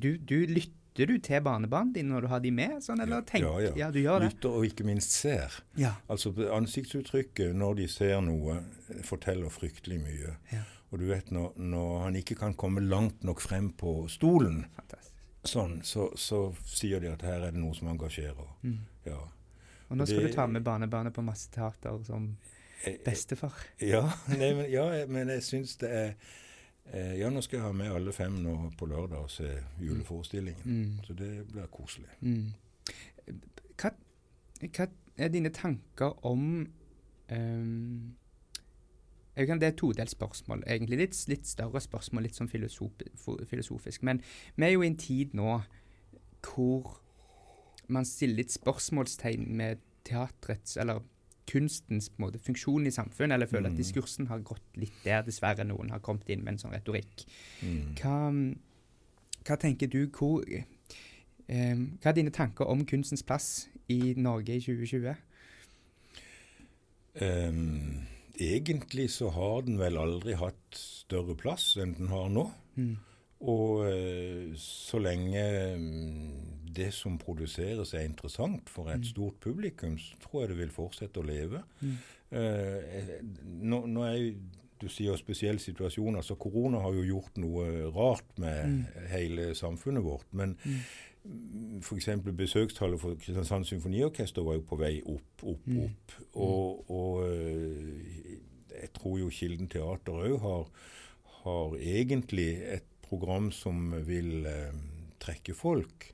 du, 0.02 0.16
du 0.18 0.34
Lytter 0.50 0.85
du 1.06 1.18
til 1.18 1.42
barnebarna 1.44 1.92
dine 1.92 2.08
når 2.14 2.20
du 2.22 2.26
har 2.28 2.40
de 2.40 2.50
med? 2.50 2.78
Sånn, 2.80 3.02
eller 3.02 3.16
Ja, 3.16 3.22
tenk, 3.28 3.44
ja, 3.44 3.72
ja. 3.76 3.90
du 3.92 3.98
gjør 4.00 4.20
det? 4.20 4.30
Lytter 4.32 4.48
og 4.56 4.64
ikke 4.64 4.84
minst 4.88 5.10
ser. 5.12 5.52
Ja. 5.76 5.92
Altså 6.08 6.32
Ansiktsuttrykket 6.56 7.54
når 7.54 7.74
de 7.76 7.86
ser 7.88 8.20
noe, 8.24 8.56
eh, 8.88 9.02
forteller 9.04 9.48
fryktelig 9.52 10.00
mye. 10.00 10.36
Ja. 10.52 10.62
Og 10.92 10.98
du 11.00 11.06
vet 11.10 11.30
når, 11.30 11.52
når 11.58 12.02
han 12.04 12.16
ikke 12.16 12.36
kan 12.38 12.54
komme 12.54 12.80
langt 12.80 13.22
nok 13.24 13.40
frem 13.40 13.72
på 13.76 14.08
stolen, 14.08 14.64
sånn, 15.44 15.82
så, 15.84 16.08
så 16.16 16.54
sier 16.64 17.00
de 17.00 17.12
at 17.12 17.22
her 17.22 17.44
er 17.48 17.50
det 17.52 17.60
noe 17.60 17.74
som 17.74 17.88
engasjerer. 17.88 18.48
Mm. 18.62 18.78
Ja. 19.06 19.18
Og 19.90 19.96
nå 20.00 20.06
skal 20.06 20.22
Det- 20.24 20.30
du 20.32 20.34
ta 20.34 20.46
med 20.46 20.64
barnebarnet 20.64 21.12
på 21.14 21.22
masse 21.22 21.50
teater 21.50 22.02
som 22.04 22.36
Eh, 22.84 22.98
bestefar. 23.04 23.52
Ja, 23.80 24.02
nei, 24.28 24.52
men, 24.54 24.70
ja, 24.70 25.06
men 25.08 25.28
jeg 25.28 25.40
syns 25.42 25.76
det 25.78 25.88
er 25.90 26.14
eh, 26.92 27.14
Ja, 27.20 27.30
nå 27.30 27.40
skal 27.44 27.58
jeg 27.58 27.66
ha 27.66 27.72
med 27.72 27.94
alle 27.94 28.12
fem 28.12 28.38
nå 28.42 28.56
på 28.78 28.88
lørdag 28.90 29.18
og 29.18 29.30
se 29.30 29.50
juleforestillingen. 29.80 30.62
Mm. 30.64 31.00
Så 31.06 31.16
det 31.18 31.32
blir 31.52 31.66
koselig. 31.72 32.10
Mm. 32.20 32.52
Hva, 33.76 33.90
hva 34.62 34.86
er 35.16 35.32
dine 35.32 35.50
tanker 35.54 36.14
om 36.26 36.66
um, 37.32 38.16
jeg 39.36 39.46
kan, 39.46 39.60
Det 39.60 39.66
er 39.66 39.72
et 39.72 39.76
todelt 39.76 40.10
spørsmål, 40.10 40.62
egentlig. 40.66 40.98
Litt, 40.98 41.16
litt 41.28 41.46
større 41.46 41.80
spørsmål, 41.80 42.22
litt 42.24 42.38
sånn 42.38 42.48
filosof, 42.48 43.02
filosofisk. 43.50 44.02
Men 44.02 44.22
vi 44.56 44.64
er 44.64 44.72
jo 44.72 44.84
i 44.84 44.88
en 44.88 44.96
tid 44.96 45.34
nå 45.36 45.58
hvor 46.46 47.02
man 47.92 48.06
stiller 48.08 48.40
litt 48.40 48.54
spørsmålstegn 48.54 49.44
med 49.58 49.82
teatrets, 50.08 50.78
eller 50.80 51.02
kunstens 51.46 52.08
på 52.10 52.24
måte, 52.24 52.38
funksjon 52.42 52.86
i 52.86 52.90
samfunnet. 52.90 53.34
Eller 53.34 53.46
føler 53.46 53.68
Mm. 53.70 53.74
at 53.76 53.78
diskursen 53.78 54.26
har 54.28 54.38
gått 54.40 54.76
litt 54.76 55.04
der, 55.04 55.22
dessverre. 55.22 55.64
Noen 55.64 55.90
har 55.90 55.98
kommet 56.00 56.28
inn 56.28 56.44
med 56.44 56.54
en 56.54 56.58
sånn 56.58 56.74
retorikk. 56.74 57.24
Mm. 57.62 57.94
Hva, 57.94 58.56
hva 59.44 59.56
tenker 59.56 59.86
du 59.88 60.06
hvor, 60.08 60.44
eh, 61.48 61.74
Hva 61.74 62.06
er 62.06 62.12
dine 62.12 62.30
tanker 62.30 62.66
om 62.66 62.84
kunstens 62.84 63.22
plass 63.22 63.68
i 63.88 64.14
Norge 64.16 64.56
i 64.56 64.60
2020? 64.60 65.16
Um, 67.20 68.06
egentlig 68.38 69.08
så 69.10 69.30
har 69.32 69.62
den 69.62 69.78
vel 69.78 69.96
aldri 69.96 70.34
hatt 70.36 70.76
større 70.76 71.36
plass 71.38 71.76
enn 71.80 71.94
den 71.96 72.08
har 72.12 72.28
nå. 72.28 72.50
Mm. 72.76 72.96
Og 73.40 73.86
eh, 73.90 74.54
så 74.56 74.98
lenge 74.98 75.42
mm, 75.76 76.66
det 76.76 76.90
som 76.94 77.18
produseres 77.18 77.92
er 77.94 78.06
interessant 78.08 78.68
for 78.68 78.88
et 78.90 78.98
Mm. 79.00 79.04
stort 79.04 79.40
publikum, 79.40 79.98
så 79.98 80.16
tror 80.22 80.40
jeg 80.42 80.48
det 80.48 80.58
vil 80.58 80.70
fortsette 80.70 81.20
å 81.20 81.26
leve. 81.26 81.62
Mm. 81.80 81.96
Eh, 82.32 82.98
eh, 82.98 83.20
nå, 83.62 83.86
nå 83.86 84.02
er 84.04 84.16
jo 84.16 84.32
du 84.80 84.88
sier 84.92 85.16
spesielle 85.16 85.58
situasjoner, 85.58 86.20
så 86.20 86.34
Korona 86.36 86.80
har 86.80 86.92
jo 86.92 87.02
gjort 87.02 87.38
noe 87.40 87.90
rart 87.96 88.38
med 88.38 88.66
Mm. 88.66 88.84
hele 89.08 89.54
samfunnet 89.54 90.02
vårt. 90.04 90.26
Men 90.32 90.56
Mm. 90.64 91.80
f.eks. 91.82 92.08
besøkstallet 92.36 93.00
for 93.00 93.14
Kristiansand 93.14 93.64
Symfoniorkester 93.64 94.42
var 94.44 94.54
jo 94.54 94.60
på 94.60 94.76
vei 94.78 95.00
opp, 95.06 95.42
opp, 95.42 95.66
Mm. 95.66 95.78
opp. 95.84 96.12
Og, 96.34 96.90
og 96.90 97.24
øh, 97.28 98.02
jeg 98.80 98.92
tror 98.92 99.18
jo 99.18 99.28
Kilden 99.30 99.68
Teater 99.68 100.12
òg 100.12 100.38
har, 100.40 100.66
har 101.42 101.76
egentlig 101.78 102.50
et 102.74 102.84
program 103.08 103.50
som 103.54 103.90
vil 104.06 104.46
eh, 104.50 104.76
trekke 105.22 105.54
folk. 105.56 106.12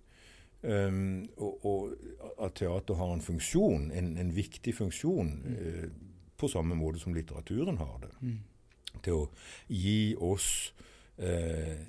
Um, 0.62 1.24
og, 1.42 1.64
og 1.66 2.44
at 2.46 2.54
teater 2.60 2.94
har 2.94 3.16
en 3.16 3.24
funksjon, 3.24 3.88
en, 3.90 4.12
en 4.18 4.30
viktig 4.36 4.74
funksjon, 4.76 5.32
eh, 5.50 5.88
på 6.38 6.48
samme 6.50 6.76
måte 6.78 7.02
som 7.02 7.14
litteraturen 7.14 7.80
har 7.82 7.96
det. 8.04 8.12
Mm. 8.20 8.36
Til 9.02 9.16
å 9.16 9.24
gi 9.66 10.14
oss 10.22 10.46
eh, 11.18 11.82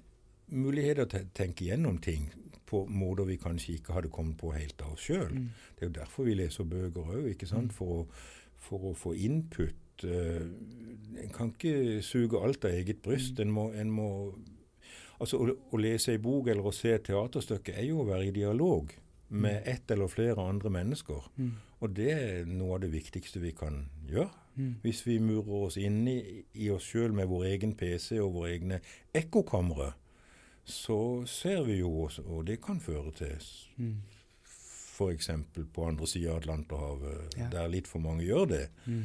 muligheter 0.54 1.06
til 1.10 1.28
å 1.28 1.36
tenke 1.38 1.68
gjennom 1.68 2.00
ting 2.02 2.32
på 2.70 2.84
måter 2.90 3.28
vi 3.30 3.38
kanskje 3.38 3.78
ikke 3.78 3.94
hadde 3.94 4.10
kommet 4.14 4.40
på 4.42 4.56
helt 4.56 4.82
av 4.82 4.96
oss 4.96 5.06
sjøl. 5.06 5.30
Mm. 5.30 5.48
Det 5.76 5.86
er 5.86 5.92
jo 5.92 5.96
derfor 6.00 6.30
vi 6.30 6.38
leser 6.40 6.70
bøker 6.70 7.14
òg? 7.20 7.46
Mm. 7.54 7.70
For, 7.74 8.08
for 8.58 8.90
å 8.90 8.96
få 8.98 9.14
input. 9.14 9.78
Uh, 10.02 10.50
en 11.22 11.34
kan 11.34 11.54
ikke 11.54 12.02
suge 12.02 12.42
alt 12.42 12.66
av 12.66 12.74
eget 12.74 13.06
bryst. 13.06 13.38
En 13.42 13.54
må, 13.54 13.70
en 13.78 13.94
må 13.94 14.10
Altså, 15.20 15.38
å, 15.38 15.56
å 15.72 15.78
lese 15.78 16.12
ei 16.12 16.18
bok 16.18 16.48
eller 16.48 16.64
å 16.66 16.74
se 16.74 16.94
et 16.96 17.04
teaterstykke 17.04 17.74
er 17.78 17.86
jo 17.86 18.02
å 18.02 18.08
være 18.08 18.28
i 18.28 18.32
dialog 18.32 18.92
med 19.30 19.64
ett 19.66 19.90
eller 19.92 20.08
flere 20.08 20.38
andre 20.42 20.70
mennesker. 20.70 21.24
Mm. 21.38 21.52
Og 21.82 21.94
det 21.96 22.12
er 22.14 22.46
noe 22.46 22.76
av 22.76 22.82
det 22.82 22.92
viktigste 22.94 23.40
vi 23.42 23.52
kan 23.52 23.90
gjøre. 24.08 24.30
Mm. 24.56 24.76
Hvis 24.84 25.02
vi 25.08 25.16
murer 25.20 25.66
oss 25.66 25.78
inn 25.78 26.04
i, 26.08 26.44
i 26.54 26.70
oss 26.70 26.84
sjøl 26.92 27.12
med 27.18 27.28
vår 27.32 27.46
egen 27.50 27.74
PC 27.76 28.20
og 28.22 28.34
våre 28.36 28.52
egne 28.54 28.80
ekkokamre, 29.18 29.94
så 30.66 31.26
ser 31.28 31.64
vi 31.66 31.80
jo 31.80 31.90
også, 32.06 32.24
og 32.30 32.46
det 32.48 32.62
kan 32.62 32.80
føre 32.80 33.12
til 33.18 33.34
Mm. 33.78 33.96
f.eks. 34.46 35.28
på 35.74 35.88
andre 35.88 36.08
sida 36.08 36.32
av 36.32 36.38
Atlanterhavet, 36.44 37.34
Ja. 37.38 37.50
der 37.50 37.68
litt 37.68 37.88
for 37.88 38.00
mange 38.00 38.24
gjør 38.24 38.46
det, 38.48 38.70
Mm. 38.88 39.04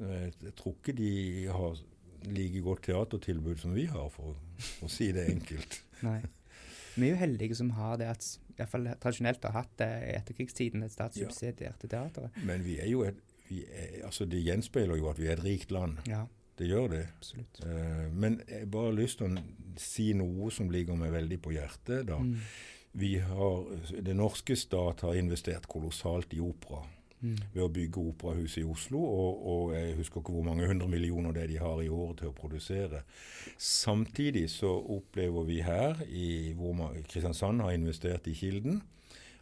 Eh, 0.00 0.30
Jeg 0.42 0.54
tror 0.56 0.74
ikke 0.74 0.96
de 0.96 1.46
har 1.46 1.76
like 2.32 2.62
godt 2.64 2.86
teatertilbud 2.88 3.60
som 3.62 3.74
vi 3.76 3.86
har, 3.90 4.08
for 4.14 4.34
å, 4.82 4.88
si 4.90 5.10
det 5.14 5.28
enkelt. 5.32 5.80
Nei. 6.06 6.20
Vi 6.96 7.10
er 7.10 7.12
jo 7.12 7.20
heldige 7.20 7.56
som 7.58 7.70
har 7.76 7.98
det 8.00 8.08
at 8.08 8.24
i 8.24 8.56
hvert 8.56 8.72
fall 8.72 8.86
tradisjonelt 9.02 9.44
har 9.44 9.52
hatt 9.58 9.74
det 9.82 9.90
i 10.06 10.14
etterkrigstiden, 10.16 10.84
et 10.86 10.94
statssubsidierte 10.94 11.90
teater. 11.92 12.30
Men 12.48 12.64
vi 12.64 12.78
er 12.80 12.88
jo 12.88 13.04
et 13.04 13.20
vi 13.46 13.60
er, 13.62 14.00
altså 14.08 14.24
Det 14.26 14.40
gjenspeiler 14.42 14.98
jo 14.98 15.10
at 15.10 15.20
vi 15.20 15.28
er 15.28 15.36
et 15.36 15.44
rikt 15.44 15.70
land. 15.70 16.00
Ja, 16.10 16.24
Det 16.58 16.66
gjør 16.66 16.88
det. 16.88 17.02
absolutt. 17.16 17.60
Uh, 17.62 18.10
Men 18.12 18.40
jeg 18.48 18.70
bare 18.70 18.90
har 18.90 18.96
lyst 18.96 19.18
til 19.18 19.36
å 19.36 19.42
si 19.78 20.12
noe 20.18 20.50
som 20.50 20.70
ligger 20.70 20.96
meg 20.96 21.12
veldig 21.12 21.38
på 21.42 21.52
hjertet. 21.52 22.06
da. 22.08 22.18
Mm. 22.18 22.40
Vi 22.92 23.18
har, 23.18 23.64
Det 24.02 24.16
norske 24.16 24.56
stat 24.56 25.00
har 25.00 25.14
investert 25.14 25.68
kolossalt 25.68 26.32
i 26.34 26.40
opera 26.40 26.82
Mm. 27.20 27.36
ved 27.54 27.62
å 27.64 27.70
bygge 27.72 28.02
operahuset 28.10 28.60
i 28.60 28.66
Oslo. 28.68 29.00
Og, 29.00 29.46
og 29.52 29.70
jeg 29.76 29.94
husker 30.00 30.20
ikke 30.20 30.34
hvor 30.34 30.44
mange 30.46 30.66
hundre 30.68 30.88
millioner 30.92 31.32
det 31.36 31.46
de 31.52 31.60
har 31.62 31.80
i 31.82 31.88
året 31.88 32.20
til 32.20 32.30
å 32.30 32.36
produsere. 32.36 33.02
Samtidig 33.56 34.46
så 34.52 34.74
opplever 34.96 35.48
vi 35.48 35.62
her, 35.64 36.02
i, 36.06 36.52
hvor 36.58 36.76
man, 36.76 36.98
Kristiansand 37.08 37.64
har 37.64 37.76
investert 37.76 38.28
i 38.28 38.36
Kilden, 38.36 38.82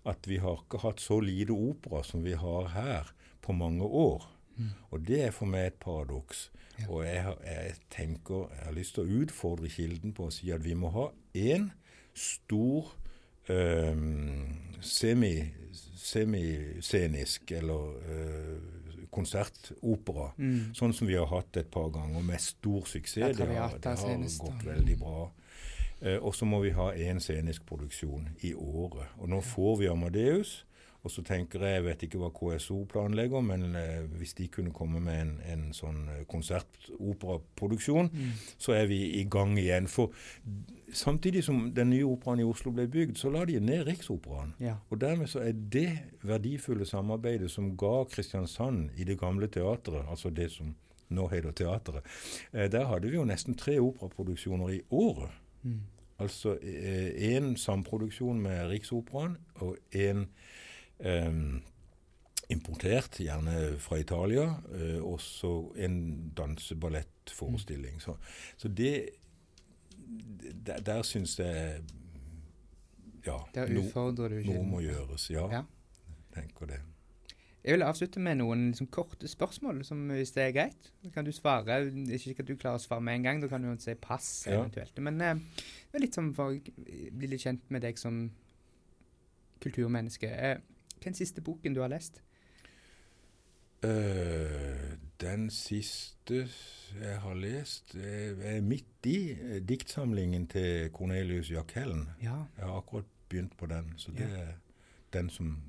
at 0.06 0.28
vi 0.28 0.38
har 0.38 0.60
ikke 0.60 0.82
hatt 0.84 1.00
så 1.00 1.18
lite 1.24 1.56
opera 1.56 2.04
som 2.06 2.22
vi 2.24 2.36
har 2.38 2.70
her 2.74 3.10
på 3.44 3.56
mange 3.56 3.84
år. 3.84 4.28
Mm. 4.56 4.70
Og 4.90 5.06
det 5.08 5.22
er 5.26 5.32
for 5.34 5.50
meg 5.50 5.72
et 5.72 5.80
paradoks. 5.82 6.50
Ja. 6.78 6.88
Og 6.90 7.04
jeg, 7.06 7.34
jeg 7.46 7.74
tenker, 7.90 8.48
jeg 8.54 8.68
har 8.68 8.76
lyst 8.76 8.96
til 8.96 9.04
å 9.04 9.22
utfordre 9.22 9.70
Kilden 9.72 10.14
på 10.14 10.28
å 10.28 10.34
si 10.34 10.50
at 10.54 10.62
vi 10.64 10.76
må 10.78 10.90
ha 10.94 11.08
én 11.34 11.70
stor 12.14 12.92
øh, 13.50 14.04
semi, 14.84 15.34
semiscenisk 15.96 17.52
eller 17.52 17.94
øh, 18.10 18.58
konsertopera. 19.14 20.32
Mm. 20.36 20.74
Sånn 20.76 20.94
som 20.96 21.08
vi 21.08 21.16
har 21.18 21.30
hatt 21.30 21.56
et 21.60 21.70
par 21.72 21.90
ganger, 21.94 22.22
med 22.26 22.42
stor 22.42 22.86
suksess. 22.90 23.36
Det, 23.38 23.48
har, 23.54 23.78
det 23.78 23.96
har 24.00 24.28
gått 24.44 24.66
veldig 24.66 24.98
bra. 25.00 25.30
Eh, 26.00 26.18
og 26.18 26.34
så 26.34 26.48
må 26.48 26.60
vi 26.64 26.74
ha 26.76 26.90
én 26.92 27.20
scenisk 27.22 27.66
produksjon 27.68 28.28
i 28.44 28.54
året. 28.54 29.14
Og 29.20 29.30
nå 29.32 29.40
får 29.44 29.76
vi 29.82 29.90
Amadeus. 29.90 30.62
Og 31.04 31.10
så 31.12 31.20
tenker 31.22 31.60
jeg, 31.60 31.74
jeg 31.74 31.84
vet 31.84 32.02
ikke 32.06 32.18
hva 32.22 32.30
KSO 32.32 32.78
planlegger, 32.88 33.42
men 33.44 33.74
eh, 33.76 34.06
hvis 34.16 34.32
de 34.38 34.46
kunne 34.48 34.72
komme 34.72 35.02
med 35.04 35.20
en, 35.20 35.32
en 35.52 35.64
sånn 35.76 35.98
eh, 36.08 36.22
konsertoperaproduksjon, 36.30 38.08
Mm. 38.14 38.30
så 38.58 38.72
er 38.72 38.86
vi 38.86 38.98
i 39.20 39.24
gang 39.30 39.58
igjen. 39.58 39.86
For 39.88 40.12
samtidig 40.92 41.44
som 41.44 41.74
den 41.76 41.90
nye 41.90 42.06
operaen 42.06 42.40
i 42.40 42.46
Oslo 42.48 42.72
ble 42.72 42.86
bygd, 42.88 43.18
så 43.20 43.30
la 43.30 43.44
de 43.44 43.60
ned 43.60 43.84
Riksoperaen. 43.86 44.54
Ja. 44.60 44.76
Og 44.90 45.00
dermed 45.00 45.28
så 45.28 45.40
er 45.44 45.52
det 45.52 45.98
verdifulle 46.22 46.86
samarbeidet 46.86 47.50
som 47.50 47.76
ga 47.76 48.04
Kristiansand 48.10 48.90
i 48.96 49.04
det 49.04 49.18
gamle 49.20 49.48
teatret, 49.48 50.06
altså 50.08 50.30
det 50.30 50.50
som 50.52 50.74
nå 51.14 51.26
heter 51.30 51.52
teatret, 51.52 52.04
eh, 52.52 52.68
der 52.72 52.86
hadde 52.88 53.10
vi 53.10 53.16
jo 53.16 53.24
nesten 53.28 53.54
tre 53.60 53.76
operaproduksjoner 53.80 54.72
i 54.78 54.80
året. 54.90 55.30
Mm. 55.62 55.80
Altså 56.18 56.54
én 56.62 57.56
samproduksjon 57.58 58.40
med 58.40 58.68
Riksoperaen 58.70 59.36
og 59.60 59.76
én 59.92 60.28
importert, 62.50 63.16
gjerne 63.20 63.78
fra 63.80 63.96
Italia, 63.98 64.44
eh, 64.74 64.98
og 65.02 65.20
så 65.20 65.72
en 65.80 66.30
danseballettforestilling. 66.36 68.00
Så, 68.02 68.16
så 68.56 68.68
det 68.68 69.08
Der, 70.66 70.80
der 70.80 71.02
syns 71.02 71.38
jeg 71.38 71.80
Ja. 73.26 73.38
Der 73.54 73.66
utfordrer 73.66 74.28
du 74.28 74.34
ikke. 74.36 74.52
noe 74.54 74.64
må 74.66 74.80
gjøres. 74.80 75.30
Ja, 75.30 75.48
Ja. 75.50 75.62
tenker 76.34 76.66
det. 76.66 76.80
Jeg 77.64 77.72
vil 77.72 77.82
avslutte 77.82 78.20
med 78.20 78.36
noen 78.36 78.66
liksom, 78.70 78.86
korte 78.86 79.28
spørsmål, 79.28 79.84
som, 79.84 80.08
hvis 80.10 80.32
det 80.32 80.42
er 80.42 80.52
greit. 80.52 80.90
Kan 81.14 81.24
du 81.24 81.32
svare. 81.32 81.86
Ikke 81.90 82.18
sikkert 82.18 82.46
du 82.46 82.56
klarer 82.56 82.76
å 82.76 82.82
svare 82.82 83.00
med 83.00 83.14
en 83.14 83.22
gang, 83.22 83.40
da 83.40 83.48
kan 83.48 83.62
du 83.62 83.68
jo 83.70 83.76
si 83.78 83.94
pass 83.94 84.44
Ja. 84.46 84.58
eventuelt. 84.60 84.98
Men 84.98 85.20
eh, 85.20 85.34
litt 85.98 86.12
sånn 86.14 86.34
for 86.34 86.52
å 86.52 86.60
bli 87.16 87.26
litt 87.26 87.40
kjent 87.40 87.62
med 87.70 87.80
deg 87.82 87.96
som 87.98 88.30
kulturmenneske. 89.60 90.28
Eh, 90.28 90.58
den 91.04 91.14
siste 91.14 91.40
boken 91.44 91.74
du 91.74 91.80
har 91.80 91.88
lest? 91.92 92.22
Uh, 93.84 94.94
den 95.20 95.50
siste 95.52 96.46
jeg 97.00 97.18
har 97.20 97.34
lest, 97.36 97.94
er, 97.94 98.34
er 98.56 98.60
midt 98.64 99.06
i 99.08 99.16
eh, 99.34 99.58
diktsamlingen 99.68 100.46
til 100.48 100.88
Cornelius 100.94 101.50
Jackellen. 101.50 102.06
Ja. 102.22 102.36
Jeg 102.56 102.64
har 102.64 102.76
akkurat 102.78 103.08
begynt 103.28 103.56
på 103.58 103.66
den, 103.66 103.92
så 103.96 104.12
det 104.12 104.20
Ja. 104.30 104.36
er 104.44 104.52
den 105.12 105.30
som 105.30 105.60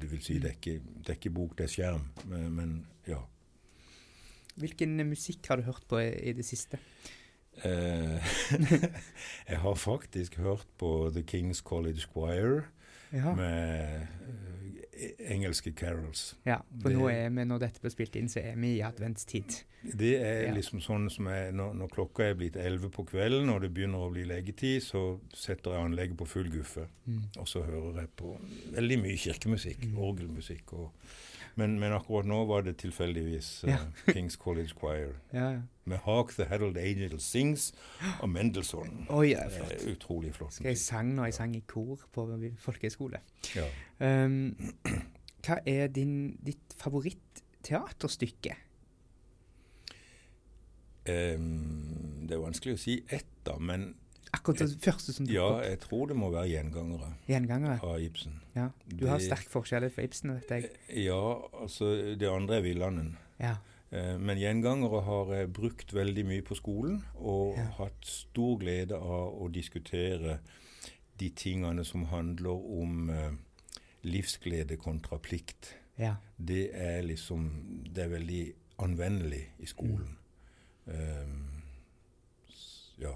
Det 0.00 0.10
vil 0.10 0.22
si, 0.22 0.34
det 0.38 0.44
er 0.50 0.56
ikke, 0.58 0.80
det 0.98 1.08
er 1.08 1.12
ikke 1.14 1.30
bok, 1.30 1.52
det 1.58 1.64
er 1.64 1.68
skjerm. 1.68 2.08
Men, 2.24 2.50
men 2.52 2.86
ja. 3.06 3.18
Hvilken 4.56 4.96
musikk 5.08 5.46
har 5.48 5.56
du 5.56 5.62
hørt 5.62 5.84
på 5.88 5.98
i, 5.98 6.10
i 6.30 6.32
det 6.32 6.44
siste? 6.44 6.78
Uh, 7.64 8.18
jeg 9.50 9.58
har 9.58 9.74
faktisk 9.74 10.36
hørt 10.36 10.66
på 10.78 11.10
The 11.14 11.22
King's 11.22 11.62
College 11.62 12.00
Choir 12.12 12.62
Ja. 13.12 13.34
med 13.34 14.00
eh, 14.02 14.69
engelske 15.30 15.72
carols. 15.72 16.34
ja 16.46 16.58
for 16.82 16.88
det- 16.90 16.98
nå 16.98 17.08
er 17.10 17.28
vi, 17.30 17.44
når 17.44 17.58
dette 17.60 17.80
blir 17.80 17.90
spilt 17.90 18.16
inn, 18.16 18.28
så 18.28 18.40
er 18.42 18.56
vi 18.56 18.76
i 18.76 18.80
adventstid. 18.82 19.64
Det 19.96 20.20
er 20.20 20.42
Ja. 20.48 20.54
liksom 20.54 20.80
sånn 20.80 21.10
som 21.10 21.26
jeg, 21.26 21.52
når, 21.54 21.74
når 21.74 21.88
klokka 21.88 22.20
er 22.30 22.34
blitt 22.34 22.56
11 22.56 22.90
på 22.90 23.04
kvelden 23.06 23.48
og 23.48 23.62
det 23.62 23.72
begynner 23.74 23.98
å 23.98 24.12
bli 24.12 24.24
leggetid, 24.24 24.82
så 24.82 25.18
setter 25.34 25.70
jeg 25.72 25.84
anlegget 25.84 26.16
på 26.16 26.26
full 26.28 26.50
guffe. 26.50 26.86
Mm. 27.08 27.22
Og 27.38 27.46
så 27.48 27.62
hører 27.64 28.00
jeg 28.00 28.08
på 28.16 28.36
veldig 28.72 28.98
mye 29.02 29.16
kirkemusikk, 29.16 29.80
Mm. 29.86 29.96
orgelmusikk. 29.98 30.72
Og, 30.74 30.90
men, 31.60 31.76
men 31.80 31.92
akkurat 31.96 32.28
nå 32.28 32.40
var 32.48 32.64
det 32.66 32.78
tilfeldigvis 32.82 33.50
uh. 33.68 33.84
King's 34.14 34.38
College 34.40 34.74
Choir. 34.80 35.14
Med 35.84 35.98
'Hark 36.04 36.34
the 36.36 36.46
Herald 36.48 36.78
Angels 36.78 37.26
Sings' 37.26 37.72
av 38.20 38.28
Mendelssohn. 38.28 39.06
Oh, 39.10 39.24
flott. 39.26 39.72
er 39.72 39.92
utrolig 39.92 40.34
flott. 40.34 40.54
Skal 40.54 40.72
jeg 40.72 40.78
sang 40.78 41.14
når 41.14 41.30
jeg 41.30 41.34
sang 41.34 41.56
i 41.56 41.62
kor 41.66 42.00
på 42.12 42.26
folkehøyskole. 42.58 43.20
Ja. 43.56 43.66
Um, 44.24 44.56
hva 45.46 45.60
er 45.66 45.88
din, 45.88 46.36
ditt 46.46 46.74
favoritt-teaterstykke? 46.76 48.56
Em, 51.08 52.26
det 52.28 52.36
er 52.36 52.44
vanskelig 52.44 52.76
å 52.76 52.80
si 52.80 53.00
ett, 53.08 53.32
da, 53.46 53.56
men 53.58 53.94
Akkurat 54.32 54.58
det 54.58 54.78
første 54.84 55.12
som 55.12 55.26
ja, 55.26 55.32
dukker 55.42 55.56
opp. 55.56 55.64
jeg 55.64 55.78
tror 55.80 56.06
det 56.06 56.16
må 56.16 56.30
være 56.30 56.46
'Gjengangere' 56.48 57.14
Gjengangere. 57.28 57.78
av 57.82 58.00
Ibsen. 58.00 58.40
Ja. 58.54 58.68
Du 58.86 59.06
har 59.06 59.18
sterk 59.18 59.48
forskjell 59.50 59.90
fra 59.90 60.02
Ibsen, 60.02 60.34
vet 60.34 60.48
jeg. 60.50 60.70
Ja, 61.04 61.34
altså 61.62 62.16
det 62.18 62.28
andre 62.30 62.56
er 62.56 62.62
'Villanden'. 62.62 63.16
Ja. 63.40 63.56
Eh, 63.92 64.18
Men 64.18 64.38
gjengangere 64.38 65.02
har 65.02 65.34
jeg 65.34 65.52
brukt 65.52 65.92
veldig 65.94 66.24
mye 66.26 66.42
på 66.42 66.54
skolen, 66.54 67.02
og 67.16 67.56
Ja. 67.58 67.64
hatt 67.78 68.06
stor 68.06 68.58
glede 68.58 68.94
av 68.94 69.34
å 69.42 69.48
diskutere 69.52 70.38
de 71.18 71.30
tingene 71.30 71.84
som 71.84 72.04
handler 72.04 72.50
om 72.82 73.10
eh, 73.10 73.32
livsglede 74.04 74.76
kontra 74.76 75.18
plikt. 75.18 75.74
ja. 75.98 76.14
Det 76.38 76.70
er 76.72 77.02
liksom 77.02 77.50
Det 77.94 78.04
er 78.04 78.08
veldig 78.08 78.52
anvendelig 78.78 79.46
i 79.58 79.66
skolen. 79.66 80.16
Mm. 80.86 80.94
Um, 80.94 81.62
ja. 82.98 83.14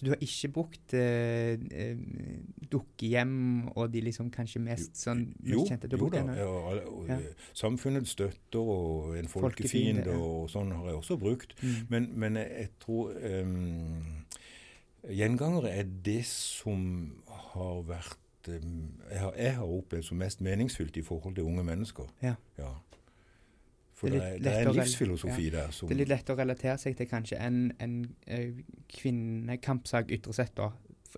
Så 0.00 0.06
du 0.06 0.10
har 0.14 0.22
ikke 0.24 0.48
brukt 0.48 0.94
eh, 0.96 1.58
eh, 1.76 1.98
dukkehjem 2.72 3.66
og 3.68 3.90
de 3.92 4.00
liksom 4.06 4.30
kanskje 4.32 4.62
mest 4.64 4.96
sånn 4.96 5.26
Jo, 5.44 5.66
kjente? 5.68 5.90
Jo 5.92 6.08
da. 6.08 6.22
Ja, 6.38 6.46
Ja. 7.10 7.18
Samfunnets 7.52 8.14
støtter 8.16 8.64
og 8.64 9.18
en 9.18 9.28
Folkefiende, 9.28 10.06
folkefiende 10.06 10.14
ja. 10.16 10.22
og 10.24 10.48
sånn 10.48 10.72
har 10.72 10.88
jeg 10.88 10.96
også 11.02 11.18
brukt. 11.20 11.52
Mm. 11.60 11.74
Men, 11.92 12.08
men 12.16 12.40
jeg 12.40 12.70
tror 12.80 13.12
um, 13.12 14.24
Gjengangere 15.04 15.74
er 15.82 15.92
det 16.08 16.22
som 16.30 16.80
har 17.52 17.84
vært 17.92 18.48
um, 18.56 18.96
jeg, 19.04 19.20
har, 19.20 19.36
jeg 19.36 19.54
har 19.58 19.76
opplevd 19.76 20.08
som 20.08 20.24
mest 20.24 20.40
meningsfylt 20.40 20.96
i 20.96 21.04
forhold 21.04 21.36
til 21.36 21.44
unge 21.44 21.66
mennesker. 21.68 22.08
Ja. 22.24 22.38
For 24.00 24.08
Det 24.08 24.20
er 24.24 24.38
det 24.40 24.52
er, 24.54 24.68
en 24.70 24.76
livsfilosofi 24.78 25.50
der 25.52 25.72
som 25.76 25.88
Det 25.90 25.94
er 25.94 25.98
litt 26.00 26.08
lett 26.14 26.30
å 26.32 26.36
relatere 26.38 26.78
seg 26.80 26.94
til 26.96 27.08
kanskje 27.10 27.36
en, 27.44 27.58
en, 27.84 27.96
eh, 28.26 28.62
kvinnekampsak 28.96 30.08
ytre 30.16 30.32
sett 30.38 30.54
da, 30.56 30.70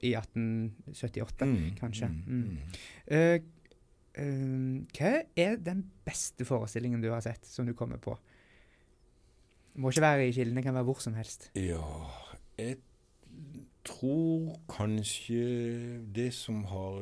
i 0.03 0.14
1878, 0.18 1.47
Mm, 1.47 1.74
kanskje. 1.78 2.09
mm. 2.09 2.57
Eh, 3.07 3.41
eh, 4.18 4.83
hva 4.99 5.12
er 5.37 5.57
den 5.62 5.85
beste 6.05 6.45
forestillingen 6.49 7.01
du 7.05 7.11
har 7.12 7.20
sett, 7.22 7.47
som 7.47 7.66
du 7.66 7.72
kommer 7.78 7.99
på? 8.03 8.16
Det 9.74 9.80
må 9.80 9.89
ikke 9.93 10.03
være 10.05 10.26
i 10.28 10.33
Kilden, 10.33 10.57
det 10.59 10.64
kan 10.66 10.74
være 10.74 10.85
hvor 10.91 11.01
som 11.01 11.14
helst. 11.14 11.51
Ja, 11.57 12.11
jeg 12.59 12.76
tror 13.85 14.59
kanskje 14.68 16.03
det 16.14 16.33
som 16.35 16.64
har 16.64 17.01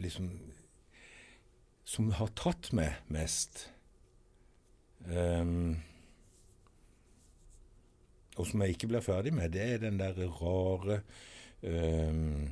liksom 0.00 0.30
Som 1.84 2.10
har 2.16 2.30
tatt 2.34 2.72
meg 2.72 2.94
mest 3.12 3.66
ehm, 5.10 5.76
Og 8.36 8.46
som 8.46 8.62
jeg 8.62 8.70
ikke 8.74 8.88
blir 8.90 9.00
ferdig 9.00 9.30
med, 9.34 9.52
det 9.54 9.62
er 9.62 9.78
den 9.78 9.98
der 9.98 10.16
rare 10.26 11.00
um, 11.62 12.48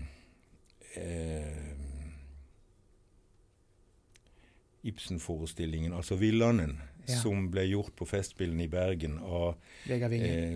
um, 0.96 1.82
Ibsen-forestillingen, 4.84 5.92
altså 5.92 6.16
'Villanen', 6.16 6.78
Ja. 7.08 7.14
som 7.18 7.50
ble 7.50 7.60
gjort 7.66 7.96
på 7.96 8.04
Festspillene 8.06 8.62
i 8.62 8.68
Bergen 8.68 9.18
av, 9.18 9.56
Vegard 9.88 10.10
Winge. 10.10 10.28
eh, 10.28 10.52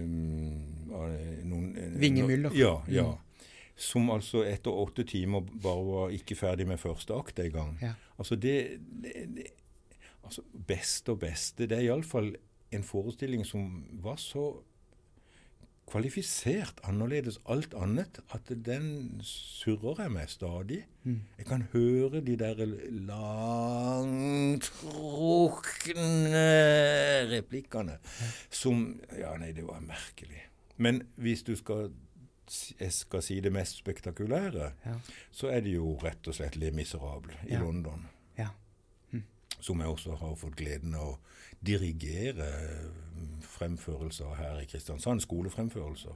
noen 1.45 1.77
eh, 1.77 2.01
Vinge 2.01 2.23
no-. 2.37 2.55
Ja, 2.55 2.83
ja. 2.89 3.03
Mm. 3.03 3.19
Som 3.77 4.11
altså 4.11 4.45
etter 4.47 4.71
åtte 4.71 5.05
timer 5.05 5.41
bare 5.63 5.85
var 5.85 6.11
ikke 6.15 6.37
ferdig 6.37 6.67
med 6.67 6.79
første 6.79 7.15
akt 7.15 7.39
engang. 7.39 7.79
Ja. 7.83 7.93
Altså 8.19 8.37
det, 8.37 8.79
det, 9.03 9.13
det 9.37 9.47
altså 10.27 10.43
Beste 10.67 11.13
og 11.15 11.21
beste. 11.23 11.67
Det 11.67 11.79
er 11.79 11.87
iallfall 11.89 12.35
en 12.75 12.83
forestilling 12.85 13.45
som 13.47 13.85
var 14.03 14.17
så 14.21 14.49
kvalifisert 15.87 16.81
annerledes 16.83 17.37
alt 17.47 17.75
annet 17.79 18.19
at 18.35 18.49
den 18.67 19.21
surrer 19.23 20.01
jeg 20.03 20.11
med 20.17 20.27
stadig. 20.33 20.81
Mm. 21.05 21.21
Jeg 21.39 21.47
kan 21.47 21.63
høre 21.73 22.21
de 22.27 22.35
der 22.41 22.59
langtrukne 25.07 26.47
replikkene 27.31 27.99
som 28.51 29.01
Ja, 29.19 29.37
nei, 29.39 29.53
det 29.55 29.67
var 29.69 29.81
merkelig. 29.85 30.43
Men 30.77 31.03
hvis 31.17 31.43
du 31.47 31.55
skal 31.57 31.93
jeg 32.81 32.93
skal 32.95 33.23
si 33.27 33.41
det 33.43 33.51
mest 33.53 33.79
spektakulære, 33.81 34.73
Ja. 34.87 34.93
så 35.33 35.49
er 35.51 35.61
det 35.61 35.73
jo 35.75 35.97
rett 36.03 36.29
og 36.29 36.35
slett 36.35 36.57
Le 36.57 36.71
Miserable 36.71 37.35
i 37.49 37.53
Ja. 37.55 37.61
London. 37.63 38.07
Som 39.61 39.81
jeg 39.81 39.89
også 39.89 40.17
har 40.21 40.35
fått 40.37 40.57
gleden 40.57 40.95
av 40.95 41.07
å 41.15 41.19
dirigere 41.67 42.47
mm, 43.17 43.43
fremførelser 43.43 44.35
her 44.39 44.59
i 44.61 44.67
Kristiansand. 44.71 45.21
Skolefremførelser. 45.25 46.15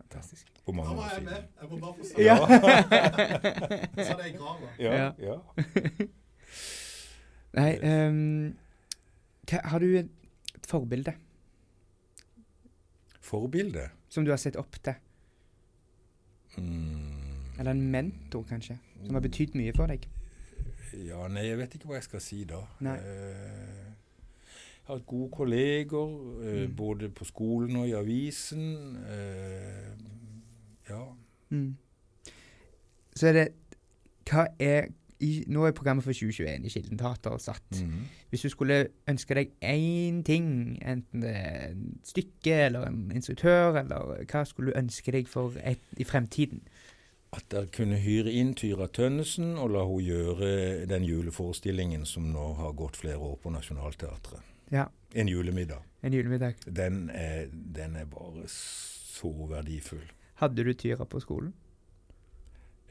Fantastisk. 0.00 0.46
På 0.66 0.72
mange 0.74 0.96
var 0.96 1.04
år 1.04 1.14
jeg 1.14 1.22
med. 1.24 1.32
siden. 1.34 1.44
Jeg 1.60 1.68
må 1.70 1.78
bare 1.78 1.94
få 1.94 2.04
si 2.04 2.14
Ja. 2.22 2.36
det. 3.94 4.04
Så 4.06 4.16
det 4.16 4.24
er 4.24 4.26
i 4.26 4.36
grava. 4.36 4.72
Ja, 4.78 4.92
Ja. 4.94 5.12
ja. 5.18 5.36
Nei, 7.58 7.70
um, 7.82 8.56
hva, 9.50 9.60
har 9.72 9.78
du 9.82 9.86
et 9.98 10.10
forbilde 10.70 11.14
Forbilde? 13.20 13.88
som 14.10 14.24
du 14.24 14.30
har 14.30 14.38
sett 14.42 14.56
opp 14.58 14.76
til? 14.82 14.94
Mm. 16.58 17.54
Eller 17.58 17.70
en 17.70 17.82
mentor, 17.92 18.42
kanskje, 18.48 18.78
som 19.04 19.14
har 19.14 19.22
betydd 19.22 19.54
mye 19.58 19.72
for 19.76 19.86
deg? 19.90 20.06
Ja, 21.06 21.28
nei, 21.28 21.46
jeg 21.46 21.58
vet 21.58 21.74
ikke 21.74 21.86
hva 21.90 21.94
jeg 22.00 22.02
skal 22.08 22.20
si 22.20 22.44
da. 22.44 22.60
Nei. 22.80 22.96
Eh, 22.96 23.90
jeg 24.80 24.86
har 24.86 24.96
hatt 24.96 25.06
gode 25.06 25.30
kolleger, 25.30 26.14
eh, 26.42 26.66
Mm. 26.68 26.76
både 26.76 27.08
på 27.10 27.24
skolen 27.24 27.76
og 27.76 27.88
i 27.88 27.92
avisen. 27.94 28.96
Eh, 29.06 29.92
ja. 30.90 31.04
Mm. 31.50 31.76
Så 33.16 33.26
er 33.28 33.32
det 33.32 33.48
Hva 34.30 34.46
er 34.60 34.88
i, 35.20 35.44
Nå 35.48 35.64
er 35.66 35.72
programmet 35.72 36.04
for 36.04 36.12
2021 36.12 36.64
i 36.64 36.68
Kilden 36.68 36.98
Teater 36.98 37.36
satt. 37.38 37.62
Mm. 37.82 38.06
Hvis 38.30 38.40
du 38.42 38.48
skulle 38.48 38.86
ønske 39.08 39.34
deg 39.34 39.50
én 39.62 40.22
ting, 40.24 40.78
enten 40.86 41.20
det 41.20 41.30
er 41.36 41.66
et 41.74 41.76
stykke 42.08 42.54
eller 42.66 42.86
en 42.86 43.10
instruktør, 43.14 43.76
eller 43.82 44.24
hva 44.30 44.44
skulle 44.48 44.72
du 44.72 44.78
ønske 44.78 45.12
deg 45.12 45.28
for 45.28 45.52
et, 45.64 45.78
i 45.98 46.04
fremtiden? 46.04 46.62
At 47.32 47.44
dere 47.52 47.66
kunne 47.70 47.96
hyre 48.02 48.32
inn 48.34 48.54
Tyra 48.58 48.88
Tønnesen 48.90 49.52
og 49.58 49.70
la 49.70 49.84
hun 49.86 50.00
gjøre 50.02 50.86
den 50.90 51.04
juleforestillingen 51.06 52.02
som 52.06 52.24
nå 52.32 52.54
har 52.58 52.72
gått 52.74 52.96
flere 52.98 53.18
år 53.22 53.36
på 53.42 53.52
Nationaltheatret. 53.54 54.40
Ja, 54.72 54.86
En 55.14 55.28
julemiddag. 55.28 55.82
en 56.02 56.12
julemiddag. 56.12 56.54
Den 56.66 57.10
er, 57.10 57.46
den 57.52 57.96
er 57.96 58.04
bare 58.04 58.44
så 58.48 59.30
verdifull. 59.50 60.10
Hadde 60.34 60.64
du 60.64 60.72
Tyra 60.74 61.04
på 61.04 61.20
skolen? 61.20 61.52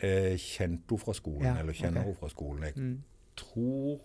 Jeg 0.01 0.39
kjente 0.39 0.87
henne 0.93 0.99
fra 1.03 1.13
skolen, 1.13 1.43
Ja, 1.43 1.57
eller 1.59 1.73
kjenner 1.73 2.01
okay. 2.01 2.03
henne 2.13 2.15
fra 2.19 2.29
skolen. 2.29 2.63
Jeg 2.63 2.73
Mm. 2.77 3.03
tror 3.35 3.99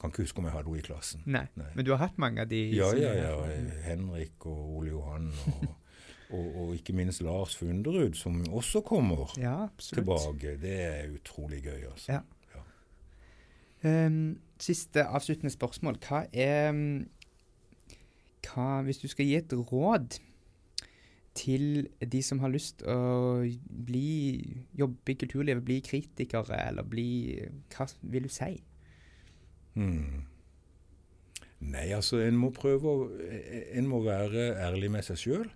Kan 0.00 0.10
ikke 0.10 0.22
huske 0.22 0.38
om 0.38 0.44
jeg 0.44 0.52
hadde 0.52 0.64
henne 0.68 0.78
i 0.78 0.82
klassen. 0.82 1.22
Nei. 1.26 1.46
Nei. 1.56 1.66
Men 1.74 1.84
du 1.84 1.90
har 1.90 1.98
hatt 1.98 2.18
mange 2.18 2.40
av 2.40 2.48
de 2.48 2.70
Ja, 2.70 2.92
ja, 2.94 3.12
ja. 3.14 3.46
Henrik 3.82 4.46
og 4.46 4.76
Ole 4.76 4.90
Johan. 4.90 5.32
Og, 5.46 5.68
og, 6.30 6.46
og 6.60 6.74
ikke 6.76 6.92
minst 6.92 7.22
Lars 7.24 7.56
Funderud, 7.56 8.14
som 8.14 8.42
også 8.52 8.82
kommer 8.84 9.32
Ja, 9.40 9.68
tilbake. 9.78 10.58
Det 10.60 10.74
er 10.80 11.14
utrolig 11.14 11.62
gøy, 11.64 11.86
altså. 11.90 12.12
Ja. 12.18 12.20
Ehm, 13.88 14.38
siste 14.58 15.04
avsluttende 15.06 15.52
spørsmål. 15.54 15.98
Hva 16.02 16.24
er 16.32 16.72
mm, 16.72 17.08
hva, 18.48 18.82
Hvis 18.82 18.98
du 18.98 19.08
skal 19.08 19.28
gi 19.28 19.36
et 19.38 19.52
råd 19.52 20.18
til 21.38 21.86
de 22.12 22.22
som 22.22 22.40
har 22.42 22.50
lyst 22.50 22.82
å 22.82 23.44
bli, 23.86 24.64
jobbe 24.78 25.14
i 25.14 25.18
kulturlivet, 25.20 25.62
bli 25.64 25.78
kritikere, 25.86 26.58
eller 26.66 26.82
bli 26.82 27.38
Hva 27.74 27.86
vil 28.02 28.26
du 28.26 28.32
si? 28.32 28.56
Hmm. 29.78 30.24
Nei, 31.58 31.88
altså, 31.94 32.18
en 32.22 32.38
må 32.38 32.50
prøve 32.54 32.90
å 32.90 33.06
En 33.78 33.86
må 33.90 34.02
være 34.02 34.52
ærlig 34.58 34.90
med 34.90 35.06
seg 35.06 35.22
sjøl. 35.22 35.48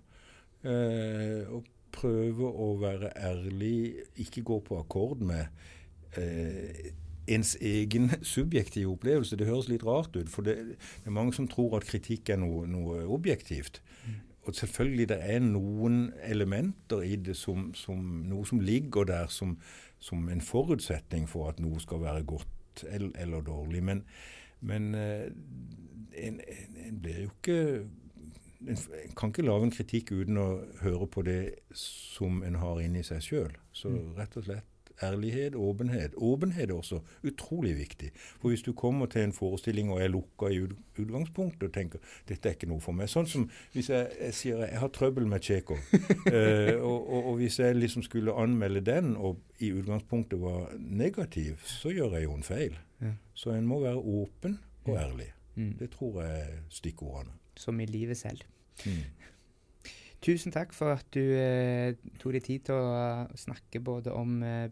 Eh, 0.63 1.43
og 1.51 1.65
prøve 1.93 2.47
å 2.47 2.73
være 2.81 3.11
ærlig, 3.19 4.03
ikke 4.23 4.43
gå 4.47 4.59
på 4.65 4.79
akkord 4.79 5.23
med 5.27 5.45
eh, 6.17 6.93
ens 7.27 7.55
egen 7.61 8.11
subjektive 8.35 8.91
opplevelse. 8.95 9.37
Det 9.39 9.47
høres 9.49 9.69
litt 9.71 9.85
rart 9.87 10.15
ut, 10.15 10.29
for 10.31 10.47
det, 10.47 10.55
det 10.73 11.09
er 11.09 11.15
mange 11.15 11.35
som 11.35 11.49
tror 11.51 11.77
at 11.79 11.87
kritikk 11.87 12.33
er 12.33 12.39
noe, 12.41 12.65
noe 12.69 13.03
objektivt. 13.11 13.81
Og 14.43 14.55
selvfølgelig 14.55 15.07
det 15.13 15.19
er 15.23 15.43
noen 15.43 16.11
elementer 16.27 17.03
i 17.07 17.15
det 17.15 17.35
som, 17.39 17.69
som 17.75 17.99
noe 18.27 18.43
som 18.47 18.59
ligger 18.59 19.07
der 19.07 19.29
som, 19.31 19.55
som 20.03 20.27
en 20.29 20.43
forutsetning 20.43 21.29
for 21.31 21.51
at 21.51 21.61
noe 21.63 21.79
skal 21.79 22.03
være 22.03 22.25
godt 22.27 22.83
eller, 22.89 23.13
eller 23.23 23.45
dårlig. 23.47 23.83
Men, 23.83 24.03
men 24.59 24.95
eh, 24.99 25.29
en, 26.27 26.41
en, 26.43 26.81
en 26.87 26.99
blir 27.03 27.23
jo 27.23 27.35
ikke 27.37 27.59
en, 28.67 28.77
kan 29.17 29.29
ikke 29.33 29.45
lage 29.45 29.63
en 29.63 29.71
kritikk 29.71 30.11
uten 30.11 30.37
å 30.37 30.47
høre 30.81 31.07
på 31.07 31.23
det 31.25 31.39
som 31.73 32.43
en 32.43 32.55
har 32.61 32.79
inni 32.83 33.03
seg 33.03 33.21
sjøl. 33.21 33.51
Så 33.71 33.89
Mm. 33.89 34.13
rett 34.17 34.37
og 34.37 34.43
slett 34.45 34.69
ærlighet, 35.03 35.55
åpenhet. 35.55 36.13
Åpenhet 36.15 36.69
er 36.69 36.73
også 36.75 36.99
utrolig 37.25 37.73
viktig. 37.75 38.11
For 38.39 38.49
hvis 38.49 38.61
du 38.61 38.73
kommer 38.73 39.05
til 39.09 39.23
en 39.25 39.33
forestilling 39.33 39.89
og 39.91 40.01
er 40.01 40.07
lukka 40.13 40.51
i 40.53 40.59
utgangspunktet 41.01 41.63
og 41.63 41.73
tenker 41.73 41.99
dette 42.29 42.49
er 42.49 42.53
ikke 42.53 42.69
noe 42.69 42.79
for 42.79 42.93
meg 42.93 43.09
Sånn 43.09 43.25
som 43.27 43.47
hvis 43.73 43.89
jeg, 43.89 44.11
jeg 44.21 44.33
sier 44.37 44.61
jeg 44.67 44.79
har 44.79 44.91
trøbbel 44.93 45.25
med 45.27 45.41
Tsjekhov, 45.41 45.81
eh, 46.31 46.75
og, 46.77 47.09
og, 47.09 47.25
og 47.31 47.35
hvis 47.41 47.57
jeg 47.59 47.75
liksom 47.75 48.03
skulle 48.05 48.35
anmelde 48.37 48.81
den 48.85 49.15
og 49.17 49.41
i 49.59 49.71
utgangspunktet 49.73 50.39
var 50.39 50.69
negativ, 50.77 51.57
så 51.65 51.89
gjør 51.89 52.13
jeg 52.19 52.23
jo 52.29 52.33
en 52.37 52.43
feil. 52.43 52.77
Ja. 53.01 53.15
Så 53.33 53.51
en 53.57 53.65
må 53.67 53.81
være 53.81 53.97
åpen 53.97 54.59
og 54.85 54.95
ærlig. 54.97 55.31
Mm. 55.55 55.73
Det 55.79 55.89
tror 55.97 56.21
jeg 56.23 56.39
er 56.45 56.61
stikkordene. 56.69 57.33
Som 57.57 57.79
i 57.79 57.85
livet 57.85 58.17
selv. 58.17 58.41
Mm. 58.85 59.03
Tusen 60.23 60.53
takk 60.55 60.71
for 60.75 60.95
at 60.95 61.07
du 61.11 61.21
eh, 61.35 61.97
tok 62.21 62.37
deg 62.37 62.45
tid 62.45 62.67
til 62.69 62.79
å 62.79 62.91
eh, 62.95 63.33
snakke 63.39 63.81
både 63.83 64.13
om 64.15 64.37
eh, 64.47 64.69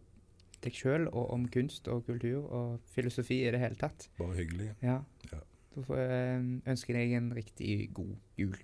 deg 0.64 0.78
sjøl 0.78 1.08
og 1.10 1.34
om 1.36 1.48
kunst 1.52 1.90
og 1.92 2.06
kultur 2.08 2.46
og 2.46 2.92
filosofi 2.94 3.42
i 3.44 3.52
det 3.52 3.60
hele 3.60 3.80
tatt. 3.80 4.08
Bare 4.20 4.38
hyggelig. 4.38 4.72
Ja. 4.84 5.02
Ja. 5.32 5.42
Da 5.76 5.84
får 5.88 6.00
jeg 6.00 6.14
eh, 6.22 6.46
ønske 6.74 6.96
deg 6.96 7.18
en 7.20 7.32
riktig 7.36 7.76
god 7.96 8.16
jul. 8.40 8.56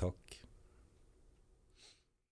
Takk. 0.00 0.36